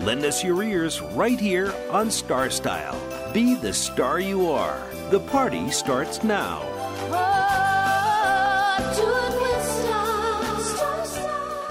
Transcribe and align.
Lend 0.00 0.24
us 0.24 0.42
your 0.42 0.60
ears 0.64 1.00
right 1.00 1.38
here 1.38 1.72
on 1.88 2.10
Star 2.10 2.50
Style. 2.50 3.00
Be 3.32 3.54
the 3.54 3.72
star 3.72 4.18
you 4.18 4.50
are. 4.50 4.82
The 5.10 5.20
party 5.20 5.70
starts 5.70 6.24
now. 6.24 6.62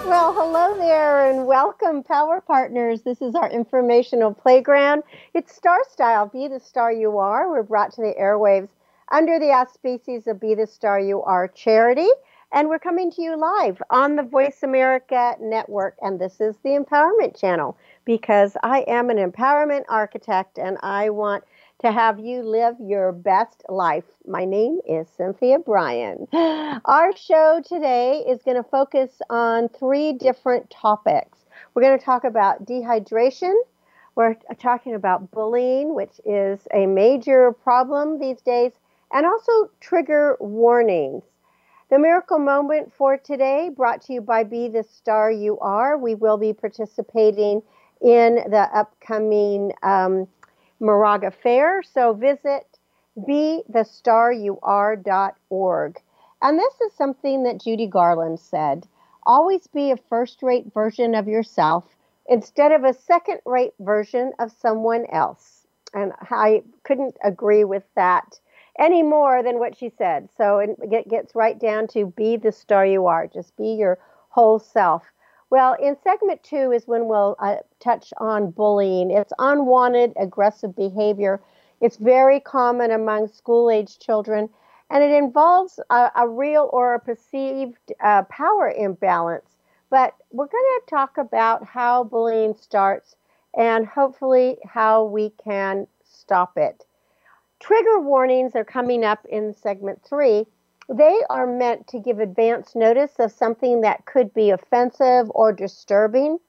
Well, 0.07 0.33
hello 0.33 0.77
there 0.77 1.29
and 1.29 1.45
welcome, 1.45 2.01
Power 2.01 2.39
Partners. 2.39 3.01
This 3.01 3.21
is 3.21 3.35
our 3.35 3.49
informational 3.49 4.33
playground. 4.33 5.03
It's 5.33 5.53
Star 5.53 5.79
Style, 5.91 6.27
Be 6.27 6.47
the 6.47 6.61
Star 6.61 6.93
You 6.93 7.17
Are. 7.17 7.49
We're 7.49 7.63
brought 7.63 7.91
to 7.95 8.01
the 8.01 8.15
airwaves 8.17 8.69
under 9.11 9.37
the 9.37 9.51
auspices 9.51 10.27
of 10.27 10.39
Be 10.39 10.55
the 10.55 10.67
Star 10.67 10.97
You 10.97 11.21
Are 11.23 11.49
charity. 11.49 12.07
And 12.53 12.69
we're 12.69 12.77
coming 12.77 13.11
to 13.13 13.21
you 13.21 13.35
live 13.35 13.81
on 13.89 14.15
the 14.15 14.21
Voice 14.21 14.61
America 14.61 15.35
Network. 15.41 15.95
And 16.01 16.21
this 16.21 16.39
is 16.39 16.55
the 16.63 16.69
Empowerment 16.69 17.37
Channel 17.37 17.75
because 18.05 18.57
I 18.63 18.85
am 18.87 19.09
an 19.09 19.17
empowerment 19.17 19.83
architect 19.89 20.57
and 20.57 20.77
I 20.81 21.09
want 21.09 21.43
to 21.79 21.91
have 21.91 22.19
you 22.19 22.43
live 22.43 22.75
your 22.79 23.11
best 23.11 23.63
life. 23.69 24.05
My 24.27 24.45
name 24.45 24.79
is 24.87 25.07
Cynthia 25.09 25.59
Brian. 25.59 26.27
Our 26.33 27.15
show 27.15 27.61
today 27.65 28.23
is 28.27 28.41
going 28.43 28.57
to 28.57 28.69
focus 28.69 29.21
on 29.29 29.69
three 29.69 30.13
different 30.13 30.69
topics. 30.69 31.39
We're 31.73 31.81
going 31.81 31.97
to 31.97 32.05
talk 32.05 32.23
about 32.23 32.65
dehydration. 32.65 33.53
We're 34.15 34.35
talking 34.59 34.95
about 34.95 35.31
bullying, 35.31 35.95
which 35.95 36.21
is 36.25 36.59
a 36.73 36.85
major 36.85 37.51
problem 37.51 38.19
these 38.19 38.41
days, 38.41 38.71
and 39.11 39.25
also 39.25 39.71
trigger 39.79 40.37
warnings. 40.39 41.23
The 41.89 41.99
miracle 41.99 42.39
moment 42.39 42.93
for 42.93 43.17
today 43.17 43.69
brought 43.69 44.01
to 44.03 44.13
you 44.13 44.21
by 44.21 44.43
Be 44.43 44.67
the 44.67 44.83
Star 44.83 45.31
You 45.31 45.59
Are. 45.59 45.97
We 45.97 46.15
will 46.15 46.37
be 46.37 46.53
participating 46.53 47.61
in 48.03 48.35
the 48.49 48.69
upcoming 48.73 49.71
um, 49.81 50.27
Moraga 50.79 51.31
Fair. 51.31 51.81
So 51.83 52.13
visit 52.13 52.79
bethestaryouare.org. 53.17 56.01
And 56.41 56.59
this 56.59 56.81
is 56.81 56.93
something 56.93 57.43
that 57.43 57.61
Judy 57.61 57.87
Garland 57.87 58.39
said 58.39 58.87
always 59.25 59.67
be 59.67 59.91
a 59.91 59.97
first 59.97 60.43
rate 60.43 60.65
version 60.73 61.15
of 61.15 61.25
yourself 61.27 61.95
instead 62.27 62.73
of 62.73 62.83
a 62.83 62.93
second 62.93 63.39
rate 63.45 63.73
version 63.79 64.33
of 64.39 64.51
someone 64.51 65.05
else. 65.11 65.65
And 65.93 66.11
I 66.21 66.63
couldn't 66.83 67.15
agree 67.23 67.63
with 67.63 67.83
that 67.95 68.39
any 68.79 69.03
more 69.03 69.43
than 69.43 69.59
what 69.59 69.77
she 69.77 69.89
said. 69.89 70.29
So 70.35 70.57
it 70.57 71.09
gets 71.09 71.35
right 71.35 71.59
down 71.59 71.87
to 71.89 72.07
be 72.07 72.37
the 72.37 72.51
star 72.51 72.83
you 72.85 73.05
are, 73.05 73.27
just 73.27 73.55
be 73.55 73.75
your 73.75 73.99
whole 74.29 74.57
self. 74.59 75.12
Well, 75.53 75.75
in 75.79 75.95
segment 76.03 76.41
two 76.41 76.71
is 76.71 76.87
when 76.87 77.07
we'll 77.07 77.35
uh, 77.37 77.57
touch 77.79 78.11
on 78.17 78.49
bullying. 78.49 79.11
It's 79.11 79.31
unwanted 79.37 80.13
aggressive 80.19 80.75
behavior. 80.75 81.41
It's 81.79 81.97
very 81.97 82.39
common 82.39 82.89
among 82.89 83.27
school 83.27 83.69
age 83.69 83.99
children, 83.99 84.49
and 84.89 85.03
it 85.03 85.11
involves 85.11 85.79
a, 85.91 86.09
a 86.15 86.27
real 86.27 86.71
or 86.73 86.95
a 86.95 86.99
perceived 86.99 87.93
uh, 88.03 88.23
power 88.31 88.71
imbalance. 88.75 89.45
But 89.91 90.15
we're 90.31 90.47
going 90.47 90.79
to 90.79 90.89
talk 90.89 91.19
about 91.19 91.63
how 91.63 92.05
bullying 92.05 92.55
starts 92.55 93.15
and 93.55 93.85
hopefully 93.85 94.57
how 94.67 95.03
we 95.03 95.33
can 95.43 95.85
stop 96.03 96.57
it. 96.57 96.83
Trigger 97.59 97.99
warnings 97.99 98.55
are 98.55 98.65
coming 98.65 99.05
up 99.05 99.23
in 99.29 99.53
segment 99.53 100.01
three. 100.03 100.47
They 100.89 101.21
are 101.29 101.47
meant 101.47 101.87
to 101.87 101.99
give 101.99 102.19
advance 102.19 102.75
notice 102.75 103.13
of 103.19 103.31
something 103.31 103.81
that 103.81 104.05
could 104.05 104.33
be 104.33 104.49
offensive 104.49 105.31
or 105.33 105.53
disturbing, 105.53 106.39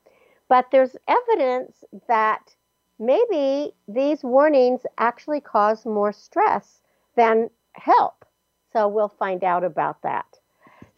but 0.49 0.67
there's 0.71 0.97
evidence 1.09 1.85
that 2.09 2.55
maybe 2.99 3.73
these 3.89 4.23
warnings 4.23 4.83
actually 4.99 5.41
cause 5.41 5.85
more 5.87 6.13
stress 6.13 6.83
than 7.17 7.51
help. 7.75 8.25
So 8.73 8.89
we'll 8.89 9.09
find 9.09 9.45
out 9.45 9.65
about 9.65 10.03
that. 10.03 10.39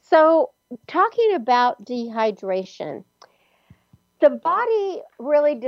So, 0.00 0.50
talking 0.86 1.34
about 1.34 1.84
dehydration, 1.84 3.04
the 4.20 4.30
body 4.30 5.02
really 5.19 5.60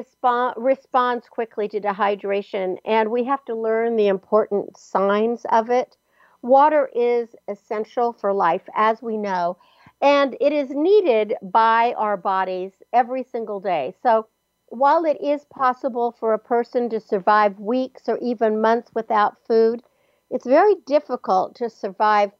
responds 0.57 1.29
quickly 1.29 1.69
to 1.69 1.81
dehydration, 1.81 2.79
and 2.85 3.11
we 3.11 3.25
have 3.25 3.45
to 3.45 3.55
learn 3.55 3.97
the 3.97 4.09
important 4.09 4.77
signs 4.77 5.45
of 5.51 5.71
it. 5.71 5.97
Water 6.43 6.91
is 6.95 7.37
essential 7.49 8.13
for 8.13 8.33
life, 8.33 8.69
as 8.75 9.03
we 9.03 9.17
know, 9.17 9.57
and 10.01 10.37
it 10.41 10.53
is 10.53 10.71
needed 10.71 11.35
by 11.43 11.95
our 11.95 12.17
bodies 12.17 12.73
every 12.93 13.23
single 13.23 13.61
day. 13.61 13.95
So, 14.03 14.27
while 14.69 15.05
it 15.05 15.21
is 15.21 15.45
possible 15.47 16.13
for 16.13 16.35
a 16.35 16.39
person 16.39 16.89
to 16.91 17.01
survive 17.01 17.59
weeks 17.61 18.09
or 18.09 18.19
even 18.19 18.61
months 18.61 18.91
without 18.95 19.39
food, 19.47 19.83
it's 20.31 20.47
very 20.47 20.75
difficult 20.87 21.55
to 21.57 21.71
survive, 21.71 22.33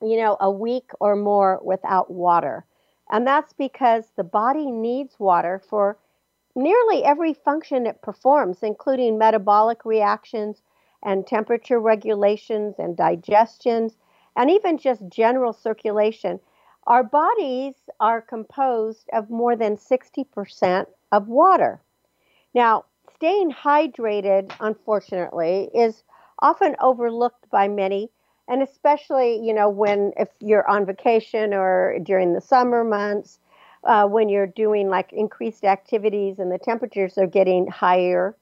you 0.00 0.16
know, 0.16 0.36
a 0.40 0.50
week 0.50 0.90
or 1.00 1.16
more 1.16 1.60
without 1.62 2.10
water. 2.10 2.64
And 3.10 3.26
that's 3.26 3.52
because 3.52 4.10
the 4.16 4.24
body 4.24 4.70
needs 4.70 5.18
water 5.18 5.58
for 5.68 5.98
nearly 6.56 7.04
every 7.04 7.34
function 7.34 7.86
it 7.86 8.02
performs, 8.02 8.62
including 8.62 9.18
metabolic 9.18 9.84
reactions, 9.84 10.62
and 11.06 11.26
temperature 11.26 11.80
regulations 11.80 12.74
and 12.78 12.96
digestions 12.96 13.96
and 14.36 14.50
even 14.50 14.76
just 14.76 15.08
general 15.08 15.54
circulation. 15.54 16.40
Our 16.86 17.04
bodies 17.04 17.74
are 18.00 18.20
composed 18.20 19.08
of 19.12 19.30
more 19.30 19.56
than 19.56 19.76
60% 19.76 20.86
of 21.12 21.28
water. 21.28 21.80
Now, 22.54 22.84
staying 23.14 23.52
hydrated, 23.52 24.52
unfortunately, 24.60 25.70
is 25.72 26.02
often 26.40 26.76
overlooked 26.80 27.48
by 27.50 27.68
many, 27.68 28.10
and 28.48 28.62
especially, 28.62 29.40
you 29.44 29.54
know, 29.54 29.68
when 29.68 30.12
if 30.16 30.28
you're 30.40 30.68
on 30.68 30.86
vacation 30.86 31.54
or 31.54 31.98
during 32.02 32.32
the 32.34 32.40
summer 32.40 32.84
months, 32.84 33.38
uh, 33.84 34.06
when 34.06 34.28
you're 34.28 34.46
doing 34.46 34.88
like 34.88 35.12
increased 35.12 35.64
activities 35.64 36.38
and 36.38 36.50
the 36.50 36.58
temperatures 36.58 37.16
are 37.16 37.26
getting 37.26 37.68
higher. 37.68 38.36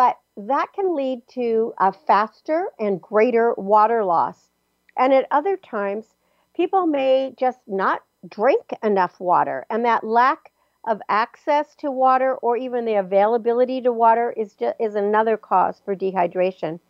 But 0.00 0.18
that 0.38 0.72
can 0.72 0.96
lead 0.96 1.28
to 1.34 1.74
a 1.76 1.92
faster 1.92 2.68
and 2.78 3.02
greater 3.02 3.52
water 3.58 4.02
loss. 4.02 4.48
And 4.96 5.12
at 5.12 5.26
other 5.30 5.58
times, 5.58 6.14
people 6.56 6.86
may 6.86 7.34
just 7.38 7.60
not 7.66 8.02
drink 8.26 8.70
enough 8.82 9.20
water, 9.20 9.66
and 9.68 9.84
that 9.84 10.02
lack 10.02 10.52
of 10.86 11.02
access 11.10 11.74
to 11.80 11.90
water 11.90 12.34
or 12.36 12.56
even 12.56 12.86
the 12.86 12.94
availability 12.94 13.82
to 13.82 13.92
water 13.92 14.32
is 14.38 14.54
just, 14.54 14.74
is 14.80 14.94
another 14.94 15.36
cause 15.36 15.82
for 15.84 15.94
dehydration. 15.94 16.80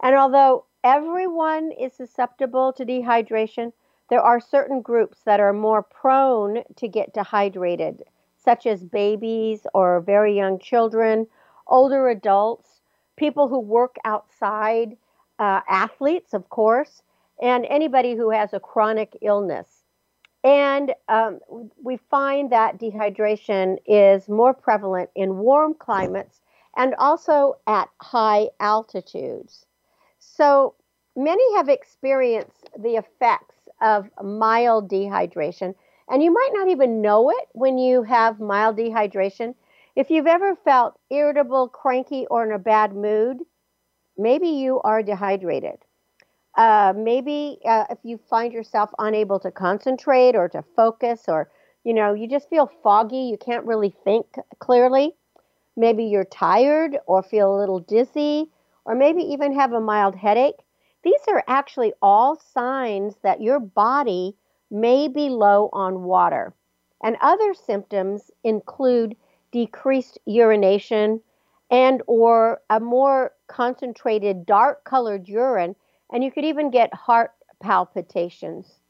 And 0.00 0.14
although 0.14 0.66
everyone 0.84 1.72
is 1.72 1.92
susceptible 1.92 2.72
to 2.74 2.86
dehydration, 2.86 3.72
there 4.08 4.22
are 4.22 4.38
certain 4.38 4.82
groups 4.82 5.18
that 5.24 5.40
are 5.40 5.52
more 5.52 5.82
prone 5.82 6.62
to 6.76 6.86
get 6.86 7.12
dehydrated, 7.12 8.04
such 8.36 8.66
as 8.66 8.84
babies 8.84 9.66
or 9.74 10.00
very 10.00 10.36
young 10.36 10.60
children, 10.60 11.26
older 11.66 12.08
adults, 12.08 12.80
people 13.16 13.48
who 13.48 13.60
work 13.60 13.96
outside, 14.04 14.96
uh, 15.38 15.60
athletes, 15.68 16.34
of 16.34 16.48
course, 16.48 17.02
and 17.40 17.66
anybody 17.66 18.14
who 18.14 18.30
has 18.30 18.52
a 18.52 18.60
chronic 18.60 19.16
illness. 19.22 19.82
And 20.44 20.92
um, 21.08 21.40
we 21.82 21.98
find 22.10 22.50
that 22.50 22.78
dehydration 22.78 23.78
is 23.86 24.28
more 24.28 24.52
prevalent 24.52 25.10
in 25.14 25.38
warm 25.38 25.74
climates 25.74 26.40
and 26.76 26.94
also 26.96 27.56
at 27.66 27.88
high 28.00 28.48
altitudes. 28.58 29.66
So 30.18 30.74
many 31.14 31.56
have 31.56 31.68
experienced 31.68 32.70
the 32.78 32.96
effects 32.96 33.68
of 33.80 34.08
mild 34.22 34.90
dehydration, 34.90 35.74
and 36.08 36.22
you 36.22 36.32
might 36.32 36.50
not 36.52 36.68
even 36.68 37.02
know 37.02 37.30
it 37.30 37.48
when 37.52 37.78
you 37.78 38.02
have 38.02 38.40
mild 38.40 38.76
dehydration 38.76 39.54
if 39.94 40.10
you've 40.10 40.26
ever 40.26 40.56
felt 40.56 40.98
irritable, 41.10 41.68
cranky, 41.68 42.26
or 42.30 42.44
in 42.44 42.52
a 42.52 42.58
bad 42.58 42.94
mood, 42.94 43.38
maybe 44.16 44.48
you 44.48 44.80
are 44.82 45.02
dehydrated. 45.02 45.78
Uh, 46.56 46.92
maybe 46.96 47.58
uh, 47.64 47.86
if 47.90 47.98
you 48.02 48.18
find 48.28 48.52
yourself 48.52 48.90
unable 48.98 49.40
to 49.40 49.50
concentrate 49.50 50.36
or 50.36 50.48
to 50.48 50.62
focus, 50.76 51.24
or 51.28 51.50
you 51.84 51.94
know, 51.94 52.14
you 52.14 52.28
just 52.28 52.48
feel 52.48 52.70
foggy, 52.82 53.16
you 53.30 53.36
can't 53.38 53.64
really 53.66 53.94
think 54.04 54.26
clearly, 54.58 55.14
maybe 55.76 56.04
you're 56.04 56.24
tired 56.24 56.98
or 57.06 57.22
feel 57.22 57.54
a 57.54 57.58
little 57.58 57.80
dizzy, 57.80 58.50
or 58.84 58.94
maybe 58.94 59.22
even 59.22 59.54
have 59.54 59.72
a 59.72 59.80
mild 59.80 60.14
headache, 60.14 60.60
these 61.04 61.20
are 61.28 61.42
actually 61.48 61.92
all 62.00 62.36
signs 62.36 63.16
that 63.22 63.40
your 63.40 63.58
body 63.58 64.36
may 64.70 65.08
be 65.08 65.28
low 65.28 65.68
on 65.72 66.02
water. 66.02 66.54
And 67.02 67.16
other 67.20 67.54
symptoms 67.54 68.30
include 68.44 69.16
decreased 69.52 70.18
urination 70.26 71.20
and 71.70 72.02
or 72.06 72.60
a 72.68 72.80
more 72.80 73.32
concentrated 73.46 74.44
dark 74.44 74.84
colored 74.84 75.28
urine 75.28 75.76
and 76.12 76.24
you 76.24 76.30
could 76.30 76.44
even 76.44 76.70
get 76.70 76.92
heart 76.92 77.32
palpitations. 77.60 78.80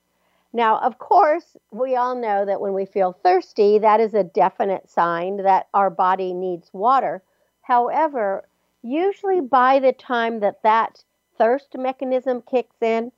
Now, 0.52 0.78
of 0.78 0.98
course, 0.98 1.56
we 1.70 1.96
all 1.96 2.14
know 2.14 2.44
that 2.44 2.60
when 2.60 2.74
we 2.74 2.84
feel 2.84 3.12
thirsty, 3.12 3.78
that 3.78 4.00
is 4.00 4.14
a 4.14 4.24
definite 4.24 4.88
sign 4.88 5.38
that 5.38 5.68
our 5.72 5.88
body 5.88 6.34
needs 6.34 6.70
water. 6.72 7.22
However, 7.62 8.46
usually 8.82 9.40
by 9.40 9.78
the 9.78 9.92
time 9.92 10.40
that 10.40 10.62
that 10.62 11.04
thirst 11.38 11.76
mechanism 11.76 12.42
kicks 12.42 12.76
in, 12.82 13.12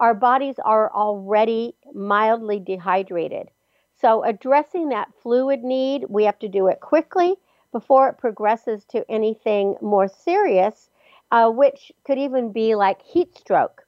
our 0.00 0.14
bodies 0.14 0.56
are 0.64 0.92
already 0.92 1.74
mildly 1.92 2.60
dehydrated. 2.60 3.50
So, 4.00 4.22
addressing 4.22 4.90
that 4.90 5.12
fluid 5.22 5.64
need, 5.64 6.06
we 6.08 6.24
have 6.24 6.38
to 6.38 6.48
do 6.48 6.68
it 6.68 6.78
quickly 6.80 7.36
before 7.72 8.08
it 8.08 8.18
progresses 8.18 8.84
to 8.86 9.04
anything 9.10 9.76
more 9.80 10.06
serious, 10.06 10.88
uh, 11.32 11.50
which 11.50 11.90
could 12.04 12.16
even 12.18 12.52
be 12.52 12.76
like 12.76 13.02
heat 13.02 13.36
stroke. 13.36 13.86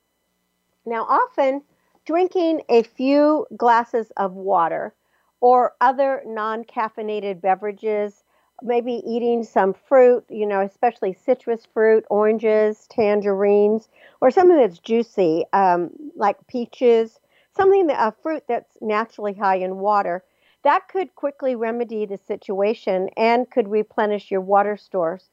Now, 0.84 1.04
often 1.04 1.62
drinking 2.04 2.62
a 2.68 2.82
few 2.82 3.46
glasses 3.56 4.10
of 4.16 4.32
water 4.34 4.94
or 5.40 5.74
other 5.80 6.22
non 6.26 6.64
caffeinated 6.64 7.40
beverages, 7.40 8.24
maybe 8.62 8.94
eating 9.06 9.44
some 9.44 9.72
fruit, 9.72 10.24
you 10.28 10.44
know, 10.44 10.60
especially 10.60 11.12
citrus 11.12 11.64
fruit, 11.66 12.04
oranges, 12.10 12.88
tangerines, 12.88 13.88
or 14.20 14.32
something 14.32 14.56
that's 14.56 14.80
juicy, 14.80 15.44
um, 15.52 15.90
like 16.16 16.44
peaches, 16.48 17.19
something 17.60 17.90
a 17.90 18.14
fruit 18.22 18.44
that's 18.48 18.78
naturally 18.80 19.34
high 19.34 19.56
in 19.56 19.76
water. 19.76 20.24
That 20.62 20.88
could 20.88 21.14
quickly 21.14 21.54
remedy 21.54 22.06
the 22.06 22.16
situation 22.16 23.10
and 23.16 23.50
could 23.50 23.68
replenish 23.68 24.30
your 24.30 24.40
water 24.40 24.76
stores. 24.76 25.28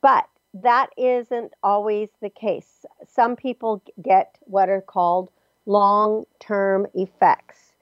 But 0.00 0.26
that 0.54 0.90
isn't 0.96 1.54
always 1.62 2.10
the 2.20 2.30
case. 2.30 2.84
Some 3.08 3.36
people 3.36 3.82
get 4.00 4.38
what 4.42 4.68
are 4.68 4.80
called 4.80 5.30
long 5.66 6.24
term 6.38 6.86
effects. 6.94 7.72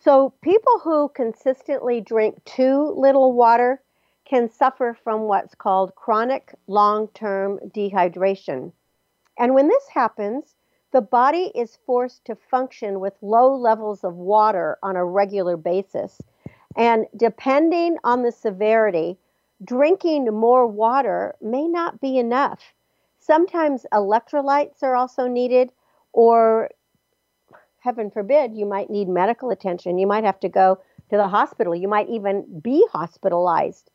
So, 0.00 0.32
people 0.42 0.78
who 0.78 1.08
consistently 1.08 2.00
drink 2.00 2.44
too 2.44 2.94
little 2.96 3.32
water 3.32 3.82
can 4.24 4.48
suffer 4.48 4.96
from 5.02 5.22
what's 5.22 5.54
called 5.54 5.94
chronic 5.96 6.54
long 6.66 7.08
term 7.08 7.58
dehydration. 7.68 8.72
And 9.38 9.54
when 9.54 9.68
this 9.68 9.88
happens, 9.88 10.54
the 10.92 11.00
body 11.00 11.52
is 11.54 11.78
forced 11.86 12.24
to 12.24 12.34
function 12.34 13.00
with 13.00 13.14
low 13.20 13.54
levels 13.54 14.04
of 14.04 14.14
water 14.14 14.78
on 14.82 14.96
a 14.96 15.04
regular 15.04 15.56
basis. 15.56 16.20
And 16.76 17.06
depending 17.16 17.98
on 18.04 18.22
the 18.22 18.32
severity, 18.32 19.18
drinking 19.64 20.26
more 20.26 20.66
water 20.66 21.34
may 21.42 21.66
not 21.68 22.00
be 22.00 22.18
enough. 22.18 22.74
Sometimes 23.18 23.84
electrolytes 23.92 24.82
are 24.82 24.96
also 24.96 25.26
needed, 25.26 25.72
or 26.12 26.70
heaven 27.80 28.10
forbid, 28.10 28.54
you 28.54 28.64
might 28.64 28.90
need 28.90 29.08
medical 29.08 29.50
attention. 29.50 29.98
You 29.98 30.06
might 30.06 30.24
have 30.24 30.40
to 30.40 30.48
go 30.48 30.80
to 31.10 31.16
the 31.16 31.28
hospital. 31.28 31.74
You 31.74 31.88
might 31.88 32.08
even 32.08 32.60
be 32.60 32.86
hospitalized. 32.92 33.90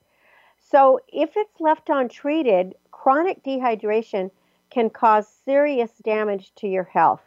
So, 0.60 1.00
if 1.08 1.32
it's 1.36 1.60
left 1.60 1.90
untreated, 1.90 2.76
chronic 2.92 3.44
dehydration 3.44 4.32
can 4.74 4.90
cause 4.90 5.28
serious 5.46 5.92
damage 6.04 6.52
to 6.56 6.68
your 6.68 6.84
health. 6.84 7.22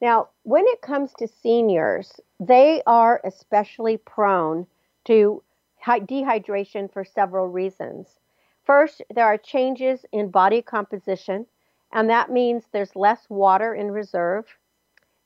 Now, 0.00 0.28
when 0.44 0.64
it 0.66 0.80
comes 0.80 1.12
to 1.14 1.26
seniors, 1.26 2.20
they 2.38 2.82
are 2.86 3.20
especially 3.24 3.96
prone 3.96 4.66
to 5.06 5.42
dehydration 5.84 6.92
for 6.92 7.04
several 7.04 7.48
reasons. 7.48 8.20
First, 8.64 9.02
there 9.14 9.24
are 9.24 9.38
changes 9.38 10.04
in 10.12 10.30
body 10.30 10.62
composition, 10.62 11.46
and 11.92 12.10
that 12.10 12.30
means 12.30 12.64
there's 12.70 12.94
less 12.94 13.28
water 13.28 13.74
in 13.74 13.90
reserve. 13.90 14.46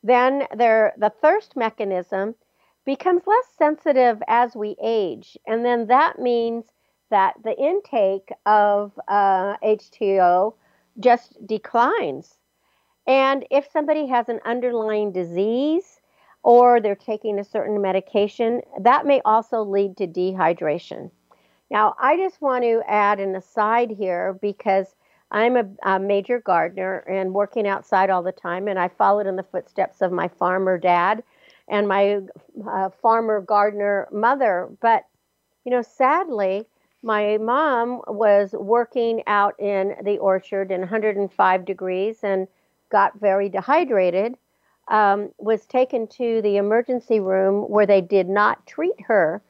Then 0.02 0.46
there, 0.54 0.94
the 0.96 1.10
thirst 1.10 1.56
mechanism 1.56 2.34
becomes 2.86 3.26
less 3.26 3.46
sensitive 3.58 4.22
as 4.26 4.56
we 4.56 4.76
age, 4.82 5.36
and 5.46 5.64
then 5.64 5.86
that 5.88 6.18
means 6.18 6.64
that 7.10 7.34
the 7.42 7.58
intake 7.58 8.30
of 8.46 8.98
uh, 9.08 9.56
H2O 9.62 10.54
just 11.00 11.34
declines. 11.46 12.38
And 13.06 13.44
if 13.50 13.68
somebody 13.72 14.06
has 14.06 14.28
an 14.28 14.40
underlying 14.44 15.12
disease 15.12 16.00
or 16.42 16.80
they're 16.80 16.94
taking 16.94 17.38
a 17.38 17.44
certain 17.44 17.80
medication, 17.80 18.62
that 18.80 19.06
may 19.06 19.20
also 19.24 19.62
lead 19.62 19.96
to 19.98 20.06
dehydration. 20.06 21.10
Now, 21.70 21.94
I 22.00 22.16
just 22.16 22.40
want 22.40 22.64
to 22.64 22.82
add 22.86 23.20
an 23.20 23.34
aside 23.36 23.90
here 23.90 24.38
because 24.40 24.94
I'm 25.30 25.56
a, 25.56 25.64
a, 25.84 26.00
major 26.00 26.40
gardener 26.40 26.98
and 27.08 27.32
working 27.32 27.66
outside 27.66 28.10
all 28.10 28.22
the 28.22 28.32
time, 28.32 28.66
and 28.66 28.78
I 28.78 28.88
followed 28.88 29.28
in 29.28 29.36
the 29.36 29.44
footsteps 29.44 30.02
of 30.02 30.10
my 30.10 30.26
farmer 30.26 30.76
dad 30.76 31.22
and 31.68 31.86
my 31.86 32.20
uh, 32.68 32.90
farmer 33.00 33.40
gardener 33.40 34.08
mother. 34.10 34.68
But, 34.80 35.04
you 35.64 35.70
know, 35.70 35.82
sadly, 35.82 36.66
my 37.02 37.38
mom 37.38 38.02
was 38.06 38.52
working 38.52 39.22
out 39.26 39.58
in 39.58 39.94
the 40.04 40.18
orchard 40.18 40.70
in 40.70 40.80
105 40.80 41.64
degrees 41.64 42.18
and 42.22 42.46
got 42.90 43.18
very 43.18 43.48
dehydrated. 43.48 44.36
Um, 44.88 45.30
was 45.38 45.66
taken 45.66 46.08
to 46.08 46.42
the 46.42 46.56
emergency 46.56 47.20
room 47.20 47.62
where 47.70 47.86
they 47.86 48.00
did 48.00 48.28
not 48.28 48.66
treat 48.66 49.00
her 49.02 49.40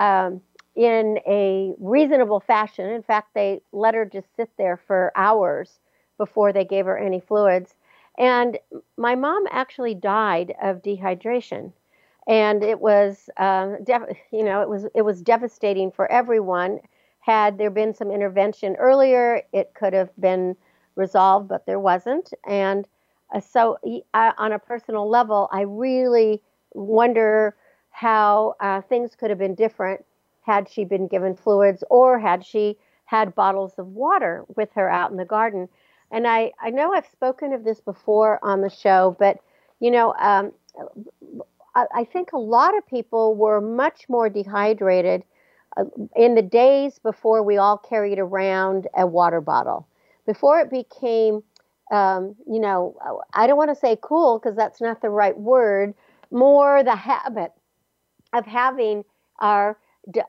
um, 0.00 0.40
in 0.74 1.20
a 1.28 1.74
reasonable 1.78 2.40
fashion. 2.40 2.90
In 2.90 3.02
fact, 3.02 3.28
they 3.34 3.60
let 3.72 3.94
her 3.94 4.04
just 4.04 4.34
sit 4.34 4.50
there 4.58 4.76
for 4.76 5.12
hours 5.14 5.78
before 6.18 6.52
they 6.52 6.64
gave 6.64 6.86
her 6.86 6.98
any 6.98 7.20
fluids. 7.20 7.76
And 8.18 8.58
my 8.96 9.14
mom 9.14 9.44
actually 9.50 9.94
died 9.94 10.54
of 10.60 10.82
dehydration 10.82 11.72
and 12.26 12.62
it 12.62 12.80
was 12.80 13.30
uh, 13.38 13.76
def- 13.82 14.16
you 14.30 14.44
know 14.44 14.60
it 14.62 14.68
was 14.68 14.86
it 14.94 15.02
was 15.02 15.22
devastating 15.22 15.90
for 15.90 16.10
everyone 16.10 16.80
had 17.20 17.58
there 17.58 17.70
been 17.70 17.94
some 17.94 18.10
intervention 18.10 18.76
earlier 18.76 19.42
it 19.52 19.72
could 19.74 19.92
have 19.92 20.10
been 20.18 20.56
resolved 20.96 21.48
but 21.48 21.66
there 21.66 21.78
wasn't. 21.80 22.32
And 22.46 22.86
uh, 23.34 23.40
so 23.40 23.78
uh, 24.14 24.32
on 24.38 24.52
a 24.52 24.58
personal 24.58 25.08
level 25.08 25.48
i 25.52 25.62
really 25.62 26.42
wonder 26.72 27.56
how 27.90 28.54
uh, 28.60 28.80
things 28.82 29.14
could 29.16 29.30
have 29.30 29.38
been 29.38 29.54
different 29.54 30.04
had 30.42 30.68
she 30.68 30.84
been 30.84 31.06
given 31.06 31.34
fluids 31.36 31.84
or 31.90 32.18
had 32.18 32.44
she 32.44 32.76
had 33.04 33.34
bottles 33.34 33.74
of 33.78 33.86
water 33.88 34.44
with 34.56 34.68
her 34.74 34.88
out 34.88 35.10
in 35.10 35.16
the 35.16 35.24
garden. 35.24 35.68
And 36.10 36.26
i, 36.26 36.52
I 36.60 36.70
know 36.70 36.92
i've 36.92 37.06
spoken 37.06 37.52
of 37.52 37.64
this 37.64 37.80
before 37.80 38.38
on 38.42 38.60
the 38.62 38.70
show 38.70 39.16
but 39.18 39.38
you 39.80 39.90
know 39.90 40.14
um, 40.14 40.52
I 41.74 42.04
think 42.04 42.32
a 42.32 42.38
lot 42.38 42.76
of 42.76 42.86
people 42.86 43.36
were 43.36 43.60
much 43.60 44.08
more 44.08 44.28
dehydrated 44.28 45.22
in 46.16 46.34
the 46.34 46.42
days 46.42 46.98
before 46.98 47.42
we 47.42 47.56
all 47.56 47.78
carried 47.78 48.18
around 48.18 48.88
a 48.96 49.06
water 49.06 49.40
bottle. 49.40 49.86
Before 50.26 50.60
it 50.60 50.70
became, 50.70 51.42
um, 51.90 52.36
you 52.46 52.60
know, 52.60 52.96
I 53.34 53.46
don't 53.46 53.56
want 53.56 53.70
to 53.70 53.76
say 53.80 53.98
cool 54.00 54.38
because 54.38 54.56
that's 54.56 54.80
not 54.80 55.02
the 55.02 55.10
right 55.10 55.36
word, 55.36 55.94
more 56.30 56.82
the 56.82 56.96
habit 56.96 57.52
of 58.32 58.46
having 58.46 59.04
our, 59.40 59.78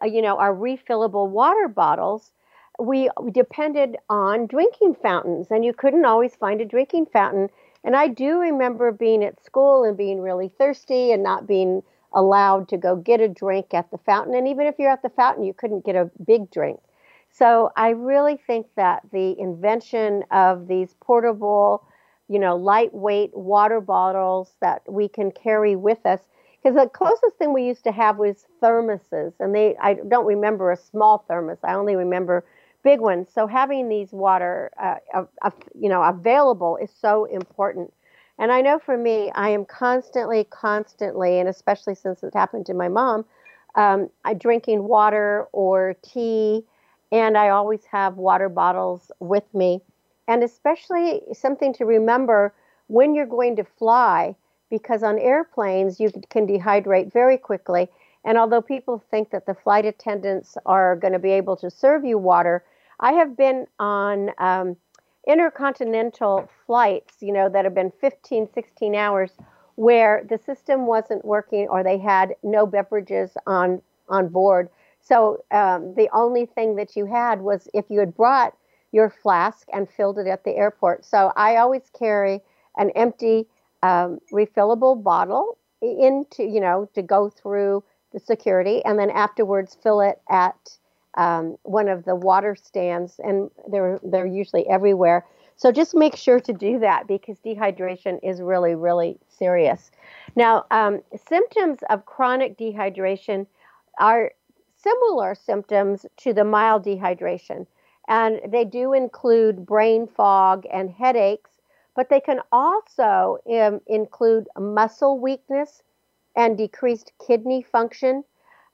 you 0.03 0.21
know, 0.21 0.37
our 0.37 0.55
refillable 0.55 1.29
water 1.29 1.67
bottles. 1.67 2.31
We 2.79 3.09
depended 3.31 3.97
on 4.09 4.47
drinking 4.47 4.95
fountains, 5.03 5.47
and 5.51 5.63
you 5.63 5.73
couldn't 5.73 6.05
always 6.05 6.35
find 6.35 6.61
a 6.61 6.65
drinking 6.65 7.07
fountain 7.07 7.49
and 7.83 7.95
I 7.95 8.07
do 8.07 8.39
remember 8.39 8.91
being 8.91 9.23
at 9.23 9.43
school 9.43 9.83
and 9.83 9.97
being 9.97 10.21
really 10.21 10.49
thirsty 10.49 11.11
and 11.11 11.23
not 11.23 11.47
being 11.47 11.81
allowed 12.13 12.67
to 12.69 12.77
go 12.77 12.95
get 12.95 13.21
a 13.21 13.27
drink 13.27 13.73
at 13.73 13.89
the 13.91 13.97
fountain. 13.99 14.35
And 14.35 14.47
even 14.47 14.67
if 14.67 14.75
you're 14.77 14.91
at 14.91 15.01
the 15.01 15.09
fountain, 15.09 15.43
you 15.43 15.53
couldn't 15.53 15.85
get 15.85 15.95
a 15.95 16.09
big 16.25 16.51
drink. 16.51 16.79
So 17.31 17.71
I 17.77 17.89
really 17.89 18.37
think 18.45 18.67
that 18.75 19.03
the 19.13 19.39
invention 19.39 20.23
of 20.31 20.67
these 20.67 20.95
portable, 20.99 21.85
you 22.27 22.39
know, 22.39 22.57
lightweight 22.57 23.35
water 23.35 23.79
bottles 23.79 24.53
that 24.59 24.81
we 24.87 25.07
can 25.07 25.31
carry 25.31 25.75
with 25.75 26.05
us, 26.05 26.19
because 26.61 26.75
the 26.75 26.89
closest 26.89 27.37
thing 27.37 27.53
we 27.53 27.63
used 27.63 27.85
to 27.85 27.91
have 27.91 28.17
was 28.17 28.45
thermoses, 28.61 29.33
and 29.39 29.55
they 29.55 29.75
I 29.81 29.95
don't 29.95 30.25
remember 30.25 30.71
a 30.71 30.77
small 30.77 31.25
thermos. 31.27 31.57
I 31.63 31.73
only 31.73 31.95
remember 31.95 32.45
big 32.83 32.99
ones. 32.99 33.29
So 33.33 33.47
having 33.47 33.89
these 33.89 34.11
water, 34.11 34.71
uh, 34.81 35.23
uh, 35.41 35.51
you 35.73 35.87
know, 35.87 36.03
available 36.03 36.77
is 36.77 36.91
so 36.99 37.25
important. 37.25 37.93
And 38.39 38.51
I 38.51 38.61
know 38.61 38.79
for 38.79 38.97
me, 38.97 39.31
I 39.35 39.49
am 39.49 39.65
constantly, 39.65 40.45
constantly, 40.45 41.39
and 41.39 41.47
especially 41.49 41.95
since 41.95 42.23
it 42.23 42.33
happened 42.33 42.65
to 42.67 42.73
my 42.73 42.87
mom, 42.89 43.25
um, 43.75 44.09
I 44.25 44.33
drinking 44.33 44.83
water 44.87 45.47
or 45.51 45.95
tea. 46.01 46.65
and 47.11 47.37
I 47.37 47.49
always 47.49 47.83
have 47.91 48.17
water 48.17 48.49
bottles 48.49 49.11
with 49.19 49.43
me. 49.53 49.81
And 50.27 50.43
especially 50.43 51.21
something 51.33 51.73
to 51.73 51.85
remember 51.85 52.53
when 52.87 53.15
you're 53.15 53.25
going 53.25 53.55
to 53.57 53.63
fly, 53.63 54.35
because 54.69 55.03
on 55.03 55.19
airplanes 55.19 55.99
you 55.99 56.11
can 56.29 56.47
dehydrate 56.47 57.11
very 57.11 57.37
quickly. 57.37 57.89
And 58.23 58.37
although 58.37 58.61
people 58.61 59.03
think 59.11 59.31
that 59.31 59.45
the 59.45 59.53
flight 59.53 59.85
attendants 59.85 60.57
are 60.65 60.95
going 60.95 61.13
to 61.13 61.19
be 61.19 61.31
able 61.31 61.57
to 61.57 61.69
serve 61.69 62.05
you 62.05 62.17
water, 62.17 62.63
I 62.99 63.13
have 63.13 63.35
been 63.35 63.67
on 63.79 64.31
um, 64.37 64.77
intercontinental 65.27 66.49
flights, 66.65 67.17
you 67.21 67.31
know, 67.31 67.49
that 67.49 67.65
have 67.65 67.75
been 67.75 67.91
15, 68.01 68.49
16 68.53 68.95
hours 68.95 69.31
where 69.75 70.23
the 70.29 70.37
system 70.37 70.85
wasn't 70.85 71.23
working 71.23 71.67
or 71.69 71.83
they 71.83 71.97
had 71.97 72.35
no 72.43 72.65
beverages 72.65 73.31
on 73.47 73.81
on 74.09 74.27
board. 74.27 74.69
So 74.99 75.43
um, 75.51 75.93
the 75.95 76.09
only 76.13 76.45
thing 76.45 76.75
that 76.75 76.95
you 76.95 77.05
had 77.05 77.41
was 77.41 77.67
if 77.73 77.85
you 77.89 77.99
had 77.99 78.15
brought 78.15 78.53
your 78.91 79.09
flask 79.09 79.67
and 79.71 79.89
filled 79.89 80.19
it 80.19 80.27
at 80.27 80.43
the 80.43 80.55
airport. 80.55 81.05
So 81.05 81.31
I 81.35 81.55
always 81.55 81.89
carry 81.97 82.41
an 82.77 82.91
empty 82.91 83.47
um, 83.83 84.19
refillable 84.31 85.01
bottle 85.01 85.57
into 85.81 86.43
you 86.43 86.59
know 86.59 86.87
to 86.93 87.01
go 87.01 87.29
through 87.29 87.83
the 88.13 88.19
security 88.19 88.83
and 88.85 88.99
then 88.99 89.09
afterwards 89.09 89.75
fill 89.81 90.01
it 90.01 90.21
at 90.29 90.77
um, 91.15 91.57
one 91.63 91.87
of 91.87 92.05
the 92.05 92.15
water 92.15 92.55
stands 92.55 93.19
and 93.23 93.49
they're 93.69 93.99
they're 94.03 94.25
usually 94.25 94.67
everywhere 94.67 95.25
so 95.61 95.71
just 95.71 95.93
make 95.93 96.15
sure 96.15 96.39
to 96.39 96.53
do 96.53 96.79
that 96.79 97.05
because 97.05 97.37
dehydration 97.37 98.19
is 98.23 98.41
really, 98.41 98.73
really 98.73 99.19
serious. 99.29 99.91
Now, 100.35 100.65
um, 100.71 101.01
symptoms 101.29 101.77
of 101.91 102.07
chronic 102.07 102.57
dehydration 102.57 103.45
are 103.99 104.31
similar 104.75 105.35
symptoms 105.35 106.07
to 106.17 106.33
the 106.33 106.43
mild 106.43 106.83
dehydration, 106.83 107.67
and 108.07 108.41
they 108.51 108.65
do 108.65 108.93
include 108.93 109.63
brain 109.63 110.07
fog 110.07 110.65
and 110.73 110.89
headaches, 110.89 111.51
but 111.95 112.09
they 112.09 112.21
can 112.21 112.39
also 112.51 113.37
um, 113.47 113.81
include 113.85 114.47
muscle 114.57 115.19
weakness 115.19 115.83
and 116.35 116.57
decreased 116.57 117.11
kidney 117.23 117.61
function, 117.61 118.23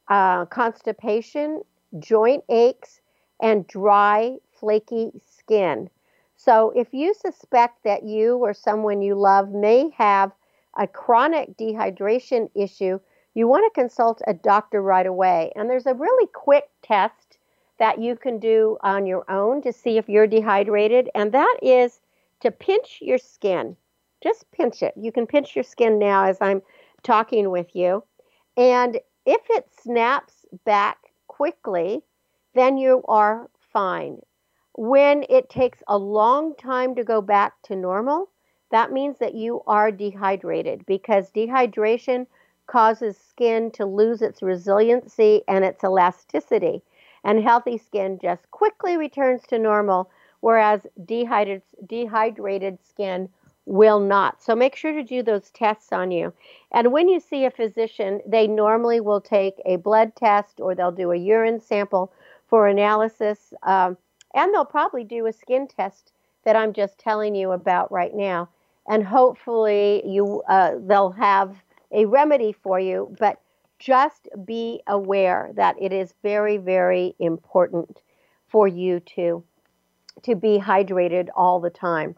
uh, 0.08 0.46
constipation, 0.46 1.63
joint 2.00 2.44
aches, 2.50 3.01
and 3.41 3.67
dry, 3.67 4.38
flaky 4.51 5.12
skin. 5.25 5.89
So, 6.36 6.72
if 6.75 6.94
you 6.94 7.13
suspect 7.13 7.84
that 7.84 8.03
you 8.03 8.38
or 8.38 8.53
someone 8.53 9.01
you 9.01 9.15
love 9.15 9.50
may 9.50 9.89
have 9.98 10.32
a 10.77 10.88
chronic 10.88 11.58
dehydration 11.58 12.50
issue, 12.56 13.00
you 13.34 13.48
want 13.48 13.72
to 13.72 13.82
consult 13.82 14.22
a 14.27 14.34
doctor 14.34 14.82
right 14.82 15.06
away. 15.06 15.51
And 15.56 15.70
there's 15.70 15.86
a 15.86 15.94
really 15.94 16.27
quick 16.34 16.70
test 16.84 17.38
that 17.79 18.00
you 18.00 18.15
can 18.15 18.39
do 18.39 18.77
on 18.82 19.06
your 19.06 19.29
own 19.29 19.62
to 19.62 19.72
see 19.72 19.98
if 19.98 20.10
you're 20.10 20.27
dehydrated, 20.27 21.10
and 21.13 21.32
that 21.32 21.58
is 21.62 22.00
to 22.39 22.51
pinch 22.51 23.00
your 23.01 23.17
skin. 23.17 23.75
Just 24.24 24.51
pinch 24.51 24.82
it. 24.82 24.94
You 24.96 25.12
can 25.12 25.27
pinch 25.27 25.56
your 25.56 25.63
skin 25.63 26.00
now 26.00 26.25
as 26.25 26.38
I'm 26.41 26.62
talking 27.03 27.50
with 27.51 27.75
you. 27.75 28.03
And 28.56 29.00
if 29.25 29.41
it 29.50 29.67
snaps 29.84 30.46
back 30.65 30.98
quickly, 31.38 32.01
then 32.56 32.77
you 32.77 33.03
are 33.08 33.48
fine. 33.72 34.20
When 34.75 35.24
it 35.29 35.50
takes 35.50 35.84
a 35.88 35.96
long 35.96 36.56
time 36.56 36.96
to 36.96 37.03
go 37.03 37.22
back 37.22 37.62
to 37.63 37.75
normal, 37.75 38.29
that 38.72 38.91
means 38.91 39.20
that 39.20 39.36
you 39.36 39.62
are 39.67 39.91
dehydrated 39.91 40.84
because 40.88 41.32
dehydration 41.32 42.25
causes 42.65 43.17
skin 43.17 43.70
to 43.72 43.86
lose 43.86 44.24
its 44.24 44.41
resiliency 44.41 45.44
and 45.48 45.63
its 45.63 45.84
elasticity. 45.84 46.82
And 47.24 47.44
healthy 47.44 47.77
skin 47.77 48.17
just 48.20 48.50
quickly 48.50 48.98
returns 48.98 49.44
to 49.50 49.60
normal, 49.60 50.10
whereas 50.39 50.88
dehydrated, 51.06 51.62
dehydrated 51.86 52.79
skin 52.84 53.29
will 53.67 54.00
not. 54.00 54.41
So 54.41 54.55
make 54.55 54.75
sure 54.75 54.93
to 54.93 55.03
do 55.03 55.21
those 55.21 55.51
tests 55.51 55.91
on 55.91 56.09
you. 56.09 56.33
And 56.71 56.93
when 56.93 57.09
you 57.09 57.19
see 57.19 57.43
a 57.43 57.51
physician, 57.51 58.21
they 58.25 58.47
normally 58.47 59.01
will 59.01 59.19
take 59.19 59.55
a 59.65 59.75
blood 59.75 60.15
test 60.15 60.62
or 60.62 60.74
they'll 60.74 60.91
do 60.91 61.12
a 61.12 61.17
urine 61.17 61.59
sample 61.59 62.13
for 62.47 62.67
analysis. 62.67 63.53
Um, 63.63 63.97
and 64.33 64.53
they'll 64.53 64.65
probably 64.65 65.03
do 65.03 65.27
a 65.27 65.33
skin 65.33 65.67
test 65.67 66.13
that 66.45 66.55
I'm 66.55 66.71
just 66.71 66.97
telling 66.97 67.36
you 67.36 67.51
about 67.51 67.91
right 67.91 68.15
now. 68.15 68.50
And 68.88 69.03
hopefully 69.03 70.01
you 70.05 70.41
uh, 70.47 70.75
they'll 70.79 71.12
have 71.12 71.62
a 71.91 72.05
remedy 72.05 72.53
for 72.53 72.79
you, 72.79 73.13
but 73.19 73.41
just 73.79 74.29
be 74.45 74.81
aware 74.88 75.51
that 75.55 75.75
it 75.81 75.91
is 75.91 76.13
very, 76.24 76.57
very 76.57 77.15
important 77.19 78.01
for 78.47 78.67
you 78.67 79.01
to 79.01 79.43
to 80.24 80.36
be 80.36 80.57
hydrated 80.57 81.27
all 81.36 81.59
the 81.59 81.69
time. 81.69 82.15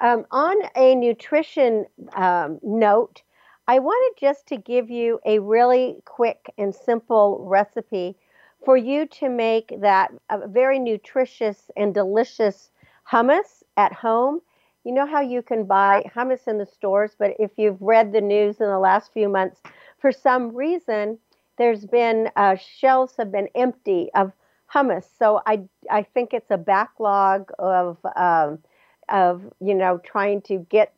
Um, 0.00 0.26
on 0.30 0.56
a 0.76 0.94
nutrition 0.94 1.86
um, 2.14 2.58
note, 2.62 3.22
I 3.66 3.78
wanted 3.78 4.18
just 4.20 4.46
to 4.48 4.56
give 4.56 4.90
you 4.90 5.18
a 5.24 5.38
really 5.38 5.96
quick 6.04 6.52
and 6.58 6.74
simple 6.74 7.44
recipe 7.48 8.16
for 8.64 8.76
you 8.76 9.06
to 9.06 9.28
make 9.28 9.72
that 9.80 10.12
a 10.30 10.46
very 10.46 10.78
nutritious 10.78 11.70
and 11.76 11.94
delicious 11.94 12.70
hummus 13.10 13.62
at 13.76 13.92
home. 13.92 14.40
You 14.84 14.92
know 14.92 15.06
how 15.06 15.20
you 15.20 15.42
can 15.42 15.64
buy 15.64 16.04
hummus 16.14 16.46
in 16.46 16.58
the 16.58 16.66
stores, 16.66 17.16
but 17.18 17.32
if 17.38 17.52
you've 17.56 17.80
read 17.80 18.12
the 18.12 18.20
news 18.20 18.60
in 18.60 18.66
the 18.66 18.78
last 18.78 19.12
few 19.12 19.28
months, 19.28 19.60
for 19.98 20.12
some 20.12 20.54
reason, 20.54 21.18
there's 21.58 21.86
been 21.86 22.30
uh, 22.36 22.56
shelves 22.56 23.14
have 23.16 23.32
been 23.32 23.48
empty 23.54 24.10
of 24.14 24.32
hummus. 24.72 25.06
So 25.18 25.40
I 25.46 25.62
I 25.90 26.02
think 26.02 26.34
it's 26.34 26.50
a 26.50 26.58
backlog 26.58 27.50
of 27.58 27.98
um, 28.14 28.58
of 29.08 29.42
you 29.60 29.74
know 29.74 29.98
trying 29.98 30.42
to 30.42 30.66
get 30.70 30.92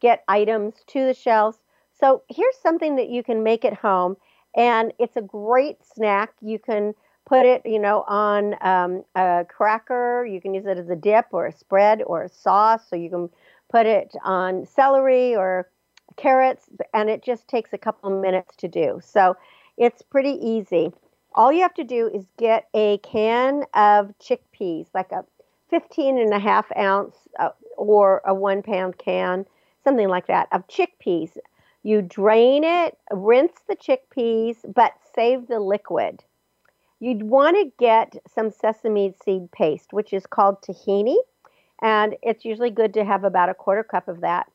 get 0.00 0.24
items 0.28 0.74
to 0.88 1.04
the 1.04 1.14
shelves. 1.14 1.58
So 1.98 2.22
here's 2.28 2.56
something 2.56 2.96
that 2.96 3.08
you 3.08 3.22
can 3.22 3.42
make 3.42 3.64
at 3.64 3.74
home, 3.74 4.16
and 4.56 4.92
it's 4.98 5.16
a 5.16 5.22
great 5.22 5.78
snack. 5.84 6.32
You 6.40 6.58
can 6.58 6.94
put 7.26 7.44
it, 7.44 7.62
you 7.64 7.78
know, 7.78 8.04
on 8.08 8.54
um, 8.62 9.04
a 9.14 9.44
cracker. 9.48 10.24
You 10.24 10.40
can 10.40 10.54
use 10.54 10.64
it 10.64 10.78
as 10.78 10.88
a 10.88 10.96
dip 10.96 11.26
or 11.32 11.46
a 11.46 11.52
spread 11.52 12.02
or 12.02 12.22
a 12.22 12.28
sauce. 12.28 12.82
So 12.88 12.96
you 12.96 13.10
can 13.10 13.28
put 13.70 13.86
it 13.86 14.14
on 14.24 14.66
celery 14.66 15.36
or 15.36 15.68
carrots, 16.16 16.68
and 16.94 17.10
it 17.10 17.22
just 17.22 17.46
takes 17.46 17.72
a 17.72 17.78
couple 17.78 18.10
minutes 18.10 18.56
to 18.56 18.68
do. 18.68 19.00
So 19.04 19.36
it's 19.76 20.02
pretty 20.02 20.38
easy. 20.42 20.90
All 21.34 21.52
you 21.52 21.60
have 21.60 21.74
to 21.74 21.84
do 21.84 22.10
is 22.12 22.26
get 22.38 22.68
a 22.74 22.98
can 22.98 23.64
of 23.74 24.12
chickpeas, 24.18 24.86
like 24.94 25.12
a 25.12 25.24
15 25.70 26.18
and 26.18 26.32
a 26.32 26.38
half 26.38 26.66
ounce 26.76 27.16
uh, 27.38 27.50
or 27.76 28.22
a 28.24 28.34
one 28.34 28.62
pound 28.62 28.98
can, 28.98 29.46
something 29.84 30.08
like 30.08 30.26
that, 30.26 30.48
of 30.52 30.66
chickpeas. 30.66 31.36
You 31.82 32.02
drain 32.02 32.64
it, 32.64 32.98
rinse 33.12 33.60
the 33.68 33.76
chickpeas, 33.76 34.56
but 34.74 34.92
save 35.14 35.46
the 35.46 35.60
liquid. 35.60 36.24
You'd 37.00 37.22
want 37.22 37.56
to 37.56 37.72
get 37.78 38.16
some 38.26 38.50
sesame 38.50 39.14
seed 39.24 39.52
paste, 39.52 39.92
which 39.92 40.12
is 40.12 40.26
called 40.26 40.60
tahini, 40.62 41.16
and 41.80 42.16
it's 42.22 42.44
usually 42.44 42.70
good 42.70 42.92
to 42.94 43.04
have 43.04 43.22
about 43.22 43.48
a 43.48 43.54
quarter 43.54 43.84
cup 43.84 44.08
of 44.08 44.20
that. 44.22 44.50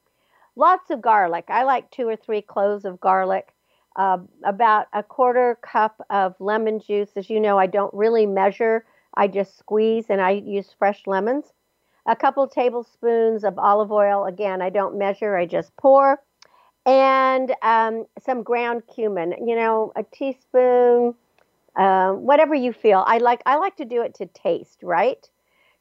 Lots 0.56 0.92
of 0.92 1.02
garlic. 1.02 1.46
I 1.48 1.64
like 1.64 1.90
two 1.90 2.08
or 2.08 2.16
three 2.16 2.42
cloves 2.42 2.86
of 2.86 3.00
garlic. 3.00 3.54
Uh, 3.96 4.18
about 4.44 4.88
a 4.94 5.04
quarter 5.04 5.60
cup 5.62 6.02
of 6.10 6.34
lemon 6.40 6.80
juice. 6.80 7.12
As 7.16 7.30
you 7.30 7.40
know, 7.40 7.60
I 7.60 7.68
don't 7.68 7.94
really 7.94 8.26
measure, 8.26 8.86
I 9.16 9.28
just 9.28 9.58
squeeze 9.58 10.06
and 10.10 10.22
I 10.22 10.32
use 10.32 10.76
fresh 10.78 11.04
lemons. 11.08 11.54
A 12.06 12.16
couple 12.16 12.48
tablespoons 12.48 13.44
of 13.44 13.58
olive 13.58 13.92
oil. 13.92 14.26
Again, 14.26 14.62
I 14.62 14.70
don't 14.70 14.98
measure, 14.98 15.38
I 15.38 15.46
just 15.46 15.76
pour. 15.78 16.20
And 16.86 17.54
um, 17.62 18.06
some 18.20 18.44
ground 18.44 18.84
cumin, 18.94 19.48
you 19.48 19.56
know, 19.56 19.94
a 19.96 20.04
teaspoon, 20.04 21.16
um, 21.76 22.24
whatever 22.24 22.54
you 22.54 22.74
feel. 22.74 23.04
I 23.08 23.20
like 23.20 23.42
I 23.46 23.56
like 23.56 23.78
to 23.78 23.86
do 23.86 24.02
it 24.02 24.14
to 24.16 24.26
taste, 24.26 24.80
right? 24.84 25.30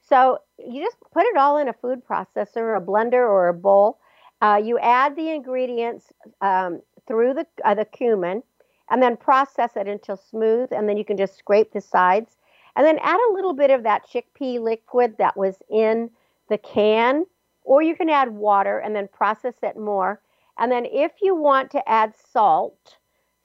So 0.01 0.39
you 0.59 0.83
just 0.83 0.97
put 1.12 1.25
it 1.25 1.37
all 1.37 1.59
in 1.59 1.69
a 1.69 1.73
food 1.73 2.03
processor, 2.09 2.77
a 2.77 2.81
blender, 2.81 3.15
or 3.15 3.49
a 3.49 3.55
bowl. 3.55 3.99
Uh, 4.41 4.61
you 4.62 4.79
add 4.79 5.17
the 5.17 5.31
ingredients 5.31 6.12
um, 6.41 6.81
through 7.07 7.35
the 7.35 7.47
uh, 7.65 7.75
the 7.75 7.85
cumin, 7.85 8.43
and 8.91 9.03
then 9.03 9.17
process 9.17 9.77
it 9.77 9.89
until 9.89 10.17
smooth, 10.17 10.69
and 10.73 10.89
then 10.89 10.97
you 10.97 11.05
can 11.05 11.17
just 11.17 11.37
scrape 11.37 11.73
the 11.73 11.81
sides, 11.81 12.37
and 12.76 12.87
then 12.87 12.99
add 13.02 13.21
a 13.31 13.35
little 13.35 13.55
bit 13.55 13.71
of 13.71 13.83
that 13.83 14.07
chickpea 14.09 14.61
liquid 14.61 15.17
that 15.19 15.37
was 15.37 15.57
in 15.71 16.11
the 16.49 16.59
can, 16.59 17.25
or 17.64 17.83
you 17.83 17.95
can 17.95 18.09
add 18.09 18.31
water 18.31 18.79
and 18.79 18.95
then 18.95 19.09
process 19.09 19.55
it 19.62 19.76
more. 19.76 20.21
And 20.59 20.71
then 20.71 20.87
if 20.87 21.12
you 21.21 21.35
want 21.35 21.71
to 21.73 21.88
add 21.88 22.14
salt, 22.33 22.97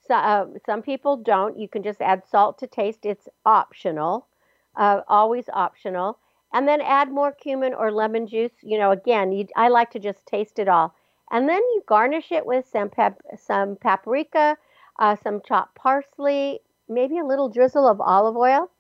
so, 0.08 0.16
uh, 0.16 0.48
some 0.66 0.82
people 0.82 1.18
don't. 1.18 1.58
You 1.58 1.68
can 1.68 1.84
just 1.84 2.02
add 2.02 2.24
salt 2.26 2.58
to 2.60 2.68
taste. 2.68 3.06
It's 3.06 3.28
optional, 3.46 4.28
uh, 4.76 5.02
always 5.08 5.50
optional. 5.52 6.20
And 6.54 6.68
then 6.68 6.80
add 6.82 7.12
more 7.12 7.34
cumin 7.34 7.74
or 7.74 7.92
lemon 7.92 8.26
juice. 8.26 8.54
You 8.62 8.78
know, 8.78 8.92
again, 8.92 9.34
you, 9.34 9.48
I 9.58 9.68
like 9.68 9.92
to 9.92 10.00
just 10.00 10.26
taste 10.26 10.60
it 10.60 10.70
all. 10.70 10.96
And 11.30 11.50
then 11.50 11.58
you 11.58 11.84
garnish 11.86 12.32
it 12.32 12.46
with 12.46 12.66
some 12.66 12.90
some 13.38 13.76
paprika, 13.76 14.58
uh, 14.98 15.18
some 15.22 15.42
chopped 15.42 15.76
parsley, 15.76 16.62
maybe 16.88 17.18
a 17.18 17.26
little 17.26 17.50
drizzle 17.50 17.86
of 17.86 18.00
olive 18.00 18.38
oil, 18.38 18.72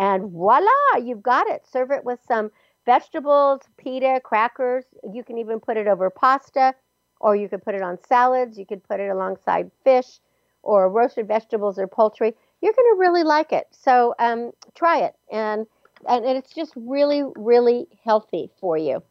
And 0.00 0.32
voila, 0.32 0.96
you've 1.04 1.22
got 1.22 1.46
it. 1.46 1.66
Serve 1.70 1.90
it 1.90 2.06
with 2.06 2.20
some 2.26 2.50
vegetables, 2.86 3.60
pita, 3.76 4.18
crackers. 4.24 4.86
You 5.12 5.22
can 5.22 5.36
even 5.36 5.60
put 5.60 5.76
it 5.76 5.86
over 5.86 6.08
pasta, 6.08 6.74
or 7.20 7.36
you 7.36 7.50
could 7.50 7.62
put 7.62 7.74
it 7.74 7.82
on 7.82 7.98
salads. 8.08 8.58
You 8.58 8.64
could 8.64 8.82
put 8.82 8.98
it 8.98 9.10
alongside 9.10 9.70
fish 9.84 10.18
or 10.62 10.88
roasted 10.88 11.28
vegetables 11.28 11.78
or 11.78 11.86
poultry. 11.86 12.34
You're 12.62 12.72
going 12.72 12.94
to 12.94 12.98
really 12.98 13.24
like 13.24 13.52
it. 13.52 13.66
So 13.72 14.14
um, 14.18 14.52
try 14.74 15.00
it. 15.00 15.16
And, 15.30 15.66
and 16.08 16.24
it's 16.24 16.54
just 16.54 16.72
really, 16.76 17.22
really 17.36 17.86
healthy 18.02 18.48
for 18.58 18.78
you. 18.78 19.02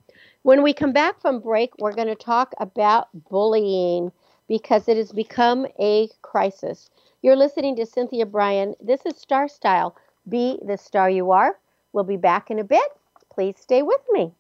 When 0.41 0.63
we 0.63 0.73
come 0.73 0.91
back 0.91 1.21
from 1.21 1.39
break, 1.39 1.71
we're 1.77 1.93
going 1.93 2.07
to 2.07 2.15
talk 2.15 2.55
about 2.59 3.09
bullying 3.29 4.11
because 4.47 4.87
it 4.87 4.97
has 4.97 5.11
become 5.11 5.67
a 5.79 6.09
crisis. 6.23 6.89
You're 7.21 7.35
listening 7.35 7.75
to 7.75 7.85
Cynthia 7.85 8.25
Brian. 8.25 8.73
This 8.81 9.05
is 9.05 9.17
Star 9.17 9.47
Style. 9.47 9.95
Be 10.29 10.59
the 10.65 10.77
star 10.77 11.09
you 11.09 11.31
are. 11.31 11.57
We'll 11.91 12.03
be 12.03 12.17
back 12.17 12.51
in 12.51 12.59
a 12.59 12.63
bit. 12.63 12.87
Please 13.33 13.55
stay 13.59 13.81
with 13.81 14.01
me. 14.11 14.33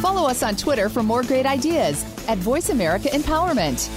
Follow 0.00 0.28
us 0.28 0.42
on 0.42 0.56
Twitter 0.56 0.88
for 0.88 1.02
more 1.02 1.22
great 1.22 1.46
ideas 1.46 2.04
at 2.28 2.38
Voice 2.38 2.70
America 2.70 3.08
Empowerment. 3.08 3.88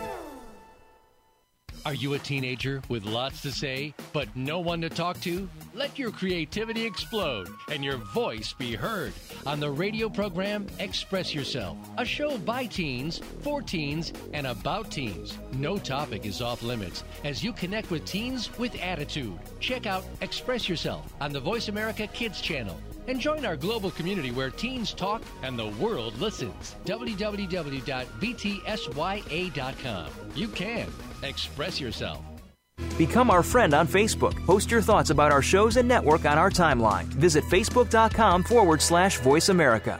Are 1.83 1.95
you 1.95 2.13
a 2.13 2.19
teenager 2.19 2.79
with 2.89 3.05
lots 3.05 3.41
to 3.41 3.51
say, 3.51 3.95
but 4.13 4.27
no 4.35 4.59
one 4.59 4.81
to 4.81 4.89
talk 4.89 5.19
to? 5.21 5.49
Let 5.73 5.97
your 5.97 6.11
creativity 6.11 6.85
explode 6.85 7.49
and 7.71 7.83
your 7.83 7.97
voice 7.97 8.53
be 8.53 8.75
heard 8.75 9.13
on 9.47 9.59
the 9.59 9.71
radio 9.71 10.07
program 10.07 10.67
Express 10.77 11.33
Yourself, 11.33 11.77
a 11.97 12.05
show 12.05 12.37
by 12.37 12.67
teens, 12.67 13.19
for 13.39 13.63
teens, 13.63 14.13
and 14.33 14.45
about 14.45 14.91
teens. 14.91 15.39
No 15.53 15.79
topic 15.79 16.27
is 16.27 16.39
off 16.39 16.61
limits 16.61 17.03
as 17.23 17.43
you 17.43 17.51
connect 17.51 17.89
with 17.89 18.05
teens 18.05 18.55
with 18.59 18.79
attitude. 18.79 19.39
Check 19.59 19.87
out 19.87 20.03
Express 20.21 20.69
Yourself 20.69 21.11
on 21.19 21.33
the 21.33 21.39
Voice 21.39 21.67
America 21.67 22.05
Kids 22.05 22.41
channel 22.41 22.79
and 23.11 23.19
join 23.19 23.45
our 23.45 23.57
global 23.57 23.91
community 23.91 24.31
where 24.31 24.49
teens 24.49 24.93
talk 24.93 25.21
and 25.43 25.59
the 25.59 25.67
world 25.67 26.17
listens. 26.17 26.77
www.btsya.com. 26.85 27.81
You 30.33 30.47
can 30.47 30.87
express 31.21 31.79
yourself. 31.79 32.23
Become 32.97 33.29
our 33.29 33.43
friend 33.43 33.73
on 33.73 33.85
Facebook. 33.85 34.33
Post 34.45 34.71
your 34.71 34.81
thoughts 34.81 35.09
about 35.09 35.31
our 35.33 35.41
shows 35.41 35.75
and 35.75 35.87
network 35.87 36.25
on 36.25 36.37
our 36.37 36.49
timeline. 36.49 37.03
Visit 37.03 37.43
facebook.com 37.43 38.43
forward 38.43 38.81
slash 38.81 39.19
voice 39.19 39.49
America. 39.49 39.99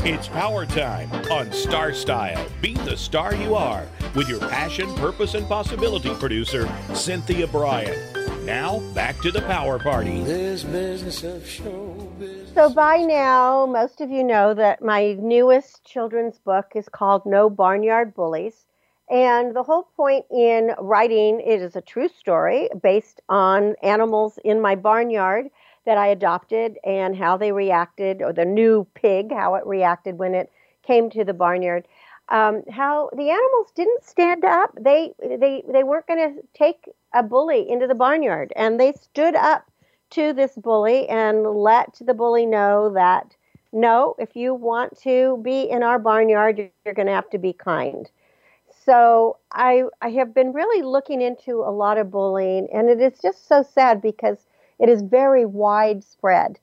It's 0.00 0.26
power 0.26 0.66
time 0.66 1.12
on 1.30 1.52
Star 1.52 1.92
Style. 1.92 2.44
Be 2.60 2.74
the 2.74 2.96
star 2.96 3.34
you 3.34 3.54
are 3.54 3.86
with 4.16 4.28
your 4.28 4.40
passion, 4.40 4.92
purpose, 4.94 5.34
and 5.34 5.46
possibility 5.46 6.12
producer, 6.14 6.68
Cynthia 6.94 7.46
Brian. 7.46 8.17
Now, 8.48 8.78
back 8.94 9.20
to 9.20 9.30
the 9.30 9.42
power 9.42 9.78
party. 9.78 10.24
So, 12.54 12.70
by 12.70 12.96
now, 12.96 13.66
most 13.66 14.00
of 14.00 14.10
you 14.10 14.24
know 14.24 14.54
that 14.54 14.80
my 14.80 15.12
newest 15.20 15.84
children's 15.84 16.38
book 16.38 16.72
is 16.74 16.88
called 16.88 17.26
No 17.26 17.50
Barnyard 17.50 18.14
Bullies. 18.14 18.64
And 19.10 19.54
the 19.54 19.62
whole 19.62 19.82
point 19.94 20.24
in 20.30 20.70
writing 20.78 21.42
it 21.42 21.60
is 21.60 21.76
a 21.76 21.82
true 21.82 22.08
story 22.08 22.70
based 22.82 23.20
on 23.28 23.74
animals 23.82 24.38
in 24.42 24.62
my 24.62 24.76
barnyard 24.76 25.50
that 25.84 25.98
I 25.98 26.06
adopted 26.06 26.78
and 26.84 27.14
how 27.14 27.36
they 27.36 27.52
reacted, 27.52 28.22
or 28.22 28.32
the 28.32 28.46
new 28.46 28.86
pig, 28.94 29.30
how 29.30 29.56
it 29.56 29.66
reacted 29.66 30.16
when 30.16 30.34
it 30.34 30.50
came 30.82 31.10
to 31.10 31.22
the 31.22 31.34
barnyard. 31.34 31.86
Um, 32.30 32.62
how 32.70 33.10
the 33.14 33.28
animals 33.28 33.72
didn't 33.74 34.04
stand 34.04 34.46
up. 34.46 34.70
They 34.80 35.12
they 35.20 35.62
they 35.70 35.84
weren't 35.84 36.06
going 36.06 36.34
to 36.34 36.42
take 36.54 36.88
a 37.12 37.22
bully 37.22 37.68
into 37.68 37.86
the 37.86 37.94
barnyard, 37.94 38.52
and 38.56 38.78
they 38.78 38.92
stood 38.92 39.34
up 39.34 39.70
to 40.10 40.32
this 40.32 40.56
bully 40.56 41.08
and 41.08 41.46
let 41.46 41.98
the 42.00 42.14
bully 42.14 42.46
know 42.46 42.90
that 42.90 43.36
no, 43.72 44.14
if 44.18 44.36
you 44.36 44.54
want 44.54 44.98
to 45.00 45.38
be 45.42 45.62
in 45.62 45.82
our 45.82 45.98
barnyard, 45.98 46.58
you're 46.58 46.94
going 46.94 47.06
to 47.06 47.12
have 47.12 47.30
to 47.30 47.38
be 47.38 47.52
kind. 47.52 48.10
So 48.70 49.38
I 49.52 49.84
I 50.00 50.10
have 50.10 50.32
been 50.34 50.52
really 50.52 50.82
looking 50.82 51.20
into 51.20 51.62
a 51.62 51.70
lot 51.70 51.98
of 51.98 52.10
bullying, 52.10 52.68
and 52.72 52.88
it 52.88 53.00
is 53.00 53.18
just 53.20 53.46
so 53.46 53.62
sad 53.62 54.00
because 54.00 54.46
it 54.78 54.88
is 54.88 55.02
very 55.02 55.44
widespread, 55.44 56.58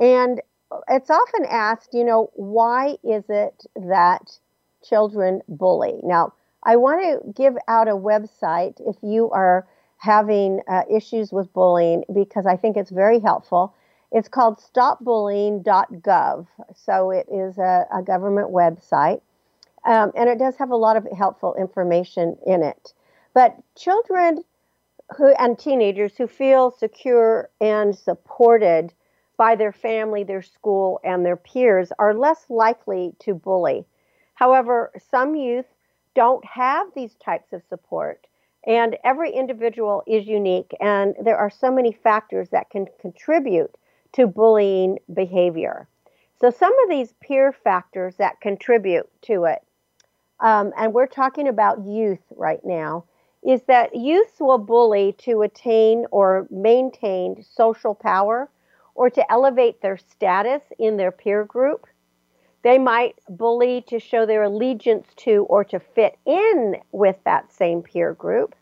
and 0.00 0.40
it's 0.88 1.10
often 1.10 1.44
asked, 1.46 1.94
you 1.94 2.04
know, 2.04 2.30
why 2.34 2.96
is 3.04 3.30
it 3.30 3.64
that 3.76 4.38
children 4.82 5.42
bully. 5.48 6.00
Now, 6.02 6.32
I 6.62 6.76
want 6.76 7.02
to 7.02 7.32
give 7.32 7.56
out 7.68 7.88
a 7.88 7.96
website 7.96 8.80
if 8.80 8.96
you 9.02 9.30
are 9.30 9.66
having 9.98 10.60
uh, 10.68 10.82
issues 10.90 11.32
with 11.32 11.52
bullying 11.52 12.04
because 12.14 12.46
I 12.46 12.56
think 12.56 12.76
it's 12.76 12.90
very 12.90 13.20
helpful. 13.20 13.74
It's 14.10 14.28
called 14.28 14.58
stopbullying.gov. 14.58 16.46
So 16.74 17.10
it 17.10 17.26
is 17.30 17.58
a, 17.58 17.86
a 17.92 18.02
government 18.02 18.50
website. 18.50 19.20
Um, 19.84 20.12
and 20.16 20.28
it 20.28 20.38
does 20.38 20.56
have 20.56 20.70
a 20.70 20.76
lot 20.76 20.96
of 20.96 21.06
helpful 21.16 21.54
information 21.54 22.36
in 22.46 22.62
it. 22.62 22.94
But 23.34 23.56
children 23.76 24.44
who 25.16 25.28
and 25.38 25.58
teenagers 25.58 26.16
who 26.16 26.26
feel 26.26 26.70
secure 26.70 27.50
and 27.60 27.96
supported 27.96 28.92
by 29.36 29.54
their 29.56 29.72
family, 29.72 30.24
their 30.24 30.42
school, 30.42 31.00
and 31.04 31.24
their 31.24 31.36
peers 31.36 31.92
are 31.98 32.12
less 32.12 32.44
likely 32.48 33.14
to 33.20 33.34
bully. 33.34 33.86
However, 34.34 34.92
some 35.10 35.34
youth 35.34 35.66
don't 36.14 36.44
have 36.44 36.88
these 36.94 37.14
types 37.14 37.52
of 37.52 37.62
support, 37.68 38.26
and 38.68 38.98
every 39.04 39.32
individual 39.32 40.04
is 40.06 40.28
unique, 40.28 40.72
and 40.80 41.16
there 41.22 41.38
are 41.38 41.50
so 41.50 41.72
many 41.72 41.92
factors 41.92 42.50
that 42.50 42.70
can 42.70 42.86
contribute 43.00 43.76
to 44.14 44.28
bullying 44.28 45.00
behavior. 45.14 45.88
So, 46.40 46.50
some 46.50 46.74
of 46.84 46.90
these 46.90 47.14
peer 47.20 47.52
factors 47.52 48.16
that 48.18 48.40
contribute 48.42 49.10
to 49.24 49.46
it, 49.46 49.62
um, 50.40 50.72
and 50.76 50.94
we're 50.94 51.06
talking 51.08 51.48
about 51.48 51.84
youth 51.86 52.24
right 52.36 52.64
now, 52.64 53.04
is 53.44 53.62
that 53.64 53.96
youth 53.96 54.40
will 54.40 54.58
bully 54.58 55.14
to 55.20 55.42
attain 55.42 56.06
or 56.12 56.48
maintain 56.50 57.42
social 57.44 57.94
power 57.94 58.50
or 58.94 59.10
to 59.10 59.32
elevate 59.32 59.80
their 59.82 59.98
status 59.98 60.62
in 60.78 60.96
their 60.98 61.12
peer 61.12 61.44
group 61.44 61.86
They 62.62 62.78
might 62.78 63.16
bully 63.28 63.82
to 63.88 63.98
show 64.00 64.26
their 64.26 64.44
allegiance 64.44 65.08
to 65.18 65.44
or 65.46 65.64
to 65.64 65.80
fit 65.80 66.18
in 66.26 66.76
with 66.92 67.16
that 67.24 67.52
same 67.52 67.82
peer 67.82 68.14
group. 68.14 68.54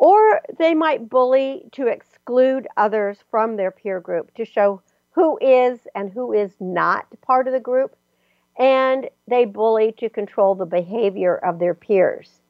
Or 0.00 0.40
they 0.58 0.72
might 0.72 1.10
bully 1.10 1.68
to 1.72 1.86
exclude 1.86 2.66
others 2.78 3.18
from 3.30 3.56
their 3.56 3.70
peer 3.70 4.00
group 4.00 4.32
to 4.32 4.46
show 4.46 4.80
who 5.10 5.36
is 5.42 5.86
and 5.94 6.10
who 6.10 6.32
is 6.32 6.54
not 6.58 7.04
part 7.20 7.46
of 7.46 7.52
the 7.52 7.60
group. 7.60 7.94
And 8.58 9.10
they 9.28 9.44
bully 9.44 9.92
to 9.98 10.08
control 10.08 10.54
the 10.54 10.64
behavior 10.64 11.36
of 11.36 11.58
their 11.58 11.74
peers. 11.74 12.40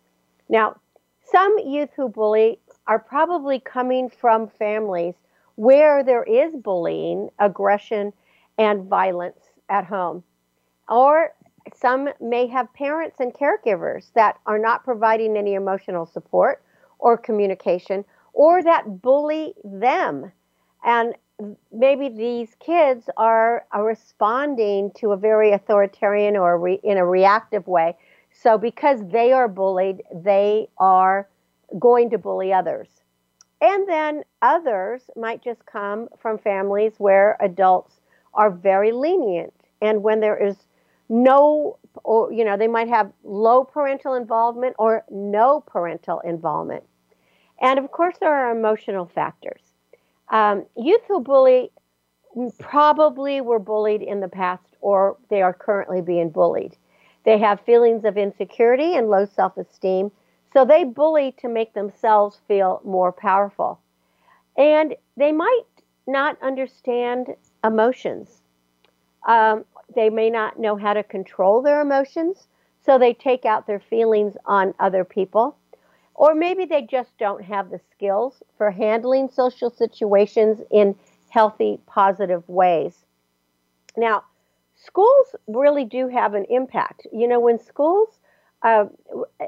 Now, 0.48 0.76
some 1.24 1.58
youth 1.58 1.90
who 1.96 2.08
bully 2.08 2.60
are 2.86 3.00
probably 3.00 3.58
coming 3.58 4.10
from 4.10 4.46
families 4.46 5.16
where 5.56 6.04
there 6.04 6.22
is 6.22 6.54
bullying, 6.54 7.30
aggression, 7.40 8.12
and 8.58 8.84
violence 8.84 9.40
at 9.68 9.86
home. 9.86 10.22
Or 10.88 11.34
some 11.74 12.10
may 12.20 12.46
have 12.46 12.72
parents 12.74 13.18
and 13.18 13.34
caregivers 13.34 14.12
that 14.14 14.38
are 14.46 14.58
not 14.58 14.84
providing 14.84 15.36
any 15.36 15.54
emotional 15.54 16.06
support 16.06 16.62
or 17.00 17.16
communication 17.16 18.04
or 18.32 18.62
that 18.62 19.02
bully 19.02 19.54
them. 19.64 20.30
And 20.84 21.14
maybe 21.72 22.08
these 22.08 22.54
kids 22.60 23.08
are, 23.16 23.64
are 23.72 23.84
responding 23.84 24.92
to 24.98 25.12
a 25.12 25.16
very 25.16 25.52
authoritarian 25.52 26.36
or 26.36 26.58
re, 26.58 26.80
in 26.82 26.98
a 26.98 27.04
reactive 27.04 27.66
way. 27.66 27.96
So 28.32 28.58
because 28.58 29.00
they 29.08 29.32
are 29.32 29.48
bullied, 29.48 30.02
they 30.14 30.68
are 30.78 31.28
going 31.78 32.10
to 32.10 32.18
bully 32.18 32.52
others. 32.52 32.88
And 33.60 33.88
then 33.88 34.22
others 34.40 35.10
might 35.16 35.42
just 35.42 35.66
come 35.66 36.08
from 36.18 36.38
families 36.38 36.94
where 36.98 37.36
adults 37.40 38.00
are 38.32 38.50
very 38.50 38.92
lenient. 38.92 39.52
And 39.82 40.02
when 40.02 40.20
there 40.20 40.36
is 40.36 40.56
no, 41.08 41.78
or, 42.04 42.32
you 42.32 42.44
know, 42.44 42.56
they 42.56 42.68
might 42.68 42.88
have 42.88 43.12
low 43.24 43.64
parental 43.64 44.14
involvement 44.14 44.76
or 44.78 45.04
no 45.10 45.60
parental 45.66 46.20
involvement. 46.20 46.84
And 47.60 47.78
of 47.78 47.90
course, 47.90 48.16
there 48.18 48.32
are 48.32 48.56
emotional 48.56 49.06
factors. 49.06 49.62
Um, 50.28 50.64
youth 50.76 51.02
who 51.08 51.20
bully 51.20 51.70
probably 52.58 53.40
were 53.40 53.58
bullied 53.58 54.02
in 54.02 54.20
the 54.20 54.28
past 54.28 54.76
or 54.80 55.16
they 55.28 55.42
are 55.42 55.52
currently 55.52 56.00
being 56.00 56.30
bullied. 56.30 56.76
They 57.24 57.38
have 57.38 57.60
feelings 57.60 58.04
of 58.04 58.16
insecurity 58.16 58.94
and 58.94 59.10
low 59.10 59.26
self 59.26 59.56
esteem, 59.56 60.10
so 60.52 60.64
they 60.64 60.84
bully 60.84 61.32
to 61.38 61.48
make 61.48 61.74
themselves 61.74 62.40
feel 62.48 62.80
more 62.84 63.12
powerful. 63.12 63.80
And 64.56 64.96
they 65.16 65.32
might 65.32 65.64
not 66.06 66.40
understand 66.42 67.34
emotions. 67.62 68.42
Um, 69.26 69.64
they 69.94 70.08
may 70.08 70.30
not 70.30 70.58
know 70.58 70.76
how 70.76 70.94
to 70.94 71.02
control 71.02 71.62
their 71.62 71.80
emotions, 71.80 72.48
so 72.84 72.98
they 72.98 73.12
take 73.12 73.44
out 73.44 73.66
their 73.66 73.80
feelings 73.80 74.36
on 74.46 74.74
other 74.78 75.04
people. 75.04 75.56
Or 76.20 76.34
maybe 76.34 76.66
they 76.66 76.82
just 76.82 77.16
don't 77.16 77.42
have 77.42 77.70
the 77.70 77.80
skills 77.90 78.42
for 78.58 78.70
handling 78.70 79.30
social 79.30 79.70
situations 79.70 80.60
in 80.70 80.94
healthy, 81.30 81.80
positive 81.86 82.46
ways. 82.46 83.06
Now, 83.96 84.24
schools 84.74 85.34
really 85.46 85.86
do 85.86 86.08
have 86.08 86.34
an 86.34 86.44
impact. 86.50 87.06
You 87.10 87.26
know, 87.26 87.40
when 87.40 87.58
schools 87.58 88.20
uh, 88.60 88.84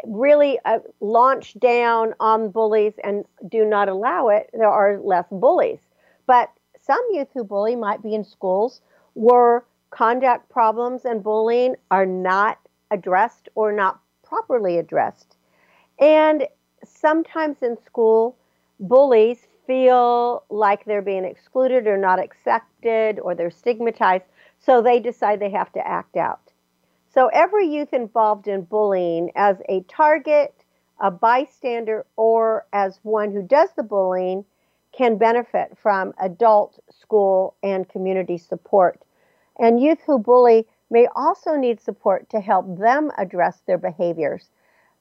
really 0.05 0.59
uh, 0.65 0.79
launch 1.01 1.61
down 1.61 2.15
on 2.21 2.49
bullies 2.49 2.95
and 3.05 3.27
do 3.51 3.67
not 3.67 3.91
allow 3.91 4.29
it, 4.29 4.49
there 4.55 4.71
are 4.71 4.99
less 4.99 5.27
bullies. 5.31 5.81
But 6.27 6.51
some 6.81 7.07
youth 7.13 7.29
who 7.35 7.45
bully 7.45 7.77
might 7.77 8.03
be 8.03 8.15
in 8.15 8.25
schools 8.25 8.81
where 9.13 9.67
conduct 9.91 10.49
problems 10.49 11.05
and 11.05 11.23
bullying 11.23 11.77
are 11.91 12.07
not 12.07 12.59
addressed 12.91 13.51
or 13.57 13.73
not 13.73 14.01
properly 14.23 14.79
addressed. 14.79 15.37
And 16.01 16.47
sometimes 17.03 17.57
in 17.63 17.77
school, 17.85 18.37
bullies 18.81 19.49
feel 19.67 20.45
like 20.49 20.85
they're 20.85 21.03
being 21.03 21.25
excluded 21.25 21.87
or 21.87 21.99
not 21.99 22.19
accepted 22.19 23.19
or 23.21 23.35
they're 23.35 23.51
stigmatized, 23.51 24.25
so 24.59 24.81
they 24.81 25.01
decide 25.01 25.41
they 25.41 25.51
have 25.51 25.73
to 25.73 25.87
act 25.87 26.17
out. 26.17 26.41
So 27.13 27.27
every 27.27 27.67
youth 27.67 27.93
involved 27.93 28.49
in 28.49 28.63
bullying 28.63 29.33
as 29.35 29.57
a 29.69 29.83
target, 29.83 30.55
a 31.01 31.11
bystander, 31.11 32.07
or 32.17 32.67
as 32.73 33.01
one 33.03 33.33
who 33.33 33.43
does 33.43 33.71
the 33.77 33.83
bullying 33.83 34.45
can 34.93 35.19
benefit 35.19 35.77
from 35.83 36.15
adult, 36.21 36.79
school, 36.91 37.55
and 37.63 37.89
community 37.89 38.39
support. 38.39 39.01
And 39.59 39.83
youth 39.83 39.99
who 40.07 40.19
bully 40.19 40.67
may 40.91 41.09
also 41.17 41.57
need 41.57 41.81
support 41.81 42.31
to 42.31 42.41
help 42.41 42.79
them 42.79 43.11
address 43.19 43.61
their 43.67 43.79
behaviors 43.79 44.51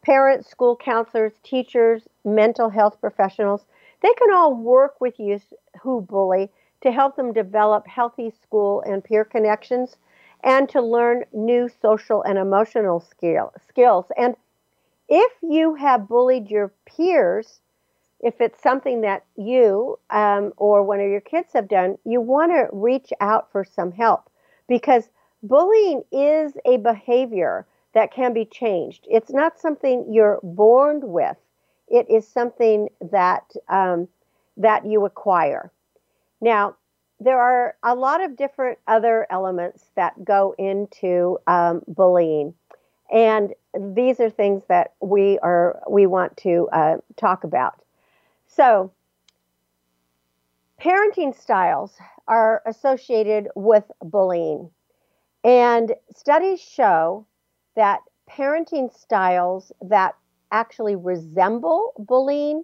parents, 0.02 0.50
school 0.50 0.76
counselors, 0.76 1.34
teachers, 1.44 2.08
mental 2.26 2.70
health 2.70 3.00
professionals, 3.00 3.66
they 4.02 4.14
can 4.14 4.34
all 4.34 4.54
work 4.54 5.00
with 5.00 5.20
youth 5.20 5.54
who 5.82 6.02
bully 6.02 6.50
to 6.82 6.92
help 6.92 7.16
them 7.16 7.34
develop 7.34 7.88
healthy 7.88 8.32
school 8.32 8.82
and 8.82 9.04
peer 9.04 9.24
connections 9.24 9.98
and 10.44 10.68
to 10.70 10.82
learn 10.82 11.24
new 11.32 11.70
social 11.82 12.24
and 12.24 12.38
emotional 12.38 13.00
skill, 13.00 13.54
skills. 13.68 14.06
And 14.18 14.36
if 15.08 15.32
you 15.42 15.76
have 15.76 16.08
bullied 16.08 16.50
your 16.50 16.72
peers, 16.86 17.60
if 18.22 18.40
it's 18.40 18.62
something 18.62 19.02
that 19.02 19.26
you 19.36 20.00
um, 20.10 20.54
or 20.58 20.84
one 20.84 21.00
of 21.00 21.10
your 21.10 21.22
kids 21.22 21.54
have 21.54 21.68
done, 21.68 21.98
you 22.06 22.22
want 22.22 22.52
to 22.52 22.68
reach 22.72 23.12
out 23.20 23.52
for 23.52 23.64
some 23.64 23.92
help 23.92 24.30
because 24.68 25.10
bullying 25.44 26.04
is 26.12 26.54
a 26.66 26.78
behavior 26.78 27.66
that 27.94 28.14
can 28.14 28.34
be 28.34 28.46
changed. 28.46 29.06
It's 29.10 29.32
not 29.32 29.60
something 29.60 30.12
you're 30.12 30.40
born 30.44 31.02
with. 31.04 31.38
It 31.88 32.10
is 32.10 32.28
something 32.28 32.90
that 33.12 33.52
um, 33.68 34.08
that 34.58 34.86
you 34.86 35.06
acquire. 35.06 35.72
Now, 36.40 36.76
there 37.20 37.40
are 37.40 37.76
a 37.84 37.94
lot 37.96 38.24
of 38.24 38.36
different 38.36 38.80
other 38.88 39.28
elements 39.30 39.86
that 39.96 40.24
go 40.24 40.56
into 40.58 41.38
um, 41.48 41.82
bullying, 41.88 42.54
and 43.12 43.54
these 43.78 44.20
are 44.20 44.30
things 44.30 44.64
that 44.70 44.94
we 45.02 45.38
are 45.40 45.82
we 45.90 46.06
want 46.06 46.38
to 46.38 46.70
uh, 46.72 46.98
talk 47.18 47.44
about. 47.44 47.82
So, 48.48 48.92
parenting 50.82 51.38
styles 51.38 51.98
are 52.28 52.62
associated 52.66 53.50
with 53.56 53.84
bullying, 54.02 54.70
and 55.44 55.94
studies 56.16 56.62
show 56.62 57.26
that 57.76 58.02
parenting 58.30 58.94
styles 58.94 59.72
that 59.82 60.16
actually 60.52 60.96
resemble 60.96 61.94
bullying, 61.98 62.64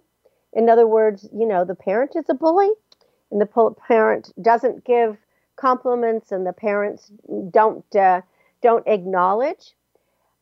in 0.52 0.68
other 0.68 0.86
words, 0.86 1.28
you 1.32 1.46
know, 1.46 1.64
the 1.64 1.74
parent 1.74 2.16
is 2.16 2.24
a 2.28 2.34
bully 2.34 2.70
and 3.30 3.40
the 3.40 3.74
parent 3.86 4.32
doesn't 4.40 4.84
give 4.84 5.18
compliments 5.56 6.32
and 6.32 6.46
the 6.46 6.52
parents 6.52 7.10
don't 7.50 7.84
uh, 7.96 8.20
don't 8.62 8.86
acknowledge 8.86 9.74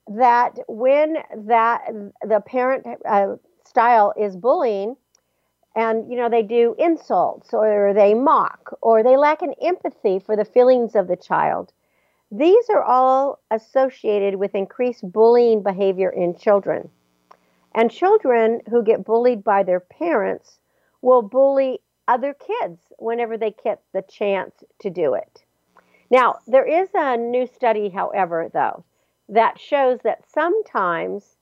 that 0.06 0.58
when 0.68 1.16
that 1.36 1.86
the 2.22 2.40
parent 2.40 2.86
uh, 3.08 3.34
style 3.64 4.12
is 4.16 4.36
bullying 4.36 4.96
and 5.74 6.10
you 6.10 6.16
know 6.16 6.28
they 6.28 6.42
do 6.42 6.74
insults 6.78 7.52
or 7.52 7.92
they 7.94 8.14
mock 8.14 8.76
or 8.82 9.02
they 9.02 9.16
lack 9.16 9.42
an 9.42 9.54
empathy 9.60 10.18
for 10.18 10.36
the 10.36 10.44
feelings 10.44 10.94
of 10.94 11.08
the 11.08 11.16
child 11.16 11.72
these 12.30 12.68
are 12.70 12.82
all 12.82 13.40
associated 13.50 14.36
with 14.36 14.54
increased 14.54 15.10
bullying 15.10 15.62
behavior 15.62 16.10
in 16.10 16.36
children. 16.36 16.90
And 17.74 17.90
children 17.90 18.60
who 18.70 18.82
get 18.82 19.04
bullied 19.04 19.44
by 19.44 19.62
their 19.62 19.80
parents 19.80 20.58
will 21.02 21.22
bully 21.22 21.80
other 22.08 22.34
kids 22.34 22.80
whenever 22.98 23.36
they 23.36 23.54
get 23.62 23.82
the 23.92 24.02
chance 24.02 24.64
to 24.80 24.90
do 24.90 25.14
it. 25.14 25.44
Now, 26.10 26.36
there 26.46 26.66
is 26.66 26.88
a 26.94 27.16
new 27.16 27.46
study, 27.46 27.88
however, 27.88 28.50
though, 28.52 28.84
that 29.28 29.58
shows 29.60 30.00
that 30.04 30.24
sometimes 30.30 31.36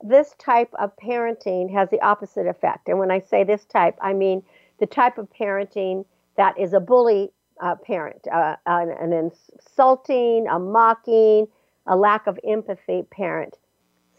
this 0.00 0.34
type 0.38 0.72
of 0.78 0.96
parenting 0.96 1.72
has 1.72 1.88
the 1.90 2.00
opposite 2.00 2.46
effect. 2.46 2.88
And 2.88 2.98
when 2.98 3.10
I 3.10 3.20
say 3.20 3.44
this 3.44 3.64
type, 3.64 3.96
I 4.00 4.12
mean 4.12 4.42
the 4.78 4.86
type 4.86 5.18
of 5.18 5.28
parenting 5.30 6.04
that 6.36 6.58
is 6.58 6.72
a 6.72 6.80
bully 6.80 7.32
uh, 7.60 7.74
parent, 7.76 8.26
uh, 8.32 8.56
an, 8.66 8.90
an 8.90 9.12
insulting, 9.12 10.46
a 10.48 10.58
mocking, 10.58 11.46
a 11.86 11.96
lack 11.96 12.26
of 12.26 12.38
empathy 12.46 13.02
parent. 13.10 13.56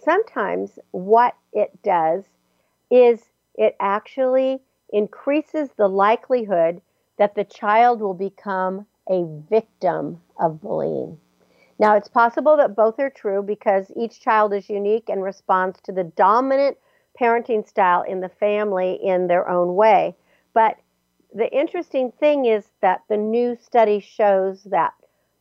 Sometimes 0.04 0.80
what 0.92 1.36
it 1.54 1.82
does 1.84 2.24
is 2.90 3.22
it 3.56 3.76
actually 3.80 4.60
increases 4.92 5.70
the 5.78 5.88
likelihood 5.88 6.82
that 7.18 7.36
the 7.36 7.44
child 7.44 8.02
will 8.02 8.14
become 8.14 8.86
a 9.10 9.26
victim 9.50 10.22
of 10.40 10.62
bullying. 10.62 11.20
Now, 11.80 11.96
it's 11.96 12.08
possible 12.08 12.58
that 12.58 12.76
both 12.76 13.00
are 13.00 13.10
true 13.10 13.42
because 13.42 13.92
each 13.96 14.20
child 14.20 14.54
is 14.54 14.70
unique 14.70 15.10
and 15.10 15.24
responds 15.24 15.80
to 15.82 15.92
the 15.92 16.04
dominant 16.04 16.78
parenting 17.20 17.68
style 17.68 18.04
in 18.04 18.20
the 18.20 18.30
family 18.30 19.00
in 19.02 19.28
their 19.28 19.48
own 19.50 19.76
way. 19.76 20.16
But 20.54 20.78
the 21.34 21.52
interesting 21.56 22.12
thing 22.20 22.46
is 22.46 22.66
that 22.82 23.04
the 23.10 23.18
new 23.18 23.56
study 23.56 24.00
shows 24.00 24.64
that 24.66 24.94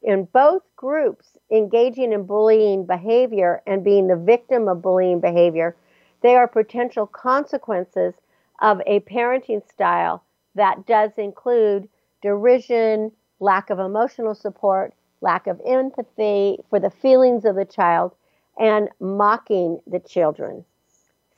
in 0.03 0.29
both 0.33 0.63
groups 0.77 1.37
engaging 1.51 2.13
in 2.13 2.25
bullying 2.25 2.87
behavior 2.87 3.63
and 3.67 3.83
being 3.83 4.07
the 4.07 4.17
victim 4.17 4.69
of 4.69 4.83
bullying 4.83 5.21
behavior, 5.21 5.77
they 6.23 6.37
are 6.37 6.47
potential 6.47 7.07
consequences 7.07 8.15
of 8.61 8.81
a 8.87 9.01
parenting 9.01 9.67
style 9.69 10.23
that 10.55 10.87
does 10.87 11.13
include 11.17 11.89
derision, 12.23 13.13
lack 13.41 13.71
of 13.71 13.79
emotional 13.79 14.35
support, 14.35 14.93
lack 15.21 15.47
of 15.47 15.61
empathy 15.67 16.59
for 16.69 16.81
the 16.81 16.91
feelings 16.91 17.45
of 17.45 17.57
the 17.57 17.65
child, 17.65 18.15
and 18.59 18.89
mocking 19.01 19.81
the 19.87 20.01
children. 20.01 20.65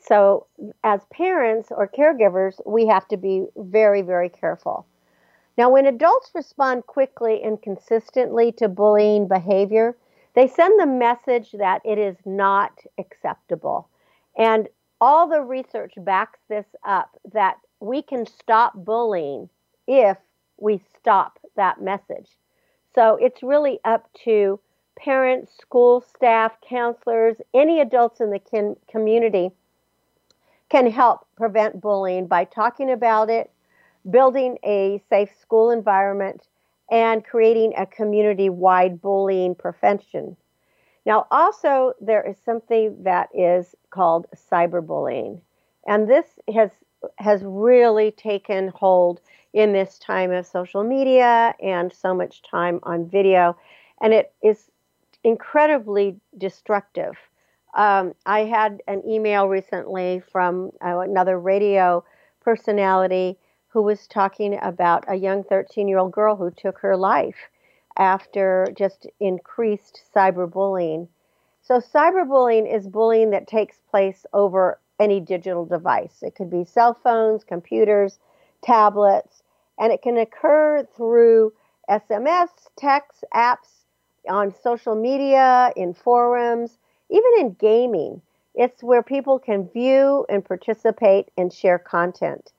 So, 0.01 0.47
as 0.83 1.05
parents 1.13 1.71
or 1.71 1.87
caregivers, 1.87 2.61
we 2.67 2.87
have 2.87 3.07
to 3.09 3.17
be 3.17 3.47
very, 3.57 4.03
very 4.03 4.31
careful. 4.31 4.87
Now, 5.59 5.69
when 5.71 5.85
adults 5.87 6.31
respond 6.35 6.87
quickly 6.87 7.43
and 7.43 7.61
consistently 7.61 8.51
to 8.53 8.69
bullying 8.69 9.29
behavior, 9.29 9.97
they 10.35 10.49
send 10.49 10.81
the 10.81 10.87
message 10.87 11.53
that 11.53 11.83
it 11.85 11.99
is 11.99 12.17
not 12.25 12.73
acceptable. 12.99 13.89
And 14.39 14.69
all 15.03 15.29
the 15.29 15.43
research 15.43 15.95
backs 15.99 16.41
this 16.49 16.67
up 16.85 17.19
that 17.33 17.59
we 17.81 18.01
can 18.01 18.25
stop 18.25 18.73
bullying 18.75 19.51
if 19.87 20.17
we 20.57 20.81
stop 20.99 21.39
that 21.57 21.83
message. 21.83 22.29
So 22.95 23.17
it's 23.17 23.43
really 23.43 23.81
up 23.85 24.09
to 24.25 24.61
parents, 24.97 25.53
school 25.61 26.01
staff, 26.01 26.53
counselors, 26.67 27.37
any 27.55 27.81
adults 27.81 28.21
in 28.21 28.31
the 28.31 28.39
kin- 28.39 28.77
community 28.89 29.51
can 30.71 30.91
help 30.91 31.27
prevent 31.37 31.81
bullying 31.81 32.27
by 32.27 32.45
talking 32.45 32.91
about 32.91 33.29
it, 33.29 33.51
building 34.09 34.57
a 34.65 35.03
safe 35.09 35.31
school 35.41 35.71
environment, 35.71 36.47
and 36.91 37.25
creating 37.25 37.73
a 37.77 37.87
community 37.87 38.49
wide 38.49 39.01
bullying 39.01 39.55
prevention. 39.55 40.37
Now, 41.07 41.27
also, 41.31 41.95
there 42.01 42.27
is 42.27 42.37
something 42.45 43.03
that 43.03 43.29
is 43.35 43.75
called 43.91 44.27
cyberbullying. 44.35 45.41
And 45.87 46.09
this 46.09 46.27
has, 46.53 46.71
has 47.17 47.43
really 47.45 48.11
taken 48.11 48.69
hold 48.69 49.21
in 49.53 49.73
this 49.73 49.99
time 49.99 50.31
of 50.31 50.47
social 50.47 50.85
media 50.85 51.55
and 51.63 51.93
so 51.93 52.15
much 52.15 52.43
time 52.43 52.81
on 52.83 53.09
video. 53.09 53.57
And 54.01 54.13
it 54.13 54.33
is 54.43 54.71
incredibly 55.25 56.21
destructive. 56.37 57.17
Um, 57.75 58.15
I 58.27 58.45
had 58.45 58.83
an 58.89 59.03
email 59.07 59.47
recently 59.49 60.23
from 60.33 60.71
uh, 60.85 61.01
another 61.01 61.39
radio 61.39 62.05
personality 62.41 63.39
who 63.69 63.83
was 63.83 64.07
talking 64.09 64.59
about 64.61 65.05
a 65.09 65.15
young 65.15 65.45
13 65.45 65.87
year 65.87 65.99
old 65.99 66.13
girl 66.13 66.37
who 66.37 66.51
took 66.51 66.79
her 66.79 66.97
life 66.97 67.49
after 67.97 68.67
just 68.77 69.07
increased 69.21 70.03
cyberbullying. 70.15 71.09
So, 71.63 71.81
cyberbullying 71.81 72.73
is 72.73 72.89
bullying 72.89 73.31
that 73.31 73.47
takes 73.47 73.79
place 73.91 74.27
over 74.33 74.81
any 74.99 75.21
digital 75.21 75.65
device. 75.65 76.23
It 76.23 76.35
could 76.35 76.51
be 76.51 76.65
cell 76.65 76.95
phones, 76.95 77.45
computers, 77.45 78.19
tablets, 78.63 79.43
and 79.79 79.93
it 79.93 80.03
can 80.03 80.19
occur 80.19 80.87
through 80.97 81.53
SMS, 81.89 82.49
text, 82.77 83.25
apps, 83.35 83.85
on 84.29 84.55
social 84.63 84.95
media, 84.95 85.73
in 85.77 85.95
forums, 85.95 86.79
even 87.11 87.33
in 87.39 87.53
gaming. 87.55 88.23
It's 88.55 88.83
where 88.83 89.03
people 89.03 89.39
can 89.39 89.69
view 89.69 90.27
and 90.29 90.45
participate 90.45 91.31
and 91.37 91.53
share 91.53 91.79
content. 91.79 92.53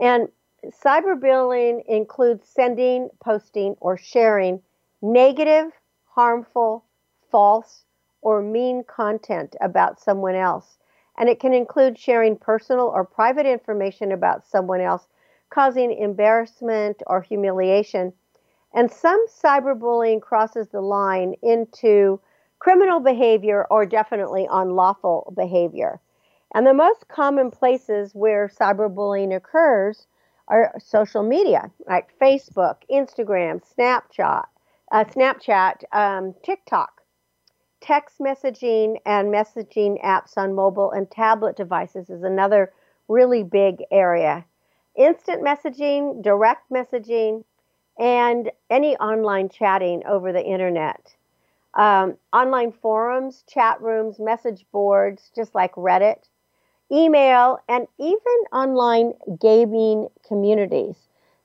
And 0.00 0.28
cyberbullying 0.70 1.84
includes 1.86 2.48
sending, 2.48 3.10
posting, 3.20 3.76
or 3.80 3.96
sharing 3.96 4.62
negative, 5.02 5.72
harmful, 6.06 6.84
false, 7.30 7.84
or 8.22 8.40
mean 8.40 8.84
content 8.84 9.54
about 9.60 10.00
someone 10.00 10.34
else. 10.34 10.78
And 11.18 11.28
it 11.28 11.40
can 11.40 11.52
include 11.52 11.98
sharing 11.98 12.36
personal 12.36 12.86
or 12.86 13.04
private 13.04 13.46
information 13.46 14.12
about 14.12 14.46
someone 14.46 14.80
else, 14.80 15.06
causing 15.50 15.92
embarrassment 15.92 17.02
or 17.06 17.20
humiliation. 17.20 18.12
And 18.72 18.90
some 18.90 19.24
cyberbullying 19.28 20.20
crosses 20.20 20.68
the 20.68 20.80
line 20.80 21.34
into 21.42 22.20
criminal 22.64 22.98
behavior 22.98 23.66
or 23.68 23.84
definitely 23.84 24.48
unlawful 24.50 25.30
behavior. 25.36 26.00
And 26.54 26.66
the 26.66 26.72
most 26.72 27.06
common 27.08 27.50
places 27.50 28.14
where 28.14 28.48
cyberbullying 28.48 29.36
occurs 29.36 30.06
are 30.48 30.72
social 30.78 31.22
media, 31.22 31.70
like 31.86 32.18
Facebook, 32.18 32.76
Instagram, 32.90 33.60
Snapchat, 33.76 34.44
uh, 34.92 35.04
Snapchat, 35.04 35.82
um, 35.92 36.34
TikTok, 36.42 37.02
text 37.82 38.18
messaging, 38.18 38.96
and 39.04 39.28
messaging 39.28 40.02
apps 40.02 40.38
on 40.38 40.54
mobile 40.54 40.90
and 40.90 41.10
tablet 41.10 41.58
devices 41.58 42.08
is 42.08 42.22
another 42.22 42.72
really 43.08 43.42
big 43.42 43.84
area. 43.90 44.42
Instant 44.96 45.42
messaging, 45.42 46.22
direct 46.22 46.70
messaging, 46.70 47.44
and 47.98 48.50
any 48.70 48.96
online 48.96 49.50
chatting 49.50 50.02
over 50.06 50.32
the 50.32 50.42
internet. 50.42 51.14
Um, 51.74 52.16
online 52.32 52.72
forums, 52.72 53.44
chat 53.48 53.80
rooms, 53.80 54.18
message 54.18 54.64
boards, 54.72 55.30
just 55.34 55.54
like 55.54 55.74
Reddit, 55.74 56.28
email, 56.92 57.58
and 57.68 57.86
even 57.98 58.38
online 58.52 59.14
gaming 59.40 60.08
communities. 60.26 60.96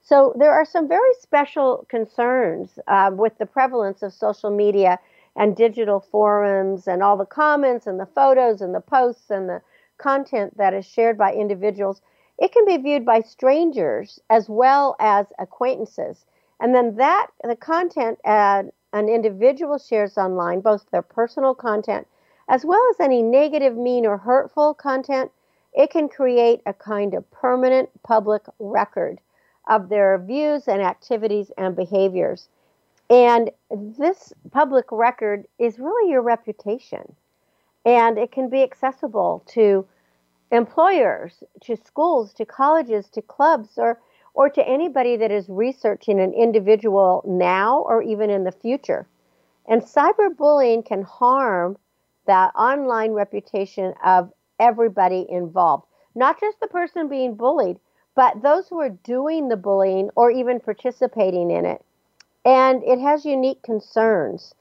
So 0.02 0.34
there 0.38 0.52
are 0.52 0.64
some 0.64 0.88
very 0.88 1.14
special 1.20 1.86
concerns 1.88 2.78
uh, 2.86 3.10
with 3.12 3.38
the 3.38 3.46
prevalence 3.46 4.02
of 4.02 4.12
social 4.12 4.50
media 4.50 4.98
and 5.36 5.56
digital 5.56 6.00
forums 6.00 6.86
and 6.88 7.02
all 7.02 7.16
the 7.16 7.26
comments 7.26 7.86
and 7.86 7.98
the 7.98 8.06
photos 8.06 8.60
and 8.60 8.74
the 8.74 8.80
posts 8.80 9.30
and 9.30 9.48
the 9.48 9.62
content 9.98 10.56
that 10.56 10.74
is 10.74 10.86
shared 10.86 11.18
by 11.18 11.32
individuals. 11.34 12.02
It 12.38 12.52
can 12.52 12.64
be 12.64 12.78
viewed 12.78 13.04
by 13.04 13.20
strangers 13.20 14.18
as 14.30 14.48
well 14.48 14.96
as 14.98 15.26
acquaintances. 15.38 16.24
And 16.60 16.74
then 16.74 16.96
that, 16.96 17.28
the 17.44 17.56
content 17.56 18.18
uh, 18.24 18.64
an 18.92 19.08
individual 19.08 19.78
shares 19.78 20.18
online, 20.18 20.60
both 20.60 20.90
their 20.90 21.02
personal 21.02 21.54
content 21.54 22.06
as 22.50 22.64
well 22.64 22.84
as 22.90 22.98
any 22.98 23.22
negative, 23.22 23.76
mean, 23.76 24.04
or 24.04 24.18
hurtful 24.18 24.74
content, 24.74 25.30
it 25.72 25.88
can 25.90 26.08
create 26.08 26.60
a 26.66 26.74
kind 26.74 27.14
of 27.14 27.30
permanent 27.30 27.88
public 28.02 28.42
record 28.58 29.20
of 29.68 29.88
their 29.88 30.18
views 30.18 30.66
and 30.66 30.82
activities 30.82 31.52
and 31.56 31.76
behaviors. 31.76 32.48
And 33.08 33.50
this 33.70 34.32
public 34.50 34.86
record 34.90 35.46
is 35.60 35.78
really 35.78 36.10
your 36.10 36.22
reputation. 36.22 37.14
And 37.84 38.18
it 38.18 38.32
can 38.32 38.50
be 38.50 38.64
accessible 38.64 39.44
to 39.50 39.86
employers, 40.50 41.44
to 41.62 41.76
schools, 41.76 42.34
to 42.34 42.44
colleges, 42.44 43.08
to 43.10 43.22
clubs, 43.22 43.70
or, 43.76 44.00
or 44.34 44.48
to 44.48 44.68
anybody 44.68 45.16
that 45.16 45.30
is 45.30 45.48
researching 45.48 46.20
an 46.20 46.32
individual 46.32 47.22
now 47.26 47.80
or 47.80 48.02
even 48.02 48.30
in 48.30 48.44
the 48.44 48.52
future. 48.52 49.06
And 49.66 49.82
cyberbullying 49.82 50.84
can 50.84 51.02
harm 51.02 51.76
that 52.26 52.54
online 52.54 53.12
reputation 53.12 53.94
of 54.04 54.32
everybody 54.58 55.26
involved, 55.28 55.86
not 56.14 56.40
just 56.40 56.60
the 56.60 56.66
person 56.66 57.08
being 57.08 57.34
bullied, 57.34 57.78
but 58.14 58.42
those 58.42 58.68
who 58.68 58.80
are 58.80 58.90
doing 58.90 59.48
the 59.48 59.56
bullying 59.56 60.10
or 60.16 60.30
even 60.30 60.60
participating 60.60 61.50
in 61.50 61.64
it. 61.64 61.84
And 62.44 62.82
it 62.84 62.98
has 63.00 63.24
unique 63.24 63.62
concerns. 63.62 64.54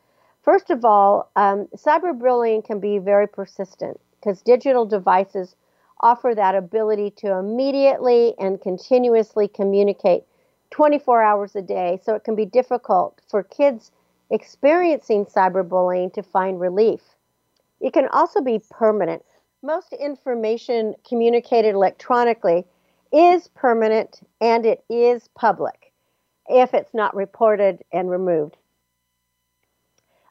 First 0.43 0.69
of 0.69 0.86
all, 0.86 1.29
um, 1.36 1.67
cyberbullying 1.75 2.65
can 2.65 2.79
be 2.79 2.97
very 2.97 3.27
persistent 3.27 3.99
because 4.19 4.41
digital 4.41 4.86
devices 4.86 5.55
offer 6.00 6.34
that 6.36 6.56
ability 6.56 7.12
to 7.12 7.38
immediately 7.38 8.34
and 8.40 8.62
continuously 8.62 9.48
communicate 9.48 10.24
24 10.72 11.22
hours 11.22 11.56
a 11.56 11.62
day. 11.62 12.00
So 12.04 12.16
it 12.16 12.24
can 12.24 12.36
be 12.36 12.46
difficult 12.46 13.20
for 13.28 13.44
kids 13.44 13.92
experiencing 14.30 15.26
cyberbullying 15.26 16.14
to 16.14 16.24
find 16.24 16.60
relief. 16.60 17.02
It 17.82 17.94
can 17.94 18.08
also 18.10 18.42
be 18.42 18.62
permanent. 18.70 19.24
Most 19.64 19.94
information 19.94 20.96
communicated 21.08 21.74
electronically 21.74 22.66
is 23.12 23.48
permanent 23.50 24.22
and 24.40 24.66
it 24.66 24.84
is 24.90 25.28
public 25.36 25.92
if 26.48 26.74
it's 26.74 26.94
not 26.94 27.16
reported 27.16 27.84
and 27.92 28.10
removed. 28.10 28.58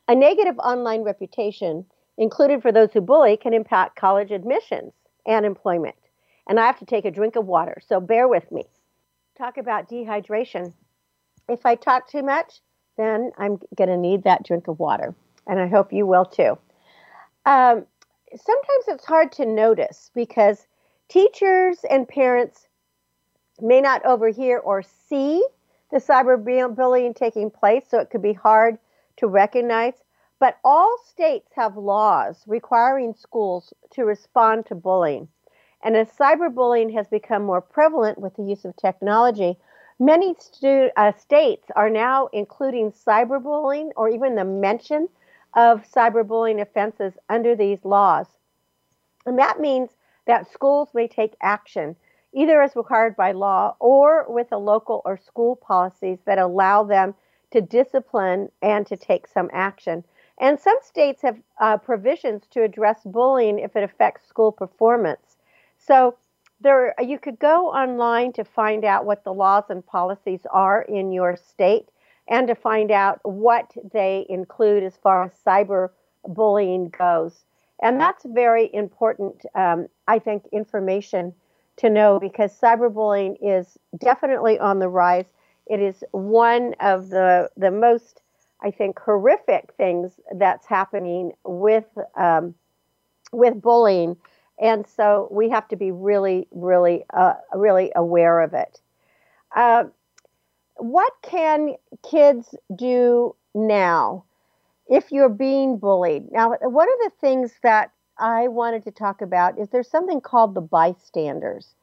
A 0.09 0.15
negative 0.15 0.59
online 0.59 1.03
reputation, 1.03 1.85
included 2.17 2.63
for 2.63 2.73
those 2.73 2.93
who 2.93 3.01
bully, 3.01 3.37
can 3.37 3.53
impact 3.53 3.97
college 3.97 4.31
admissions 4.31 4.93
and 5.29 5.47
employment. 5.47 5.95
And 6.49 6.59
I 6.59 6.67
have 6.67 6.79
to 6.81 6.87
take 6.87 7.05
a 7.05 7.11
drink 7.13 7.37
of 7.37 7.47
water, 7.47 7.81
so 7.87 8.01
bear 8.01 8.27
with 8.27 8.51
me. 8.51 8.65
Talk 9.37 9.59
about 9.59 9.89
dehydration. 9.89 10.73
If 11.49 11.65
I 11.65 11.77
talk 11.77 12.09
too 12.09 12.23
much, 12.23 12.61
then 12.97 13.31
I'm 13.39 13.61
going 13.77 13.91
to 13.91 13.97
need 13.97 14.25
that 14.25 14.45
drink 14.45 14.67
of 14.67 14.81
water. 14.81 15.15
And 15.47 15.61
I 15.61 15.69
hope 15.69 15.93
you 15.93 16.07
will 16.07 16.25
too. 16.25 16.59
Um, 17.47 17.87
sometimes 18.31 18.85
it's 18.89 19.05
hard 19.05 19.31
to 19.33 19.47
notice 19.47 20.11
because 20.15 20.67
teachers 21.09 21.79
and 21.89 22.09
parents 22.09 22.67
may 23.61 23.81
not 23.81 24.05
overhear 24.05 24.59
or 24.59 24.83
see 24.83 25.47
the 25.91 25.99
cyberbullying 25.99 27.15
taking 27.15 27.51
place, 27.51 27.85
so 27.89 27.99
it 27.99 28.11
could 28.11 28.23
be 28.23 28.35
hard 28.35 28.79
to 29.17 29.27
recognize, 29.27 29.95
but 30.41 30.59
all 30.65 30.97
states 31.05 31.51
have 31.55 31.77
laws 31.77 32.45
requiring 32.47 33.15
schools 33.15 33.73
to 33.91 34.05
respond 34.05 34.67
to 34.67 34.75
bullying. 34.75 35.29
And 35.83 35.97
as 35.97 36.11
cyberbullying 36.11 36.93
has 36.95 37.09
become 37.09 37.45
more 37.45 37.61
prevalent 37.61 38.19
with 38.19 38.35
the 38.37 38.43
use 38.43 38.65
of 38.65 38.77
technology, 38.77 39.59
many 39.99 40.35
stu- 40.39 40.91
uh, 40.97 41.13
states 41.13 41.71
are 41.77 41.91
now 41.91 42.29
including 42.33 42.93
cyberbullying 42.93 43.91
or 43.97 44.09
even 44.09 44.35
the 44.35 44.45
mention 44.45 45.09
of 45.55 45.85
cyberbullying 45.91 46.61
offenses 46.61 47.15
under 47.29 47.55
these 47.57 47.85
laws. 47.85 48.27
And 49.27 49.39
that 49.39 49.61
means 49.61 49.91
that 50.27 50.51
schools 50.51 50.91
may 50.95 51.09
take 51.09 51.37
action 51.41 51.97
either 52.33 52.61
as 52.61 52.77
required 52.77 53.17
by 53.17 53.33
law 53.33 53.75
or 53.81 54.27
with 54.29 54.53
a 54.53 54.59
local 54.59 55.03
or 55.05 55.17
school 55.17 55.57
policies 55.57 56.19
that 56.27 56.39
allow 56.39 56.85
them 56.85 57.15
to 57.51 57.61
discipline 57.61 58.51
and 58.61 58.87
to 58.87 58.97
take 58.97 59.27
some 59.27 59.49
action. 59.53 60.05
And 60.41 60.59
some 60.59 60.79
states 60.83 61.23
have 61.23 61.39
uh, 61.61 61.79
provisions 61.79 62.47
to 62.51 62.63
address 62.63 63.01
bullying 63.05 63.59
if 63.59 63.75
it 63.77 63.83
affects 63.83 64.29
school 64.29 64.53
performance. 64.53 65.37
So 65.79 66.17
there, 66.61 66.95
you 67.01 67.19
could 67.19 67.39
go 67.39 67.69
online 67.69 68.33
to 68.35 68.45
find 68.45 68.85
out 68.85 69.05
what 69.05 69.25
the 69.25 69.33
laws 69.33 69.65
and 69.69 69.85
policies 69.85 70.47
are 70.51 70.83
in 70.83 71.13
your 71.13 71.37
state 71.37 71.89
and 72.29 72.47
to 72.49 72.55
find 72.55 72.91
out 72.91 73.21
what 73.23 73.73
they 73.93 74.27
include 74.29 74.83
as 74.83 74.97
far 74.97 75.25
as 75.25 75.33
cyber 75.47 75.91
bullying 76.27 76.91
goes. 76.91 77.45
And 77.81 78.01
that's 78.01 78.25
very 78.27 78.73
important, 78.75 79.45
um, 79.55 79.87
I 80.09 80.19
think, 80.19 80.45
information 80.53 81.33
to 81.77 81.89
know 81.89 82.19
because 82.19 82.59
cyberbullying 82.59 83.37
is 83.41 83.79
definitely 83.99 84.59
on 84.59 84.81
the 84.81 84.89
rise. 84.89 85.33
It 85.67 85.81
is 85.81 86.03
one 86.11 86.75
of 86.81 87.11
the 87.11 87.51
the 87.57 87.71
most, 87.71 88.21
I 88.63 88.71
think, 88.71 88.99
horrific 88.99 89.73
things 89.77 90.19
that's 90.35 90.67
happening 90.67 91.33
with 91.45 91.87
um, 92.17 92.55
with 93.33 93.61
bullying, 93.61 94.17
and 94.61 94.87
so 94.87 95.29
we 95.31 95.51
have 95.51 95.69
to 95.69 95.77
be 95.77 95.91
really, 95.93 96.49
really, 96.51 97.05
uh, 97.15 97.35
really 97.55 97.93
aware 97.95 98.41
of 98.41 98.55
it. 98.55 98.81
Uh, 99.55 99.85
what 100.77 101.13
can 101.23 101.75
kids 102.09 102.55
do 102.75 103.35
now 103.55 104.25
if 104.89 105.11
you're 105.13 105.29
being 105.29 105.79
bullied? 105.79 106.31
Now, 106.33 106.55
one 106.63 106.89
of 106.89 106.99
the 107.05 107.13
things 107.21 107.53
that 107.63 107.91
I 108.19 108.49
wanted 108.49 108.85
to 108.85 108.91
talk 108.91 109.21
about 109.21 109.59
is 109.59 109.69
there's 109.69 109.91
something 109.91 110.21
called 110.21 110.55
the 110.55 110.61
bystanders. 110.61 111.75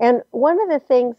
And 0.00 0.22
one 0.30 0.60
of 0.60 0.68
the 0.68 0.80
things 0.80 1.16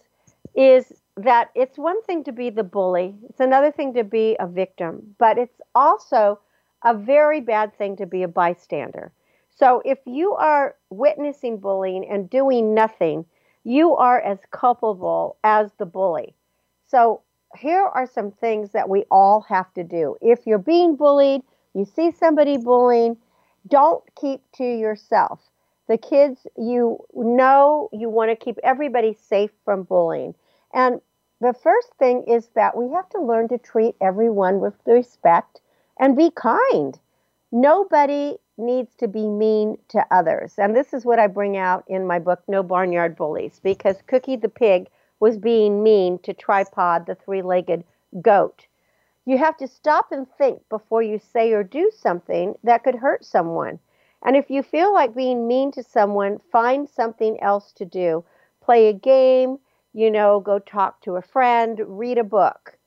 is 0.56 0.92
that 1.18 1.50
it's 1.56 1.78
one 1.78 2.02
thing 2.04 2.24
to 2.26 2.32
be 2.32 2.50
the 2.50 2.64
bully, 2.64 3.16
it's 3.30 3.40
another 3.40 3.72
thing 3.72 3.94
to 3.94 4.04
be 4.04 4.36
a 4.40 4.48
victim, 4.48 5.16
but 5.18 5.38
it's 5.38 5.62
also 5.74 6.40
a 6.84 6.94
very 6.94 7.42
bad 7.42 7.76
thing 7.78 7.96
to 7.96 8.06
be 8.06 8.24
a 8.24 8.28
bystander. 8.28 9.12
So 9.56 9.82
if 9.86 10.00
you 10.06 10.34
are 10.34 10.76
witnessing 10.90 11.60
bullying 11.60 12.06
and 12.10 12.30
doing 12.30 12.74
nothing, 12.74 13.26
you 13.64 13.96
are 13.96 14.20
as 14.22 14.40
culpable 14.52 15.38
as 15.44 15.72
the 15.78 15.86
bully. 15.86 16.36
So 16.88 17.22
here 17.58 17.84
are 17.86 18.06
some 18.06 18.32
things 18.32 18.72
that 18.72 18.90
we 18.90 19.06
all 19.10 19.42
have 19.48 19.74
to 19.76 19.84
do. 19.84 20.18
If 20.22 20.46
you're 20.46 20.58
being 20.58 20.98
bullied, 20.98 21.42
you 21.74 21.86
see 21.86 22.12
somebody 22.12 22.58
bullying, 22.58 23.18
don't 23.68 24.04
keep 24.20 24.42
to 24.58 24.64
yourself. 24.64 25.40
The 25.88 25.98
kids, 25.98 26.46
you 26.58 27.00
know, 27.14 27.90
you 27.94 28.10
want 28.10 28.32
to 28.32 28.36
keep 28.36 28.58
everybody 28.64 29.14
safe 29.14 29.52
from 29.64 29.84
bullying. 29.84 30.36
And 30.74 31.02
the 31.42 31.54
first 31.54 31.94
thing 32.00 32.24
is 32.24 32.50
that 32.56 32.78
we 32.78 32.92
have 32.94 33.10
to 33.10 33.22
learn 33.22 33.48
to 33.50 33.58
treat 33.58 33.96
everyone 34.02 34.60
with 34.60 34.74
respect 34.86 35.62
and 36.00 36.16
be 36.16 36.32
kind. 36.32 37.00
Nobody 37.52 38.38
needs 38.58 38.96
to 38.96 39.08
be 39.08 39.28
mean 39.28 39.78
to 39.90 40.06
others. 40.12 40.54
And 40.58 40.76
this 40.76 40.94
is 40.94 41.06
what 41.06 41.20
I 41.20 41.28
bring 41.28 41.58
out 41.58 41.84
in 41.88 42.08
my 42.08 42.20
book, 42.20 42.42
No 42.48 42.64
Barnyard 42.64 43.16
Bullies, 43.16 43.60
because 43.64 44.02
Cookie 44.08 44.38
the 44.38 44.50
pig 44.50 44.90
was 45.20 45.38
being 45.38 45.84
mean 45.84 46.20
to 46.20 46.34
Tripod, 46.34 47.06
the 47.06 47.16
three 47.16 47.42
legged 47.42 47.84
goat. 48.22 48.68
You 49.26 49.38
have 49.38 49.58
to 49.58 49.68
stop 49.68 50.12
and 50.12 50.28
think 50.38 50.62
before 50.70 51.02
you 51.02 51.20
say 51.20 51.52
or 51.52 51.64
do 51.64 51.92
something 51.96 52.56
that 52.64 52.84
could 52.84 52.96
hurt 52.96 53.26
someone. 53.26 53.80
And 54.24 54.36
if 54.36 54.50
you 54.50 54.64
feel 54.64 54.94
like 54.94 55.16
being 55.16 55.48
mean 55.48 55.72
to 55.74 55.84
someone, 55.84 56.40
find 56.52 56.90
something 56.90 57.40
else 57.42 57.72
to 57.74 57.86
do. 57.86 58.24
Play 58.62 58.88
a 58.88 58.94
game, 58.94 59.60
you 59.96 60.12
know, 60.12 60.42
go 60.42 60.60
talk 60.60 61.02
to 61.02 61.16
a 61.16 61.22
friend, 61.22 61.80
read 61.88 62.18
a 62.18 62.24
book, 62.24 62.78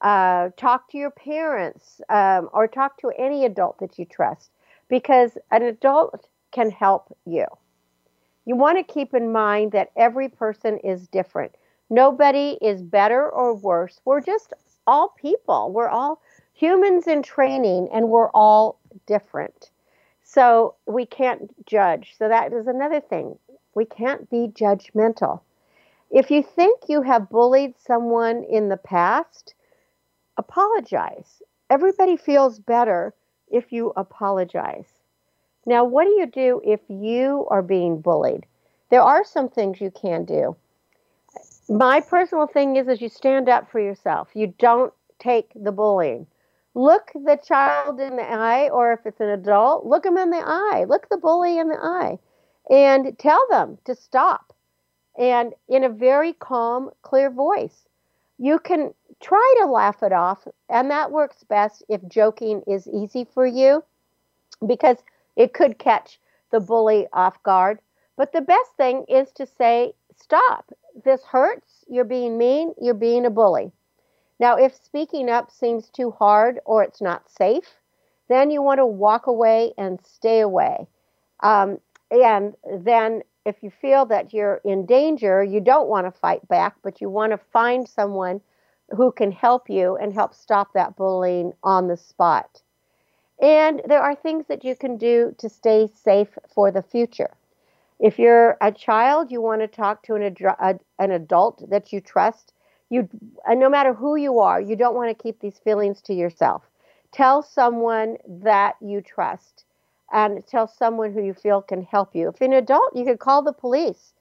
uh, 0.00 0.50
talk 0.56 0.88
to 0.88 0.96
your 0.96 1.10
parents, 1.10 2.00
um, 2.08 2.48
or 2.52 2.68
talk 2.68 2.96
to 2.98 3.10
any 3.18 3.44
adult 3.44 3.80
that 3.80 3.98
you 3.98 4.04
trust 4.04 4.52
because 4.88 5.36
an 5.50 5.64
adult 5.64 6.28
can 6.52 6.70
help 6.70 7.16
you. 7.26 7.46
You 8.44 8.54
want 8.54 8.78
to 8.78 8.92
keep 8.94 9.12
in 9.12 9.32
mind 9.32 9.72
that 9.72 9.90
every 9.96 10.28
person 10.28 10.78
is 10.78 11.08
different. 11.08 11.52
Nobody 11.90 12.58
is 12.62 12.80
better 12.80 13.28
or 13.28 13.54
worse. 13.56 14.00
We're 14.04 14.20
just 14.20 14.52
all 14.86 15.08
people. 15.20 15.72
We're 15.72 15.88
all 15.88 16.22
humans 16.52 17.08
in 17.08 17.24
training 17.24 17.88
and 17.92 18.08
we're 18.08 18.30
all 18.30 18.78
different. 19.06 19.70
So 20.22 20.76
we 20.86 21.06
can't 21.06 21.50
judge. 21.66 22.14
So 22.16 22.28
that 22.28 22.52
is 22.52 22.68
another 22.68 23.00
thing. 23.00 23.36
We 23.74 23.84
can't 23.84 24.30
be 24.30 24.46
judgmental. 24.46 25.40
If 26.12 26.30
you 26.30 26.42
think 26.42 26.82
you 26.88 27.02
have 27.02 27.30
bullied 27.30 27.74
someone 27.78 28.44
in 28.44 28.68
the 28.68 28.76
past, 28.76 29.54
apologize. 30.36 31.42
Everybody 31.70 32.16
feels 32.16 32.60
better 32.60 33.14
if 33.50 33.72
you 33.72 33.92
apologize. 33.96 34.86
Now, 35.66 35.84
what 35.84 36.04
do 36.04 36.10
you 36.10 36.26
do 36.26 36.60
if 36.64 36.80
you 36.88 37.46
are 37.50 37.62
being 37.62 38.00
bullied? 38.00 38.46
There 38.90 39.02
are 39.02 39.24
some 39.24 39.48
things 39.48 39.80
you 39.80 39.90
can 39.90 40.24
do 40.24 40.56
my 41.68 42.00
personal 42.00 42.46
thing 42.46 42.76
is 42.76 42.88
is 42.88 43.00
you 43.00 43.08
stand 43.08 43.48
up 43.48 43.70
for 43.70 43.80
yourself. 43.80 44.28
You 44.34 44.54
don't 44.58 44.92
take 45.18 45.52
the 45.54 45.72
bullying. 45.72 46.26
Look 46.74 47.12
the 47.14 47.38
child 47.42 48.00
in 48.00 48.16
the 48.16 48.22
eye, 48.30 48.68
or 48.70 48.92
if 48.92 49.00
it's 49.06 49.20
an 49.20 49.28
adult, 49.28 49.86
look 49.86 50.04
them 50.04 50.16
in 50.16 50.30
the 50.30 50.42
eye. 50.44 50.84
Look 50.88 51.08
the 51.08 51.18
bully 51.18 51.58
in 51.58 51.68
the 51.68 51.78
eye 51.78 52.18
and 52.70 53.16
tell 53.18 53.44
them 53.50 53.78
to 53.84 53.94
stop. 53.94 54.51
And 55.18 55.52
in 55.68 55.84
a 55.84 55.88
very 55.88 56.32
calm, 56.32 56.90
clear 57.02 57.30
voice. 57.30 57.86
You 58.38 58.58
can 58.58 58.94
try 59.20 59.54
to 59.60 59.66
laugh 59.66 60.02
it 60.02 60.12
off, 60.12 60.46
and 60.68 60.90
that 60.90 61.12
works 61.12 61.44
best 61.44 61.84
if 61.88 62.06
joking 62.08 62.62
is 62.66 62.88
easy 62.88 63.24
for 63.24 63.46
you 63.46 63.84
because 64.66 64.96
it 65.36 65.52
could 65.52 65.78
catch 65.78 66.18
the 66.50 66.60
bully 66.60 67.06
off 67.12 67.42
guard. 67.42 67.78
But 68.16 68.32
the 68.32 68.40
best 68.40 68.70
thing 68.76 69.04
is 69.08 69.30
to 69.32 69.46
say, 69.46 69.92
stop 70.16 70.72
this 71.04 71.22
hurts, 71.24 71.84
you're 71.88 72.04
being 72.04 72.38
mean, 72.38 72.74
you're 72.80 72.94
being 72.94 73.24
a 73.24 73.30
bully. 73.30 73.72
Now, 74.38 74.56
if 74.56 74.74
speaking 74.74 75.30
up 75.30 75.50
seems 75.50 75.88
too 75.88 76.10
hard 76.10 76.60
or 76.64 76.82
it's 76.82 77.00
not 77.00 77.30
safe, 77.30 77.76
then 78.28 78.50
you 78.50 78.62
want 78.62 78.78
to 78.78 78.86
walk 78.86 79.26
away 79.26 79.72
and 79.78 80.00
stay 80.04 80.40
away. 80.40 80.86
Um, 81.40 81.78
and 82.10 82.54
then, 82.78 83.22
if 83.44 83.62
you 83.62 83.70
feel 83.70 84.06
that 84.06 84.32
you're 84.32 84.60
in 84.64 84.86
danger, 84.86 85.42
you 85.42 85.60
don't 85.60 85.88
want 85.88 86.06
to 86.06 86.20
fight 86.20 86.46
back, 86.48 86.76
but 86.82 87.00
you 87.00 87.08
want 87.08 87.32
to 87.32 87.38
find 87.52 87.88
someone 87.88 88.40
who 88.96 89.10
can 89.10 89.32
help 89.32 89.68
you 89.68 89.96
and 89.96 90.12
help 90.12 90.34
stop 90.34 90.72
that 90.74 90.96
bullying 90.96 91.52
on 91.62 91.88
the 91.88 91.96
spot. 91.96 92.62
And 93.40 93.82
there 93.86 94.00
are 94.00 94.14
things 94.14 94.46
that 94.48 94.64
you 94.64 94.76
can 94.76 94.96
do 94.96 95.34
to 95.38 95.48
stay 95.48 95.88
safe 95.94 96.38
for 96.54 96.70
the 96.70 96.82
future. 96.82 97.30
If 97.98 98.18
you're 98.18 98.56
a 98.60 98.70
child, 98.70 99.32
you 99.32 99.40
want 99.40 99.62
to 99.62 99.68
talk 99.68 100.02
to 100.04 100.14
an, 100.14 100.36
ad- 100.60 100.80
an 100.98 101.10
adult 101.10 101.68
that 101.70 101.92
you 101.92 102.00
trust. 102.00 102.52
You, 102.90 103.08
no 103.48 103.68
matter 103.68 103.94
who 103.94 104.16
you 104.16 104.38
are, 104.38 104.60
you 104.60 104.76
don't 104.76 104.94
want 104.94 105.16
to 105.16 105.22
keep 105.22 105.40
these 105.40 105.58
feelings 105.58 106.02
to 106.02 106.14
yourself. 106.14 106.62
Tell 107.10 107.42
someone 107.42 108.18
that 108.26 108.76
you 108.80 109.00
trust 109.00 109.64
and 110.12 110.46
tell 110.46 110.68
someone 110.68 111.12
who 111.12 111.22
you 111.22 111.34
feel 111.34 111.62
can 111.62 111.82
help 111.82 112.14
you. 112.14 112.28
If 112.28 112.40
you're 112.40 112.50
an 112.50 112.56
adult, 112.56 112.94
you 112.94 113.04
could 113.04 113.18
call 113.18 113.42
the 113.42 113.52
police 113.52 114.12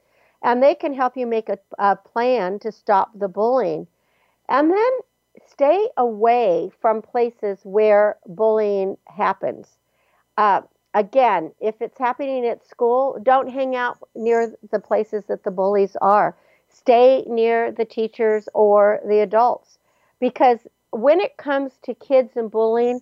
and 0.43 0.63
they 0.63 0.73
can 0.73 0.93
help 0.93 1.17
you 1.17 1.27
make 1.27 1.49
a, 1.49 1.59
a 1.77 1.95
plan 1.95 2.59
to 2.59 2.71
stop 2.71 3.11
the 3.17 3.27
bullying. 3.27 3.87
And 4.49 4.71
then 4.71 4.91
stay 5.47 5.87
away 5.97 6.71
from 6.81 7.01
places 7.01 7.59
where 7.63 8.17
bullying 8.25 8.97
happens. 9.05 9.77
Uh, 10.37 10.61
again, 10.93 11.51
if 11.59 11.81
it's 11.81 11.97
happening 11.97 12.45
at 12.45 12.65
school, 12.65 13.17
don't 13.23 13.49
hang 13.49 13.75
out 13.75 13.99
near 14.15 14.53
the 14.71 14.79
places 14.79 15.25
that 15.27 15.43
the 15.43 15.51
bullies 15.51 15.95
are. 16.01 16.35
Stay 16.69 17.23
near 17.27 17.71
the 17.71 17.85
teachers 17.85 18.47
or 18.53 19.01
the 19.07 19.19
adults. 19.19 19.77
Because 20.19 20.59
when 20.91 21.19
it 21.19 21.37
comes 21.37 21.73
to 21.83 21.93
kids 21.93 22.31
and 22.35 22.49
bullying, 22.49 23.01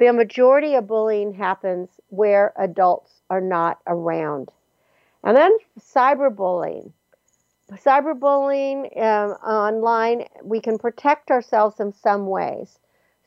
the 0.00 0.12
majority 0.14 0.74
of 0.76 0.86
bullying 0.86 1.34
happens 1.34 1.90
where 2.08 2.54
adults 2.56 3.20
are 3.28 3.40
not 3.42 3.78
around. 3.86 4.50
And 5.22 5.36
then 5.36 5.52
cyberbullying. 5.78 6.92
Cyberbullying 7.70 8.96
um, 8.96 9.32
online, 9.44 10.24
we 10.42 10.58
can 10.58 10.78
protect 10.78 11.30
ourselves 11.30 11.80
in 11.80 11.92
some 11.92 12.26
ways. 12.26 12.78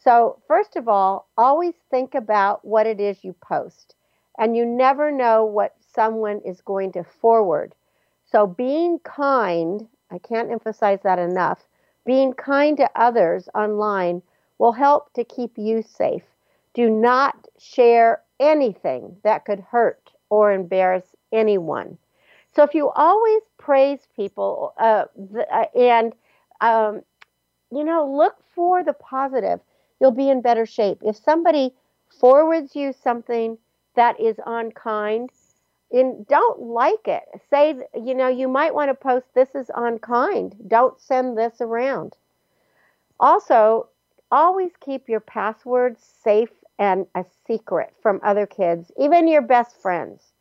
So, 0.03 0.39
first 0.47 0.75
of 0.75 0.87
all, 0.87 1.29
always 1.37 1.75
think 1.91 2.15
about 2.15 2.65
what 2.65 2.87
it 2.87 2.99
is 2.99 3.23
you 3.23 3.33
post. 3.33 3.93
And 4.39 4.57
you 4.57 4.65
never 4.65 5.11
know 5.11 5.45
what 5.45 5.75
someone 5.93 6.41
is 6.43 6.59
going 6.61 6.91
to 6.93 7.03
forward. 7.03 7.75
So, 8.25 8.47
being 8.47 8.97
kind, 8.97 9.87
I 10.09 10.17
can't 10.17 10.51
emphasize 10.51 11.01
that 11.03 11.19
enough, 11.19 11.67
being 12.03 12.33
kind 12.33 12.75
to 12.77 12.89
others 12.95 13.47
online 13.53 14.23
will 14.57 14.73
help 14.73 15.13
to 15.13 15.23
keep 15.23 15.57
you 15.57 15.83
safe. 15.83 16.23
Do 16.73 16.89
not 16.89 17.47
share 17.59 18.21
anything 18.39 19.17
that 19.23 19.45
could 19.45 19.59
hurt 19.59 20.11
or 20.29 20.51
embarrass 20.51 21.15
anyone. 21.31 21.97
So 22.55 22.63
if 22.63 22.73
you 22.73 22.89
always 22.89 23.41
praise 23.57 24.07
people 24.15 24.73
uh, 24.79 25.05
uh, 25.51 25.65
and, 25.75 26.13
um, 26.61 27.01
you 27.71 27.83
know, 27.83 28.11
look 28.11 28.35
for 28.53 28.83
the 28.83 28.93
positive, 28.93 29.59
you'll 29.99 30.11
be 30.11 30.29
in 30.29 30.41
better 30.41 30.65
shape. 30.65 30.99
If 31.03 31.15
somebody 31.15 31.73
forwards 32.19 32.75
you 32.75 32.93
something 32.93 33.57
that 33.95 34.19
is 34.19 34.35
unkind, 34.45 35.31
and 35.91 36.25
don't 36.27 36.59
like 36.59 37.07
it. 37.07 37.23
Say, 37.51 37.75
you 37.93 38.15
know, 38.15 38.27
you 38.27 38.47
might 38.47 38.73
want 38.73 38.89
to 38.89 38.95
post 38.95 39.27
this 39.35 39.53
is 39.53 39.69
unkind. 39.75 40.55
Don't 40.67 40.99
send 40.99 41.37
this 41.37 41.61
around. 41.61 42.17
Also, 43.19 43.87
always 44.31 44.71
keep 44.83 45.07
your 45.07 45.19
passwords 45.19 46.03
safe 46.23 46.49
and 46.79 47.05
a 47.15 47.25
secret 47.45 47.93
from 48.01 48.19
other 48.23 48.45
kids, 48.45 48.91
even 48.97 49.27
your 49.27 49.41
best 49.41 49.81
friends. 49.81 50.33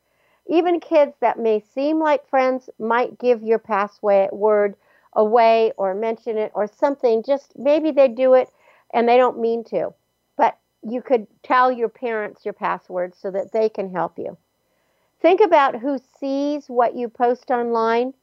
Even 0.47 0.81
kids 0.81 1.15
that 1.21 1.39
may 1.39 1.61
seem 1.61 2.01
like 2.01 2.29
friends 2.29 2.69
might 2.79 3.19
give 3.19 3.43
your 3.43 3.59
password 3.59 4.75
away 5.15 5.73
or 5.77 5.95
mention 5.95 6.37
it 6.37 6.51
or 6.55 6.67
something. 6.67 7.23
Just 7.23 7.57
maybe 7.57 7.91
they 7.91 8.09
do 8.09 8.35
it 8.35 8.51
and 8.93 9.09
they 9.09 9.17
don't 9.17 9.39
mean 9.39 9.63
to. 9.65 9.95
But 10.37 10.59
you 10.83 11.01
could 11.01 11.27
tell 11.43 11.71
your 11.71 11.89
parents 11.89 12.45
your 12.45 12.55
password 12.55 13.15
so 13.15 13.31
that 13.31 13.53
they 13.53 13.69
can 13.69 13.93
help 13.93 14.19
you. 14.19 14.37
Think 15.21 15.41
about 15.41 15.77
who 15.77 15.99
sees 16.19 16.67
what 16.69 16.97
you 16.97 17.09
post 17.09 17.51
online 17.51 18.15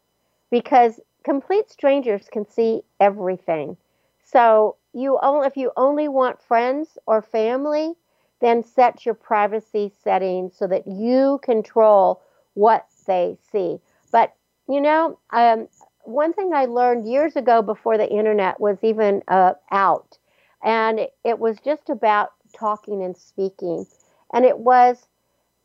because 0.51 0.99
complete 1.23 1.69
strangers 1.69 2.27
can 2.29 2.45
see 2.45 2.81
everything. 2.99 3.77
So 4.25 4.75
you 4.93 5.19
only, 5.21 5.47
if 5.47 5.57
you 5.57 5.71
only 5.77 6.07
want 6.07 6.41
friends 6.41 6.97
or 7.05 7.21
family, 7.21 7.93
then 8.41 8.63
set 8.63 9.05
your 9.05 9.15
privacy 9.15 9.91
settings 10.03 10.55
so 10.55 10.67
that 10.67 10.87
you 10.87 11.39
control 11.43 12.21
what 12.53 12.85
they 13.05 13.37
see. 13.51 13.79
But 14.11 14.33
you 14.67 14.81
know, 14.81 15.17
um, 15.31 15.67
one 16.03 16.33
thing 16.33 16.53
I 16.53 16.65
learned 16.65 17.09
years 17.09 17.35
ago 17.35 17.61
before 17.61 17.97
the 17.97 18.09
internet 18.09 18.59
was 18.59 18.77
even 18.83 19.23
uh, 19.27 19.53
out, 19.71 20.17
and 20.63 21.01
it 21.23 21.39
was 21.39 21.57
just 21.63 21.89
about 21.89 22.33
talking 22.53 23.03
and 23.03 23.17
speaking, 23.17 23.85
and 24.33 24.45
it 24.45 24.59
was 24.59 25.07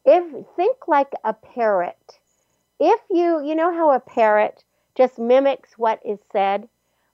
if 0.04 0.46
think 0.56 0.88
like 0.88 1.12
a 1.24 1.32
parrot. 1.32 2.18
If 2.80 3.00
you 3.10 3.42
you 3.44 3.54
know 3.54 3.72
how 3.72 3.92
a 3.92 4.00
parrot 4.00 4.64
just 4.94 5.18
mimics 5.18 5.76
what 5.76 6.00
is 6.04 6.18
said, 6.32 6.68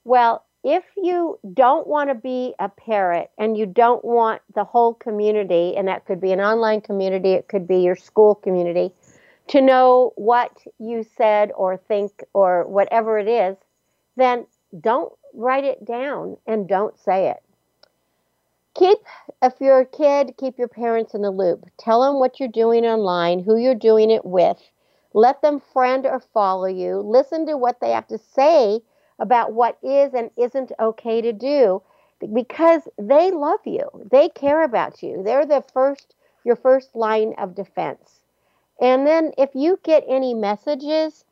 well, 0.05 0.45
if 0.63 0.85
you 0.97 1.39
don't 1.55 1.87
want 1.87 2.11
to 2.11 2.15
be 2.15 2.55
a 2.59 2.69
parrot 2.69 3.31
and 3.39 3.57
you 3.57 3.67
don't 3.67 4.05
want 4.05 4.43
the 4.55 4.65
whole 4.65 4.95
community, 4.95 5.75
and 5.77 5.89
that 5.89 6.05
could 6.05 6.21
be 6.21 6.33
an 6.33 6.41
online 6.41 6.81
community, 6.81 7.33
it 7.33 7.49
could 7.49 7.67
be 7.67 7.79
your 7.79 7.97
school 7.97 8.35
community, 8.35 8.93
to 9.49 9.61
know 9.61 10.13
what 10.17 10.51
you 10.79 11.05
said 11.17 11.51
or 11.57 11.77
think 11.77 12.23
or 12.35 12.67
whatever 12.67 13.19
it 13.19 13.27
is, 13.27 13.57
then 14.17 14.47
don't 14.81 15.13
write 15.35 15.65
it 15.65 15.85
down 15.85 16.37
and 16.47 16.69
don't 16.69 16.99
say 16.99 17.31
it. 17.31 17.43
Keep, 18.77 18.99
if 19.43 19.55
you're 19.61 19.81
a 19.81 19.87
kid, 19.87 20.35
keep 20.39 20.59
your 20.59 20.69
parents 20.69 21.15
in 21.15 21.23
the 21.23 21.31
loop. 21.31 21.65
Tell 21.79 22.03
them 22.03 22.21
what 22.21 22.39
you're 22.39 22.49
doing 22.49 22.85
online, 22.85 23.43
who 23.43 23.57
you're 23.57 23.75
doing 23.75 24.11
it 24.11 24.25
with. 24.25 24.59
Let 25.13 25.43
them 25.43 25.61
friend 25.73 26.07
or 26.07 26.21
follow 26.33 26.67
you. 26.67 27.01
Listen 27.01 27.47
to 27.47 27.57
what 27.57 27.81
they 27.81 27.91
have 27.91 28.07
to 28.09 28.19
say 28.19 28.81
about 29.21 29.53
what 29.53 29.79
is 29.83 30.15
and 30.15 30.31
isn't 30.37 30.73
okay 30.81 31.21
to 31.21 31.33
do 31.33 31.83
because 32.35 32.89
they 32.99 33.31
love 33.31 33.61
you. 33.65 33.89
They 34.11 34.29
care 34.31 34.63
about 34.65 35.03
you. 35.03 35.23
They're 35.23 35.47
the 35.47 35.65
first 35.73 36.15
your 36.45 36.57
first 36.57 36.97
line 36.97 37.35
of 37.39 37.55
defense. 37.55 38.21
And 38.81 39.07
then 39.07 39.33
if 39.37 39.51
you 39.55 39.79
get 39.83 40.05
any 40.09 40.33
messages 40.35 41.25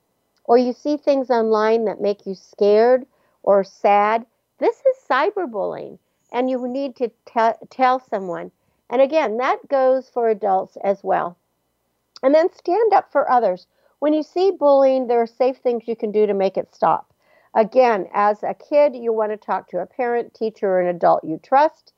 or 0.44 0.58
you 0.58 0.72
see 0.72 0.98
things 0.98 1.30
online 1.30 1.86
that 1.86 2.00
make 2.00 2.26
you 2.26 2.34
scared 2.34 3.06
or 3.42 3.64
sad, 3.64 4.26
this 4.58 4.76
is 4.76 4.96
cyberbullying 5.08 5.98
and 6.30 6.50
you 6.50 6.68
need 6.68 6.94
to 6.96 7.08
te- 7.24 7.66
tell 7.70 7.98
someone. 7.98 8.50
And 8.90 9.00
again, 9.00 9.38
that 9.38 9.66
goes 9.68 10.10
for 10.10 10.28
adults 10.28 10.76
as 10.84 11.02
well. 11.02 11.36
And 12.22 12.34
then 12.34 12.52
stand 12.52 12.92
up 12.92 13.10
for 13.12 13.30
others. 13.30 13.66
When 14.00 14.12
you 14.12 14.22
see 14.22 14.50
bullying, 14.50 15.06
there 15.06 15.22
are 15.22 15.26
safe 15.26 15.58
things 15.58 15.88
you 15.88 15.96
can 15.96 16.12
do 16.12 16.26
to 16.26 16.34
make 16.34 16.56
it 16.56 16.74
stop. 16.74 17.12
Again, 17.58 18.06
as 18.14 18.44
a 18.44 18.54
kid, 18.54 18.94
you 18.94 19.12
want 19.12 19.32
to 19.32 19.36
talk 19.36 19.68
to 19.70 19.80
a 19.80 19.86
parent, 19.86 20.32
teacher, 20.32 20.68
or 20.68 20.80
an 20.80 20.94
adult 20.94 21.24
you 21.24 21.40
trust 21.42 21.92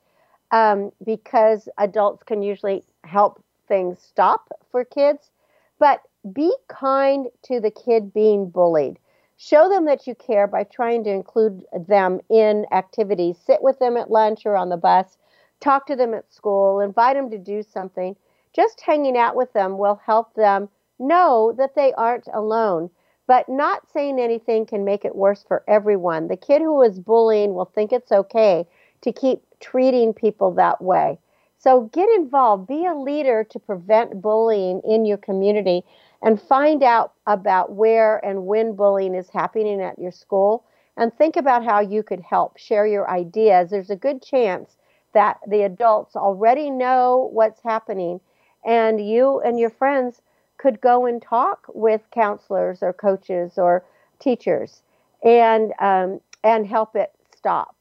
um, 0.49 0.91
because 1.05 1.69
adults 1.77 2.23
can 2.23 2.41
usually 2.41 2.83
help 3.03 3.43
things 3.67 3.99
stop 4.01 4.49
for 4.71 4.83
kids. 4.83 5.29
But 5.77 6.01
be 6.33 6.51
kind 6.67 7.27
to 7.43 7.59
the 7.59 7.69
kid 7.69 8.11
being 8.11 8.49
bullied. 8.49 8.97
Show 9.37 9.69
them 9.69 9.85
that 9.85 10.07
you 10.07 10.15
care 10.15 10.47
by 10.47 10.63
trying 10.63 11.03
to 11.03 11.11
include 11.11 11.63
them 11.87 12.21
in 12.27 12.65
activities. 12.71 13.37
Sit 13.37 13.61
with 13.61 13.77
them 13.77 13.97
at 13.97 14.09
lunch 14.09 14.47
or 14.47 14.57
on 14.57 14.69
the 14.69 14.77
bus. 14.77 15.19
Talk 15.59 15.85
to 15.85 15.95
them 15.95 16.15
at 16.15 16.33
school. 16.33 16.79
Invite 16.79 17.15
them 17.15 17.29
to 17.29 17.37
do 17.37 17.61
something. 17.61 18.15
Just 18.55 18.81
hanging 18.81 19.15
out 19.15 19.35
with 19.35 19.53
them 19.53 19.77
will 19.77 20.01
help 20.03 20.33
them 20.33 20.69
know 20.97 21.53
that 21.55 21.75
they 21.75 21.93
aren't 21.93 22.27
alone. 22.33 22.89
But 23.31 23.47
not 23.47 23.89
saying 23.89 24.19
anything 24.19 24.65
can 24.65 24.83
make 24.83 25.05
it 25.05 25.15
worse 25.15 25.41
for 25.41 25.63
everyone. 25.65 26.27
The 26.27 26.35
kid 26.35 26.61
who 26.61 26.81
is 26.81 26.99
bullying 26.99 27.53
will 27.53 27.71
think 27.73 27.93
it's 27.93 28.11
okay 28.11 28.67
to 28.99 29.13
keep 29.13 29.41
treating 29.61 30.13
people 30.13 30.51
that 30.55 30.81
way. 30.81 31.17
So 31.57 31.83
get 31.93 32.09
involved, 32.09 32.67
be 32.67 32.85
a 32.85 32.93
leader 32.93 33.45
to 33.45 33.57
prevent 33.57 34.21
bullying 34.21 34.81
in 34.81 35.05
your 35.05 35.15
community 35.15 35.83
and 36.21 36.41
find 36.41 36.83
out 36.83 37.13
about 37.25 37.71
where 37.71 38.17
and 38.17 38.47
when 38.47 38.75
bullying 38.75 39.15
is 39.15 39.29
happening 39.29 39.81
at 39.81 39.97
your 39.97 40.11
school 40.11 40.65
and 40.97 41.13
think 41.13 41.37
about 41.37 41.63
how 41.63 41.79
you 41.79 42.03
could 42.03 42.19
help 42.19 42.57
share 42.57 42.85
your 42.85 43.09
ideas. 43.09 43.69
There's 43.69 43.91
a 43.91 43.95
good 43.95 44.21
chance 44.21 44.75
that 45.13 45.37
the 45.47 45.61
adults 45.61 46.17
already 46.17 46.69
know 46.69 47.29
what's 47.31 47.63
happening 47.63 48.19
and 48.65 48.99
you 48.99 49.39
and 49.39 49.57
your 49.57 49.69
friends 49.69 50.21
could 50.61 50.79
go 50.79 51.05
and 51.05 51.21
talk 51.21 51.65
with 51.73 52.01
counselors 52.11 52.83
or 52.83 52.93
coaches 52.93 53.57
or 53.57 53.83
teachers 54.19 54.83
and 55.23 55.73
um, 55.79 56.21
and 56.43 56.67
help 56.67 56.95
it 56.95 57.11
stop. 57.35 57.75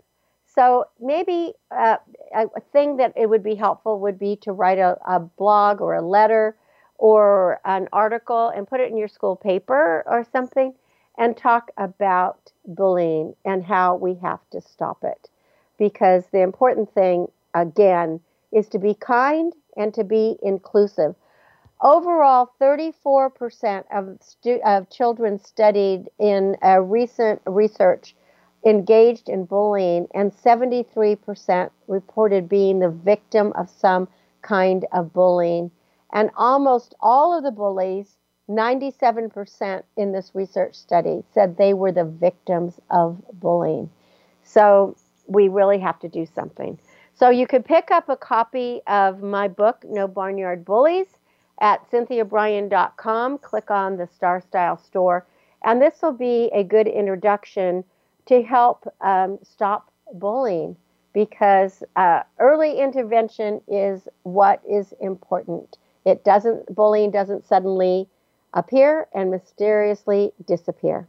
So 0.47 0.87
maybe 1.01 1.53
uh, 1.71 1.99
a 2.35 2.61
thing 2.73 2.97
that 2.97 3.13
it 3.17 3.29
would 3.29 3.43
be 3.43 3.55
helpful 3.55 4.01
would 4.01 4.19
be 4.19 4.37
to 4.37 4.53
write 4.53 4.79
a, 4.79 4.99
a 5.07 5.21
blog 5.21 5.81
or 5.81 5.95
a 5.95 6.03
letter 6.03 6.57
or 6.99 7.61
an 7.65 7.89
article 7.93 8.49
and 8.49 8.67
put 8.67 8.81
it 8.81 8.91
in 8.91 8.97
your 8.97 9.09
school 9.09 9.37
paper 9.37 10.03
or 10.07 10.27
something 10.33 10.75
and 11.19 11.37
talk 11.37 11.71
about 11.77 12.53
bullying 12.67 13.35
and 13.45 13.65
how 13.65 13.95
we 13.95 14.15
have 14.15 14.41
to 14.51 14.61
stop 14.61 15.05
it. 15.05 15.29
Because 15.79 16.25
the 16.33 16.41
important 16.41 16.93
thing, 16.93 17.29
again, 17.55 18.21
is 18.53 18.69
to 18.69 18.79
be 18.79 18.95
kind 18.95 19.53
and 19.77 19.95
to 19.95 20.05
be 20.05 20.37
inclusive. 20.43 21.15
Overall, 21.83 22.51
34% 22.61 23.85
of, 23.91 24.19
stu- 24.21 24.61
of 24.67 24.91
children 24.91 25.39
studied 25.39 26.11
in 26.19 26.57
a 26.63 26.81
recent 26.83 27.41
research 27.47 28.15
engaged 28.67 29.31
in 29.31 29.47
bullying, 29.47 30.07
and 30.13 30.31
73% 30.33 31.71
reported 31.89 32.49
being 32.49 32.79
the 32.79 32.91
victim 32.91 33.53
of 33.57 33.71
some 33.71 34.07
kind 34.43 34.85
of 34.93 35.15
bullying. 35.15 35.71
And 36.13 36.31
almost 36.37 36.95
all 37.01 37.37
of 37.37 37.45
the 37.45 37.51
bullies, 37.51 38.19
97% 38.51 39.83
in 39.97 40.13
this 40.13 40.33
research 40.35 40.75
study, 40.75 41.23
said 41.33 41.57
they 41.57 41.73
were 41.73 41.93
the 41.93 42.05
victims 42.05 42.79
of 42.91 43.23
bullying. 43.33 43.89
So 44.43 44.97
we 45.27 45.49
really 45.49 45.79
have 45.79 45.99
to 46.01 46.09
do 46.09 46.27
something. 46.27 46.79
So 47.15 47.31
you 47.31 47.47
could 47.47 47.65
pick 47.65 47.91
up 47.91 48.11
a 48.11 48.17
copy 48.17 48.83
of 48.87 49.23
my 49.23 49.49
book, 49.49 49.83
No 49.89 50.07
Barnyard 50.07 50.67
Bullies 50.67 51.07
at 51.61 51.89
cynthiabrian.com. 51.91 53.39
Click 53.39 53.71
on 53.71 53.97
the 53.97 54.07
Star 54.07 54.41
Style 54.41 54.77
store. 54.79 55.27
And 55.65 55.81
this 55.81 55.95
will 56.03 56.13
be 56.13 56.51
a 56.55 56.65
good 56.65 56.87
introduction 56.87 57.85
to 58.27 58.43
help 58.43 58.87
um, 59.01 59.39
stop 59.43 59.91
bullying 60.15 60.77
because 61.13 61.83
uh, 61.97 62.23
early 62.39 62.79
intervention 62.79 63.61
is 63.69 64.09
what 64.23 64.63
is 64.69 64.95
important. 65.01 65.77
It 66.07 66.25
doesn't, 66.25 66.75
bullying 66.75 67.11
doesn't 67.11 67.47
suddenly 67.47 68.09
appear 68.55 69.07
and 69.13 69.31
mysteriously 69.31 70.33
disappear. 70.47 71.07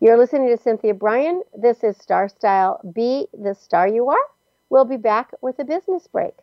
You're 0.00 0.18
listening 0.18 0.48
to 0.48 0.62
Cynthia 0.62 0.94
Brian. 0.94 1.42
This 1.56 1.84
is 1.84 1.96
Star 1.96 2.28
Style 2.28 2.80
Be 2.92 3.26
the 3.32 3.54
Star 3.54 3.86
You 3.86 4.08
Are 4.10 4.26
We'll 4.70 4.84
be 4.84 4.96
back 4.96 5.32
with 5.40 5.58
a 5.58 5.64
business 5.64 6.06
break. 6.06 6.34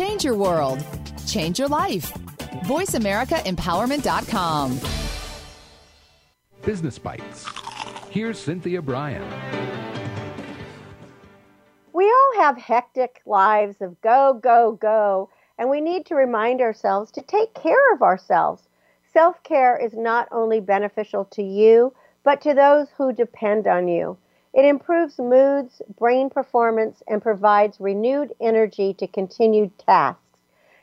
Change 0.00 0.24
your 0.24 0.34
world. 0.34 0.82
Change 1.26 1.58
your 1.58 1.68
life. 1.68 2.10
VoiceAmericaEmpowerment.com. 2.64 4.80
Business 6.62 6.98
Bites. 6.98 7.44
Here's 8.08 8.38
Cynthia 8.38 8.80
Brian. 8.80 9.22
We 11.92 12.06
all 12.06 12.32
have 12.36 12.56
hectic 12.56 13.20
lives 13.26 13.82
of 13.82 14.00
go, 14.00 14.40
go, 14.42 14.78
go, 14.80 15.28
and 15.58 15.68
we 15.68 15.82
need 15.82 16.06
to 16.06 16.14
remind 16.14 16.62
ourselves 16.62 17.10
to 17.10 17.20
take 17.20 17.52
care 17.52 17.92
of 17.92 18.00
ourselves. 18.00 18.70
Self 19.12 19.42
care 19.42 19.76
is 19.76 19.92
not 19.92 20.28
only 20.32 20.60
beneficial 20.60 21.26
to 21.26 21.42
you, 21.42 21.92
but 22.24 22.40
to 22.40 22.54
those 22.54 22.88
who 22.96 23.12
depend 23.12 23.66
on 23.66 23.86
you. 23.86 24.16
It 24.52 24.64
improves 24.64 25.18
moods, 25.18 25.80
brain 25.96 26.28
performance, 26.28 27.02
and 27.06 27.22
provides 27.22 27.80
renewed 27.80 28.34
energy 28.40 28.92
to 28.94 29.06
continue 29.06 29.70
tasks. 29.78 30.20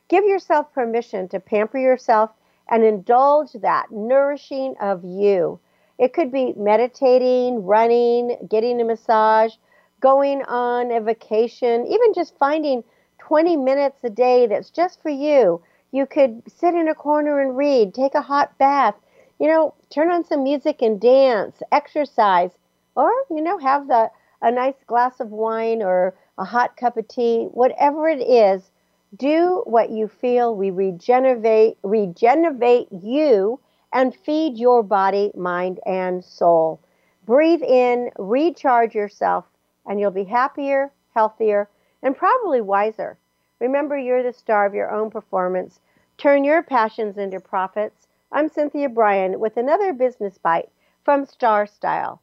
Give 0.08 0.24
yourself 0.24 0.72
permission 0.72 1.28
to 1.30 1.40
pamper 1.42 1.78
yourself 1.78 2.32
and 2.70 2.84
indulge 2.84 3.52
that 3.54 3.92
nourishing 3.92 4.76
of 4.80 5.04
you. 5.04 5.60
It 5.98 6.14
could 6.14 6.32
be 6.32 6.54
meditating, 6.56 7.66
running, 7.66 8.38
getting 8.50 8.80
a 8.80 8.86
massage, 8.86 9.56
going 10.00 10.44
on 10.44 10.92
a 10.92 11.02
vacation, 11.02 11.86
even 11.88 12.14
just 12.14 12.38
finding 12.38 12.84
20 13.20 13.58
minutes 13.58 13.98
a 14.04 14.10
day 14.10 14.48
that's 14.48 14.70
just 14.70 15.02
for 15.02 15.10
you. 15.10 15.62
You 15.92 16.06
could 16.06 16.44
sit 16.50 16.74
in 16.74 16.88
a 16.88 16.96
corner 16.96 17.42
and 17.42 17.58
read, 17.58 17.94
take 17.94 18.16
a 18.16 18.22
hot 18.22 18.58
bath, 18.58 18.96
you 19.40 19.48
know, 19.48 19.74
turn 19.90 20.10
on 20.10 20.24
some 20.24 20.44
music 20.44 20.82
and 20.82 21.02
dance, 21.02 21.62
exercise 21.72 22.52
or 22.98 23.12
you 23.30 23.42
know 23.42 23.58
have 23.60 23.88
the 23.88 24.10
a 24.42 24.52
nice 24.52 24.84
glass 24.86 25.20
of 25.20 25.30
wine 25.30 25.82
or 25.82 26.16
a 26.38 26.44
hot 26.44 26.76
cup 26.76 26.98
of 26.98 27.08
tea 27.08 27.46
whatever 27.52 28.10
it 28.10 28.22
is 28.22 28.72
do 29.16 29.64
what 29.66 29.90
you 29.90 30.08
feel. 30.08 30.56
We 30.56 30.70
regenerate 30.70 31.78
regenerate 31.82 32.88
you 32.92 33.60
and 33.94 34.14
feed 34.14 34.58
your 34.58 34.84
body 34.84 35.32
mind 35.34 35.80
and 35.86 36.24
soul. 36.24 36.82
Breathe 37.26 37.64
in 37.64 38.12
recharge 38.18 38.94
yourself 38.94 39.46
and 39.86 40.00
you'll 40.00 40.12
be 40.12 40.26
happier 40.26 40.92
healthier 41.14 41.70
and 42.04 42.18
probably 42.18 42.62
wiser. 42.62 43.18
Remember 43.60 43.98
you're 43.98 44.24
the 44.24 44.34
star 44.34 44.66
of 44.66 44.74
your 44.74 44.92
own 44.92 45.10
performance. 45.10 45.80
Turn 46.18 46.44
your 46.44 46.62
passions 46.62 47.18
into 47.18 47.40
profits. 47.40 48.08
I'm 48.32 48.50
cynthia 48.50 48.90
brian 48.90 49.40
with 49.40 49.56
another 49.56 49.94
business 49.94 50.38
bite 50.38 50.70
from 51.06 51.26
star 51.26 51.66
style 51.66 52.22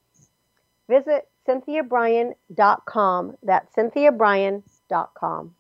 visit 0.89 1.29
cynthiabrian.com. 1.47 3.37
That's 3.43 3.75
cynthiabrian.com. 3.75 5.55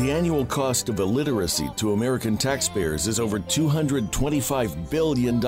The 0.00 0.12
annual 0.12 0.46
cost 0.46 0.88
of 0.88 0.98
illiteracy 0.98 1.68
to 1.76 1.92
American 1.92 2.38
taxpayers 2.38 3.06
is 3.06 3.20
over 3.20 3.38
$225 3.38 4.90
billion. 4.90 5.40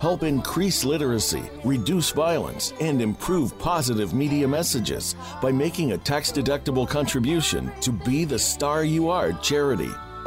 Help 0.00 0.22
increase 0.24 0.84
literacy, 0.84 1.44
reduce 1.64 2.10
violence, 2.10 2.72
and 2.80 3.00
improve 3.00 3.56
positive 3.58 4.14
media 4.14 4.48
messages 4.48 5.14
by 5.40 5.52
making 5.52 5.92
a 5.92 5.98
tax 5.98 6.32
deductible 6.32 6.88
contribution 6.88 7.70
to 7.80 7.92
Be 7.92 8.24
the 8.24 8.38
Star 8.38 8.82
You 8.84 9.08
Are 9.10 9.32
charity. 9.34 9.90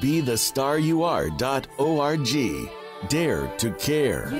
be 0.00 0.20
the 0.20 0.36
star 0.36 0.78
you 0.78 1.02
are.org. 1.02 2.28
Dare 3.08 3.46
to 3.58 3.70
care. 3.74 4.30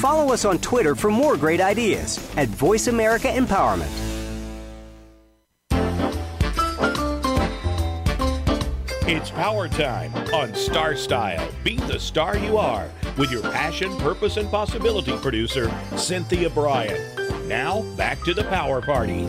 Follow 0.00 0.32
us 0.32 0.44
on 0.44 0.58
Twitter 0.58 0.94
for 0.94 1.10
more 1.10 1.36
great 1.36 1.60
ideas 1.60 2.18
at 2.36 2.48
Voice 2.48 2.86
America 2.86 3.28
Empowerment. 3.28 4.05
It's 9.08 9.30
power 9.30 9.68
time 9.68 10.12
on 10.34 10.52
Star 10.56 10.96
Style. 10.96 11.48
Be 11.62 11.76
the 11.76 11.96
star 11.96 12.36
you 12.36 12.58
are 12.58 12.90
with 13.16 13.30
your 13.30 13.40
passion, 13.40 13.96
purpose, 13.98 14.36
and 14.36 14.50
possibility 14.50 15.16
producer, 15.18 15.70
Cynthia 15.96 16.50
Brian. 16.50 17.00
Now, 17.46 17.82
back 17.96 18.20
to 18.24 18.34
the 18.34 18.42
power 18.42 18.82
party. 18.82 19.22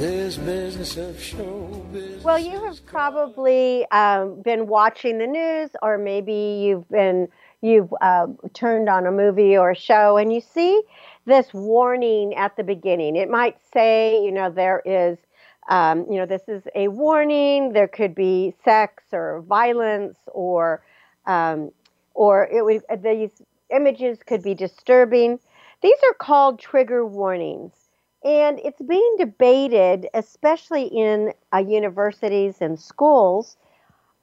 Well, 2.24 2.40
you 2.40 2.66
have 2.66 2.84
probably 2.88 3.86
um, 3.92 4.42
been 4.42 4.66
watching 4.66 5.20
the 5.20 5.28
news, 5.28 5.70
or 5.84 6.00
maybe 6.00 6.34
you've 6.34 6.90
been 6.90 7.28
you've 7.62 7.94
uh, 8.02 8.26
turned 8.56 8.90
on 8.90 9.06
a 9.06 9.12
movie 9.12 9.56
or 9.56 9.70
a 9.70 9.76
show, 9.76 10.18
and 10.18 10.34
you 10.34 10.42
see 10.42 10.82
this 11.26 11.54
warning 11.54 12.34
at 12.34 12.58
the 12.58 12.64
beginning. 12.64 13.16
It 13.16 13.30
might 13.30 13.58
say, 13.72 14.24
you 14.24 14.32
know, 14.32 14.50
there 14.50 14.82
is, 14.86 15.20
um, 15.68 16.06
you 16.10 16.18
know, 16.18 16.26
this 16.26 16.48
is 16.48 16.64
a 16.76 16.88
warning. 16.88 17.74
There 17.74 17.88
could 17.88 18.16
be 18.16 18.54
sex 18.64 19.04
or 19.12 19.42
violence, 19.42 20.18
or 20.28 20.82
um, 21.26 21.72
or 22.14 22.48
it 22.48 22.64
would 22.64 22.84
these 23.04 23.42
images 23.70 24.20
could 24.26 24.44
be 24.44 24.54
disturbing. 24.54 25.40
These 25.82 25.98
are 26.08 26.14
called 26.14 26.60
trigger 26.60 27.06
warnings. 27.06 27.74
And 28.24 28.60
it's 28.64 28.82
being 28.82 29.16
debated, 29.20 30.08
especially 30.14 30.86
in 30.86 31.34
uh, 31.54 31.60
universities 31.60 32.58
and 32.62 32.80
schools. 32.80 33.58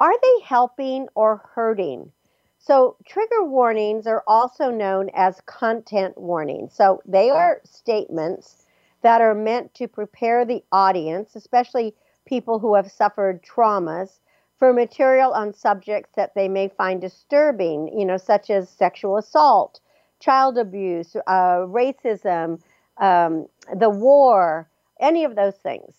Are 0.01 0.13
they 0.21 0.45
helping 0.45 1.07
or 1.15 1.43
hurting? 1.55 2.11
So, 2.59 2.97
trigger 3.07 3.45
warnings 3.45 4.07
are 4.07 4.25
also 4.27 4.71
known 4.71 5.11
as 5.15 5.41
content 5.43 6.19
warnings. 6.19 6.75
So, 6.75 7.03
they 7.07 7.31
are 7.31 7.61
statements 7.65 8.64
that 9.05 9.21
are 9.21 9.35
meant 9.35 9.75
to 9.75 9.87
prepare 9.87 10.47
the 10.47 10.65
audience, 10.73 11.37
especially 11.37 11.95
people 12.25 12.59
who 12.59 12.75
have 12.75 12.91
suffered 12.91 13.45
traumas, 13.45 14.19
for 14.59 14.73
material 14.73 15.33
on 15.33 15.53
subjects 15.53 16.13
that 16.17 16.35
they 16.35 16.49
may 16.49 16.69
find 16.69 17.01
disturbing, 17.03 17.97
you 17.99 18.07
know, 18.07 18.17
such 18.17 18.49
as 18.49 18.69
sexual 18.69 19.19
assault, 19.19 19.81
child 20.21 20.57
abuse, 20.57 21.17
uh, 21.27 21.67
racism, 21.69 22.61
um, 22.99 23.47
the 23.79 23.91
war, 23.91 24.71
any 25.01 25.25
of 25.25 25.37
those 25.37 25.57
things. 25.57 25.95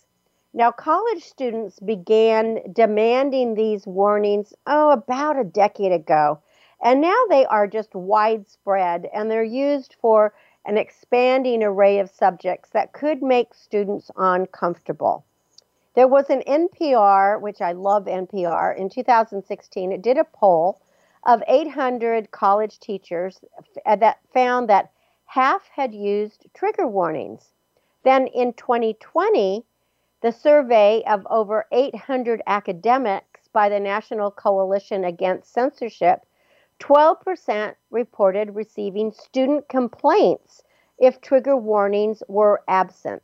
Now, 0.56 0.72
college 0.72 1.24
students 1.24 1.80
began 1.80 2.60
demanding 2.74 3.54
these 3.54 3.86
warnings, 3.86 4.52
oh, 4.66 4.90
about 4.90 5.40
a 5.40 5.44
decade 5.44 5.92
ago. 5.92 6.40
And 6.82 7.02
now 7.02 7.26
they 7.30 7.46
are 7.46 7.68
just 7.68 7.94
widespread 7.94 9.08
and 9.14 9.30
they're 9.30 9.44
used 9.44 9.96
for 10.02 10.34
an 10.66 10.78
expanding 10.78 11.64
array 11.64 12.00
of 12.00 12.10
subjects 12.10 12.70
that 12.72 12.94
could 12.94 13.22
make 13.22 13.54
students 13.54 14.10
uncomfortable. 14.18 15.26
There 15.94 16.08
was 16.08 16.30
an 16.30 16.42
NPR, 16.42 17.40
which 17.40 17.62
I 17.62 17.72
love 17.72 18.06
NPR, 18.06 18.78
in 18.78 18.90
2016. 18.90 19.92
It 19.92 20.02
did 20.02 20.18
a 20.18 20.26
poll 20.26 20.82
of 21.26 21.42
800 21.48 22.32
college 22.32 22.80
teachers 22.80 23.40
that 23.86 24.20
found 24.34 24.70
that 24.70 24.92
half 25.26 25.68
had 25.70 25.96
used 25.96 26.48
trigger 26.54 26.88
warnings. 26.88 27.50
Then 28.04 28.28
in 28.28 28.54
2020, 28.54 29.64
the 30.22 30.32
survey 30.32 31.04
of 31.08 31.26
over 31.30 31.66
800 31.72 32.42
academics 32.46 33.48
by 33.54 33.70
the 33.70 33.80
National 33.80 34.32
Coalition 34.32 35.06
Against 35.06 35.54
Censorship, 35.54 36.26
12% 36.80 37.76
reported 37.92 38.56
receiving 38.56 39.12
student 39.12 39.68
complaints 39.70 40.64
if 41.00 41.22
trigger 41.22 41.56
warnings 41.56 42.22
were 42.28 42.62
absent. 42.68 43.24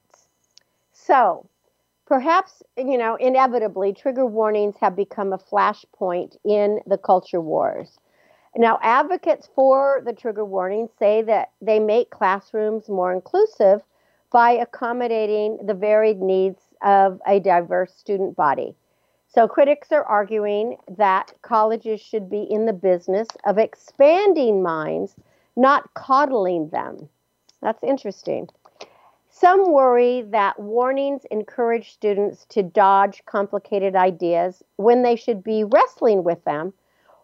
So, 0.93 1.47
perhaps, 2.05 2.63
you 2.77 2.97
know, 2.97 3.15
inevitably, 3.15 3.93
trigger 3.93 4.25
warnings 4.25 4.75
have 4.79 4.95
become 4.95 5.33
a 5.33 5.37
flashpoint 5.37 6.37
in 6.43 6.79
the 6.85 6.97
culture 6.97 7.41
wars. 7.41 7.99
Now, 8.55 8.79
advocates 8.81 9.49
for 9.55 10.01
the 10.05 10.13
trigger 10.13 10.43
warning 10.43 10.89
say 10.99 11.21
that 11.21 11.51
they 11.61 11.79
make 11.79 12.09
classrooms 12.09 12.89
more 12.89 13.13
inclusive 13.13 13.81
by 14.31 14.51
accommodating 14.51 15.57
the 15.65 15.73
varied 15.73 16.21
needs 16.21 16.61
of 16.81 17.21
a 17.27 17.39
diverse 17.39 17.93
student 17.93 18.35
body. 18.35 18.75
So, 19.33 19.47
critics 19.47 19.93
are 19.93 20.03
arguing 20.03 20.75
that 20.89 21.33
colleges 21.41 22.01
should 22.01 22.29
be 22.29 22.43
in 22.43 22.65
the 22.65 22.73
business 22.73 23.29
of 23.45 23.57
expanding 23.57 24.61
minds, 24.61 25.15
not 25.55 25.93
coddling 25.93 26.67
them. 26.67 27.07
That's 27.61 27.81
interesting. 27.81 28.49
Some 29.29 29.71
worry 29.71 30.23
that 30.23 30.59
warnings 30.59 31.23
encourage 31.31 31.93
students 31.93 32.45
to 32.47 32.61
dodge 32.61 33.23
complicated 33.25 33.95
ideas 33.95 34.63
when 34.75 35.01
they 35.01 35.15
should 35.15 35.45
be 35.45 35.63
wrestling 35.63 36.25
with 36.25 36.43
them, 36.43 36.73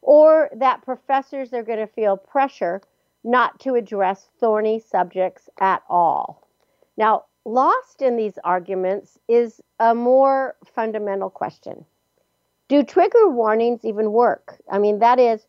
or 0.01 0.49
that 0.55 0.83
professors 0.83 1.51
are 1.51 1.63
going 1.63 1.79
to 1.79 1.87
feel 1.87 2.15
pressure 2.15 2.81
not 3.25 3.59
to 3.59 3.75
address 3.75 4.29
thorny 4.39 4.79
subjects 4.79 5.49
at 5.59 5.83
all. 5.89 6.47
Now, 6.95 7.25
lost 7.43 8.01
in 8.01 8.15
these 8.15 8.39
arguments 8.45 9.19
is 9.27 9.59
a 9.81 9.93
more 9.93 10.55
fundamental 10.73 11.29
question 11.29 11.83
Do 12.67 12.83
trigger 12.83 13.29
warnings 13.29 13.85
even 13.85 14.11
work? 14.11 14.57
I 14.69 14.77
mean, 14.77 14.99
that 14.99 15.19
is, 15.19 15.45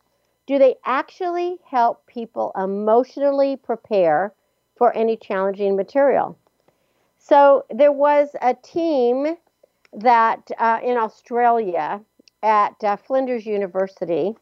do 0.47 0.57
they 0.57 0.75
actually 0.85 1.57
help 1.65 2.05
people 2.07 2.51
emotionally 2.55 3.57
prepare 3.57 4.33
for 4.77 4.95
any 4.95 5.17
challenging 5.17 5.75
material? 5.75 6.37
So 7.17 7.65
there 7.69 7.91
was 7.91 8.29
a 8.41 8.53
team 8.53 9.35
that 9.93 10.49
uh, 10.57 10.79
in 10.83 10.97
Australia 10.97 12.01
at 12.41 12.83
uh, 12.83 12.95
Flinders 12.95 13.45
University 13.45 14.35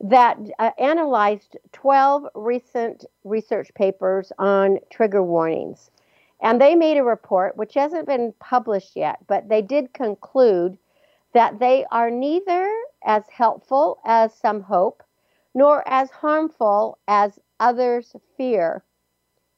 that 0.00 0.38
uh, 0.58 0.70
analyzed 0.78 1.56
12 1.72 2.26
recent 2.34 3.06
research 3.24 3.72
papers 3.74 4.30
on 4.38 4.78
trigger 4.90 5.22
warnings. 5.22 5.90
And 6.42 6.60
they 6.60 6.74
made 6.74 6.98
a 6.98 7.04
report, 7.04 7.56
which 7.56 7.74
hasn't 7.74 8.06
been 8.06 8.34
published 8.38 8.96
yet, 8.96 9.18
but 9.26 9.48
they 9.48 9.62
did 9.62 9.94
conclude 9.94 10.76
that 11.34 11.58
they 11.58 11.84
are 11.90 12.10
neither 12.10 12.72
as 13.04 13.24
helpful 13.28 13.98
as 14.04 14.34
some 14.34 14.62
hope, 14.62 15.02
nor 15.54 15.86
as 15.86 16.10
harmful 16.10 16.98
as 17.06 17.38
others 17.60 18.16
fear 18.36 18.82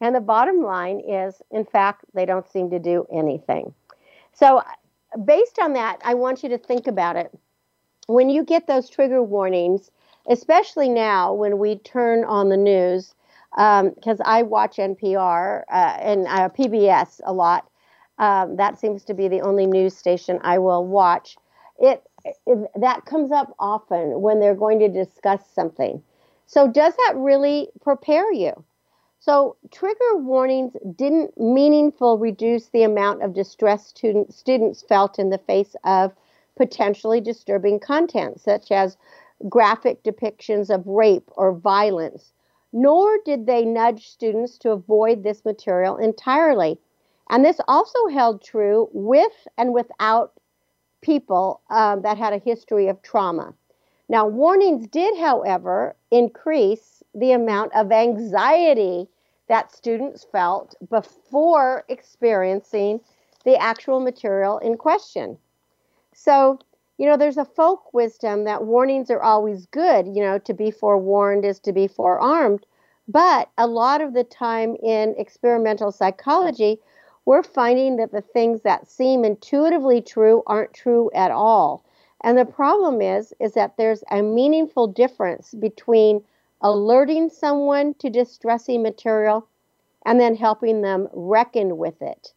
and 0.00 0.14
the 0.14 0.20
bottom 0.20 0.62
line 0.62 1.00
is, 1.00 1.40
in 1.50 1.64
fact, 1.64 2.04
they 2.14 2.26
don't 2.26 2.48
seem 2.48 2.70
to 2.70 2.78
do 2.78 3.06
anything. 3.12 3.72
So, 4.32 4.62
based 5.24 5.58
on 5.58 5.72
that, 5.72 6.00
I 6.04 6.14
want 6.14 6.42
you 6.42 6.50
to 6.50 6.58
think 6.58 6.86
about 6.86 7.16
it. 7.16 7.36
When 8.06 8.28
you 8.28 8.44
get 8.44 8.66
those 8.66 8.90
trigger 8.90 9.22
warnings, 9.22 9.90
especially 10.28 10.88
now 10.88 11.32
when 11.32 11.58
we 11.58 11.76
turn 11.76 12.24
on 12.24 12.50
the 12.50 12.56
news, 12.56 13.14
because 13.52 14.20
um, 14.20 14.26
I 14.26 14.42
watch 14.42 14.76
NPR 14.76 15.62
uh, 15.70 15.96
and 16.00 16.26
uh, 16.26 16.50
PBS 16.50 17.20
a 17.24 17.32
lot. 17.32 17.70
Um, 18.18 18.56
that 18.56 18.78
seems 18.78 19.04
to 19.04 19.14
be 19.14 19.28
the 19.28 19.40
only 19.40 19.66
news 19.66 19.96
station 19.96 20.38
I 20.42 20.58
will 20.58 20.84
watch. 20.86 21.36
It, 21.78 22.02
it 22.24 22.70
that 22.74 23.04
comes 23.04 23.30
up 23.30 23.54
often 23.58 24.20
when 24.20 24.40
they're 24.40 24.54
going 24.54 24.78
to 24.80 24.88
discuss 24.88 25.40
something. 25.54 26.02
So 26.46 26.68
does 26.68 26.94
that 26.96 27.14
really 27.16 27.68
prepare 27.80 28.32
you? 28.32 28.64
So, 29.18 29.56
trigger 29.72 30.16
warnings 30.18 30.76
didn't 30.94 31.36
meaningful 31.36 32.18
reduce 32.18 32.68
the 32.68 32.84
amount 32.84 33.22
of 33.22 33.34
distress 33.34 33.86
student, 33.86 34.32
students 34.32 34.82
felt 34.82 35.18
in 35.18 35.30
the 35.30 35.38
face 35.38 35.74
of 35.84 36.12
potentially 36.54 37.20
disturbing 37.20 37.80
content, 37.80 38.40
such 38.40 38.70
as 38.70 38.96
graphic 39.48 40.02
depictions 40.02 40.70
of 40.70 40.86
rape 40.86 41.28
or 41.36 41.52
violence, 41.52 42.32
nor 42.72 43.18
did 43.24 43.46
they 43.46 43.64
nudge 43.64 44.08
students 44.08 44.58
to 44.58 44.70
avoid 44.70 45.22
this 45.22 45.44
material 45.44 45.96
entirely. 45.96 46.78
And 47.28 47.44
this 47.44 47.60
also 47.66 48.06
held 48.08 48.42
true 48.42 48.88
with 48.92 49.48
and 49.58 49.74
without 49.74 50.32
people 51.00 51.60
uh, 51.70 51.96
that 51.96 52.18
had 52.18 52.32
a 52.32 52.38
history 52.38 52.88
of 52.88 53.02
trauma. 53.02 53.54
Now, 54.08 54.26
warnings 54.26 54.86
did, 54.86 55.18
however, 55.18 55.96
increase 56.10 57.02
the 57.14 57.32
amount 57.32 57.74
of 57.74 57.90
anxiety 57.90 59.08
that 59.48 59.72
students 59.72 60.24
felt 60.30 60.74
before 60.90 61.84
experiencing 61.88 63.00
the 63.44 63.56
actual 63.56 64.00
material 64.00 64.58
in 64.58 64.76
question. 64.76 65.38
So, 66.14 66.58
you 66.98 67.06
know, 67.06 67.16
there's 67.16 67.36
a 67.36 67.44
folk 67.44 67.92
wisdom 67.92 68.44
that 68.44 68.64
warnings 68.64 69.10
are 69.10 69.22
always 69.22 69.66
good, 69.66 70.06
you 70.06 70.22
know, 70.22 70.38
to 70.38 70.54
be 70.54 70.70
forewarned 70.70 71.44
is 71.44 71.60
to 71.60 71.72
be 71.72 71.86
forearmed. 71.86 72.64
But 73.08 73.50
a 73.58 73.66
lot 73.66 74.00
of 74.00 74.14
the 74.14 74.24
time 74.24 74.76
in 74.82 75.14
experimental 75.16 75.92
psychology, 75.92 76.80
we're 77.26 77.42
finding 77.42 77.96
that 77.96 78.12
the 78.12 78.22
things 78.22 78.62
that 78.62 78.88
seem 78.88 79.24
intuitively 79.24 80.00
true 80.00 80.42
aren't 80.46 80.72
true 80.72 81.10
at 81.14 81.30
all. 81.30 81.84
And 82.22 82.38
the 82.38 82.46
problem 82.46 83.02
is 83.02 83.34
is 83.40 83.52
that 83.52 83.76
there's 83.76 84.02
a 84.10 84.22
meaningful 84.22 84.86
difference 84.86 85.52
between 85.52 86.22
alerting 86.62 87.28
someone 87.28 87.92
to 87.94 88.08
distressing 88.08 88.82
material, 88.82 89.46
and 90.06 90.18
then 90.18 90.34
helping 90.34 90.80
them 90.80 91.08
reckon 91.12 91.76
with 91.76 92.00
it. 92.00 92.32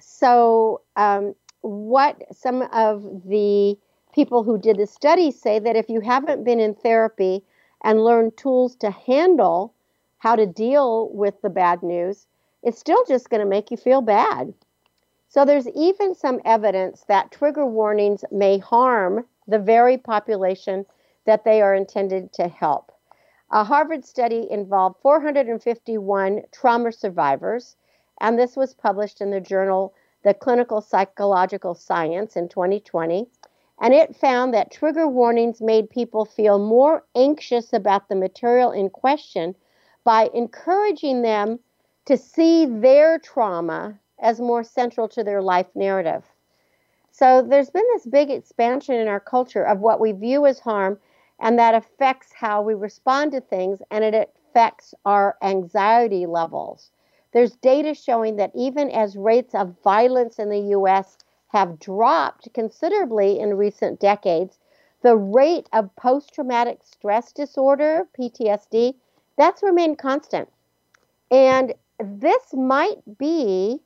So, 0.00 0.80
um, 0.96 1.34
what 1.60 2.22
some 2.34 2.62
of 2.72 3.02
the 3.26 3.76
people 4.14 4.42
who 4.42 4.58
did 4.58 4.78
the 4.78 4.86
study 4.86 5.30
say 5.30 5.58
that 5.58 5.76
if 5.76 5.88
you 5.88 6.00
haven't 6.00 6.44
been 6.44 6.60
in 6.60 6.74
therapy 6.74 7.44
and 7.82 8.04
learned 8.04 8.36
tools 8.36 8.76
to 8.76 8.90
handle 8.90 9.74
how 10.18 10.36
to 10.36 10.46
deal 10.46 11.10
with 11.12 11.40
the 11.42 11.50
bad 11.50 11.82
news, 11.82 12.26
it's 12.62 12.78
still 12.78 13.04
just 13.06 13.30
going 13.30 13.40
to 13.40 13.46
make 13.46 13.70
you 13.70 13.76
feel 13.76 14.00
bad. 14.00 14.54
So, 15.28 15.44
there's 15.44 15.68
even 15.68 16.14
some 16.14 16.40
evidence 16.44 17.04
that 17.08 17.30
trigger 17.30 17.66
warnings 17.66 18.24
may 18.30 18.58
harm 18.58 19.26
the 19.48 19.58
very 19.58 19.96
population 19.96 20.84
that 21.24 21.44
they 21.44 21.62
are 21.62 21.74
intended 21.74 22.32
to 22.34 22.48
help. 22.48 22.92
A 23.50 23.64
Harvard 23.64 24.04
study 24.04 24.50
involved 24.50 25.00
451 25.02 26.42
trauma 26.52 26.92
survivors, 26.92 27.76
and 28.20 28.38
this 28.38 28.56
was 28.56 28.74
published 28.74 29.20
in 29.20 29.30
the 29.30 29.40
journal 29.40 29.94
The 30.22 30.34
Clinical 30.34 30.80
Psychological 30.80 31.74
Science 31.74 32.36
in 32.36 32.48
2020. 32.48 33.26
And 33.80 33.92
it 33.92 34.16
found 34.16 34.54
that 34.54 34.70
trigger 34.70 35.08
warnings 35.08 35.60
made 35.60 35.90
people 35.90 36.24
feel 36.24 36.58
more 36.58 37.04
anxious 37.14 37.72
about 37.72 38.08
the 38.08 38.14
material 38.14 38.70
in 38.70 38.88
question 38.90 39.54
by 40.04 40.30
encouraging 40.32 41.22
them 41.22 41.58
to 42.06 42.16
see 42.16 42.66
their 42.66 43.18
trauma 43.18 43.98
as 44.20 44.40
more 44.40 44.64
central 44.64 45.08
to 45.08 45.24
their 45.24 45.42
life 45.42 45.66
narrative. 45.74 46.24
So 47.10 47.42
there's 47.42 47.70
been 47.70 47.86
this 47.92 48.06
big 48.06 48.30
expansion 48.30 48.94
in 48.94 49.08
our 49.08 49.20
culture 49.20 49.64
of 49.64 49.80
what 49.80 50.00
we 50.00 50.12
view 50.12 50.46
as 50.46 50.60
harm 50.60 50.98
and 51.38 51.58
that 51.58 51.74
affects 51.74 52.32
how 52.32 52.62
we 52.62 52.74
respond 52.74 53.32
to 53.32 53.40
things 53.40 53.82
and 53.90 54.04
it 54.04 54.14
affects 54.48 54.94
our 55.04 55.36
anxiety 55.42 56.26
levels. 56.26 56.90
There's 57.32 57.56
data 57.56 57.94
showing 57.94 58.36
that 58.36 58.52
even 58.54 58.90
as 58.90 59.16
rates 59.16 59.54
of 59.54 59.74
violence 59.82 60.38
in 60.38 60.50
the 60.50 60.74
US 60.76 61.18
have 61.48 61.78
dropped 61.78 62.52
considerably 62.54 63.38
in 63.38 63.56
recent 63.56 64.00
decades, 64.00 64.58
the 65.02 65.16
rate 65.16 65.68
of 65.72 65.94
post 65.96 66.32
traumatic 66.32 66.82
stress 66.82 67.32
disorder, 67.32 68.06
PTSD, 68.18 68.94
that's 69.36 69.62
remained 69.62 69.98
constant. 69.98 70.48
And 71.30 71.74
this 72.02 72.54
might 72.54 73.18
be 73.18 73.80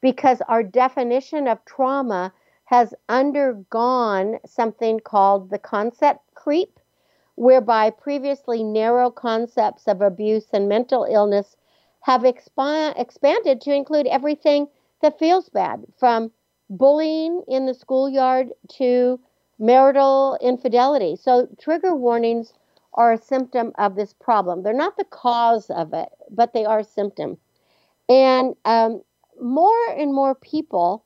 because 0.00 0.40
our 0.48 0.62
definition 0.62 1.48
of 1.48 1.64
trauma 1.64 2.32
has 2.64 2.94
undergone 3.08 4.38
something 4.46 5.00
called 5.00 5.50
the 5.50 5.58
concept 5.58 6.20
creep 6.34 6.78
whereby 7.36 7.88
previously 7.90 8.64
narrow 8.64 9.10
concepts 9.10 9.86
of 9.86 10.02
abuse 10.02 10.46
and 10.52 10.68
mental 10.68 11.04
illness 11.04 11.56
have 12.00 12.22
expi- 12.22 12.92
expanded 12.98 13.60
to 13.60 13.72
include 13.72 14.06
everything 14.08 14.68
that 15.00 15.18
feels 15.18 15.48
bad, 15.48 15.84
from 15.96 16.32
bullying 16.68 17.42
in 17.48 17.66
the 17.66 17.74
schoolyard 17.74 18.48
to 18.68 19.20
marital 19.58 20.36
infidelity. 20.40 21.16
So, 21.16 21.48
trigger 21.58 21.94
warnings 21.94 22.52
are 22.94 23.12
a 23.12 23.18
symptom 23.18 23.72
of 23.78 23.94
this 23.94 24.12
problem. 24.12 24.62
They're 24.62 24.72
not 24.72 24.96
the 24.96 25.04
cause 25.04 25.70
of 25.70 25.92
it, 25.92 26.08
but 26.30 26.52
they 26.52 26.64
are 26.64 26.80
a 26.80 26.84
symptom. 26.84 27.38
And 28.08 28.56
um, 28.64 29.02
more 29.40 29.88
and 29.96 30.12
more 30.14 30.34
people 30.34 31.04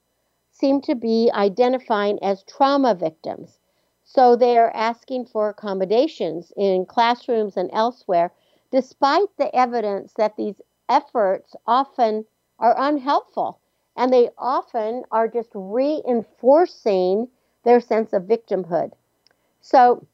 seem 0.50 0.80
to 0.82 0.94
be 0.94 1.30
identifying 1.32 2.22
as 2.22 2.42
trauma 2.44 2.94
victims. 2.94 3.58
So 4.04 4.36
they 4.36 4.58
are 4.58 4.70
asking 4.74 5.26
for 5.26 5.48
accommodations 5.48 6.52
in 6.56 6.86
classrooms 6.86 7.56
and 7.56 7.70
elsewhere, 7.72 8.32
despite 8.70 9.36
the 9.38 9.54
evidence 9.54 10.14
that 10.14 10.36
these 10.36 10.60
efforts 10.88 11.56
often 11.66 12.26
are 12.58 12.74
unhelpful 12.78 13.58
and 13.96 14.12
they 14.12 14.30
often 14.38 15.04
are 15.10 15.28
just 15.28 15.50
reinforcing 15.54 17.28
their 17.64 17.80
sense 17.80 18.12
of 18.12 18.24
victimhood. 18.24 18.92
So 19.60 20.06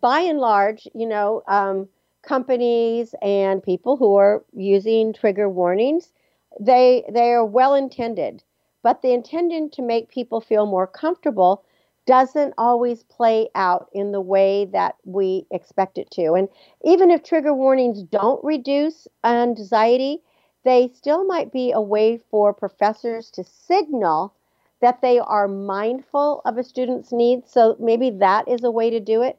by 0.00 0.20
and 0.20 0.38
large, 0.38 0.88
you 0.94 1.06
know, 1.06 1.42
um, 1.46 1.88
companies 2.24 3.14
and 3.22 3.62
people 3.62 3.96
who 3.96 4.16
are 4.16 4.44
using 4.54 5.12
trigger 5.12 5.48
warnings, 5.48 6.12
they 6.60 7.04
they 7.12 7.30
are 7.32 7.44
well 7.44 7.74
intended, 7.74 8.42
but 8.82 9.02
the 9.02 9.12
intention 9.12 9.70
to 9.70 9.82
make 9.82 10.08
people 10.08 10.40
feel 10.40 10.66
more 10.66 10.86
comfortable 10.86 11.64
doesn't 12.06 12.54
always 12.58 13.02
play 13.04 13.48
out 13.54 13.88
in 13.92 14.12
the 14.12 14.20
way 14.20 14.66
that 14.66 14.96
we 15.04 15.46
expect 15.50 15.96
it 15.96 16.10
to. 16.10 16.34
And 16.34 16.48
even 16.84 17.10
if 17.10 17.22
trigger 17.22 17.54
warnings 17.54 18.02
don't 18.02 18.44
reduce 18.44 19.08
anxiety, 19.24 20.18
they 20.64 20.90
still 20.94 21.24
might 21.24 21.52
be 21.52 21.72
a 21.72 21.80
way 21.80 22.18
for 22.30 22.52
professors 22.52 23.30
to 23.32 23.44
signal 23.44 24.34
that 24.80 25.00
they 25.00 25.18
are 25.18 25.48
mindful 25.48 26.42
of 26.44 26.58
a 26.58 26.64
student's 26.64 27.10
needs. 27.10 27.50
So 27.50 27.76
maybe 27.80 28.10
that 28.10 28.48
is 28.48 28.64
a 28.64 28.70
way 28.70 28.90
to 28.90 29.00
do 29.00 29.22
it. 29.22 29.38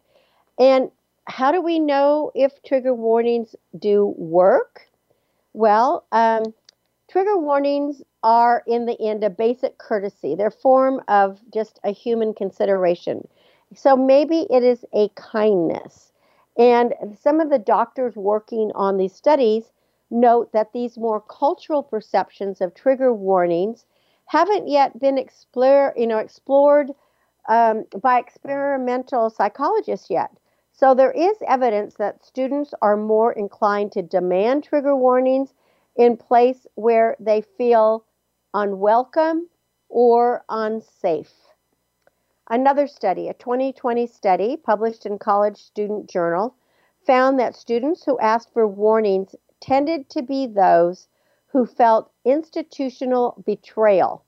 And 0.57 0.89
how 1.27 1.51
do 1.51 1.61
we 1.61 1.79
know 1.79 2.31
if 2.35 2.61
trigger 2.63 2.93
warnings 2.93 3.55
do 3.77 4.13
work? 4.17 4.87
Well, 5.53 6.05
um, 6.11 6.53
trigger 7.09 7.37
warnings 7.37 8.01
are, 8.23 8.63
in 8.67 8.85
the 8.85 8.99
end, 9.01 9.23
a 9.23 9.29
basic 9.29 9.77
courtesy. 9.77 10.35
They're 10.35 10.51
form 10.51 11.01
of 11.07 11.39
just 11.53 11.79
a 11.83 11.91
human 11.91 12.33
consideration. 12.33 13.27
So 13.75 13.95
maybe 13.95 14.47
it 14.49 14.63
is 14.63 14.85
a 14.93 15.09
kindness. 15.15 16.11
And 16.57 16.93
some 17.19 17.39
of 17.39 17.49
the 17.49 17.59
doctors 17.59 18.15
working 18.15 18.71
on 18.75 18.97
these 18.97 19.13
studies 19.13 19.71
note 20.11 20.51
that 20.53 20.73
these 20.73 20.97
more 20.97 21.21
cultural 21.21 21.83
perceptions 21.83 22.61
of 22.61 22.73
trigger 22.73 23.13
warnings 23.13 23.85
haven't 24.27 24.67
yet 24.67 24.99
been 24.99 25.17
explore, 25.17 25.93
you 25.97 26.07
know, 26.07 26.17
explored 26.17 26.91
um, 27.49 27.85
by 28.01 28.19
experimental 28.19 29.29
psychologists 29.29 30.09
yet. 30.09 30.31
So 30.77 30.93
there 30.93 31.11
is 31.11 31.37
evidence 31.47 31.95
that 31.95 32.25
students 32.25 32.73
are 32.81 32.97
more 32.97 33.31
inclined 33.31 33.93
to 33.93 34.01
demand 34.01 34.65
trigger 34.65 34.93
warnings 34.93 35.53
in 35.95 36.17
place 36.17 36.67
where 36.75 37.15
they 37.17 37.39
feel 37.41 38.03
unwelcome 38.53 39.47
or 39.87 40.43
unsafe. 40.49 41.33
Another 42.49 42.87
study, 42.87 43.29
a 43.29 43.33
2020 43.33 44.05
study 44.05 44.57
published 44.57 45.05
in 45.05 45.17
College 45.17 45.57
Student 45.57 46.09
Journal, 46.09 46.55
found 47.07 47.39
that 47.39 47.55
students 47.55 48.03
who 48.03 48.19
asked 48.19 48.51
for 48.51 48.67
warnings 48.67 49.33
tended 49.61 50.09
to 50.09 50.21
be 50.21 50.45
those 50.45 51.07
who 51.47 51.65
felt 51.65 52.11
institutional 52.25 53.41
betrayal 53.45 54.25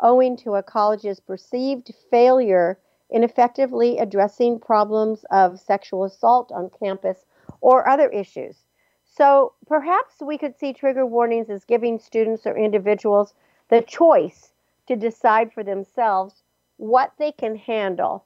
owing 0.00 0.36
to 0.36 0.54
a 0.54 0.62
college's 0.62 1.18
perceived 1.18 1.92
failure 2.08 2.78
in 3.10 3.24
effectively 3.24 3.98
addressing 3.98 4.58
problems 4.60 5.24
of 5.30 5.58
sexual 5.58 6.04
assault 6.04 6.52
on 6.52 6.70
campus 6.78 7.24
or 7.60 7.88
other 7.88 8.08
issues. 8.08 8.56
So 9.04 9.52
perhaps 9.66 10.20
we 10.20 10.38
could 10.38 10.56
see 10.56 10.72
trigger 10.72 11.06
warnings 11.06 11.50
as 11.50 11.64
giving 11.64 11.98
students 11.98 12.46
or 12.46 12.56
individuals 12.56 13.34
the 13.68 13.82
choice 13.82 14.52
to 14.86 14.96
decide 14.96 15.52
for 15.52 15.64
themselves 15.64 16.42
what 16.76 17.12
they 17.18 17.32
can 17.32 17.56
handle. 17.56 18.24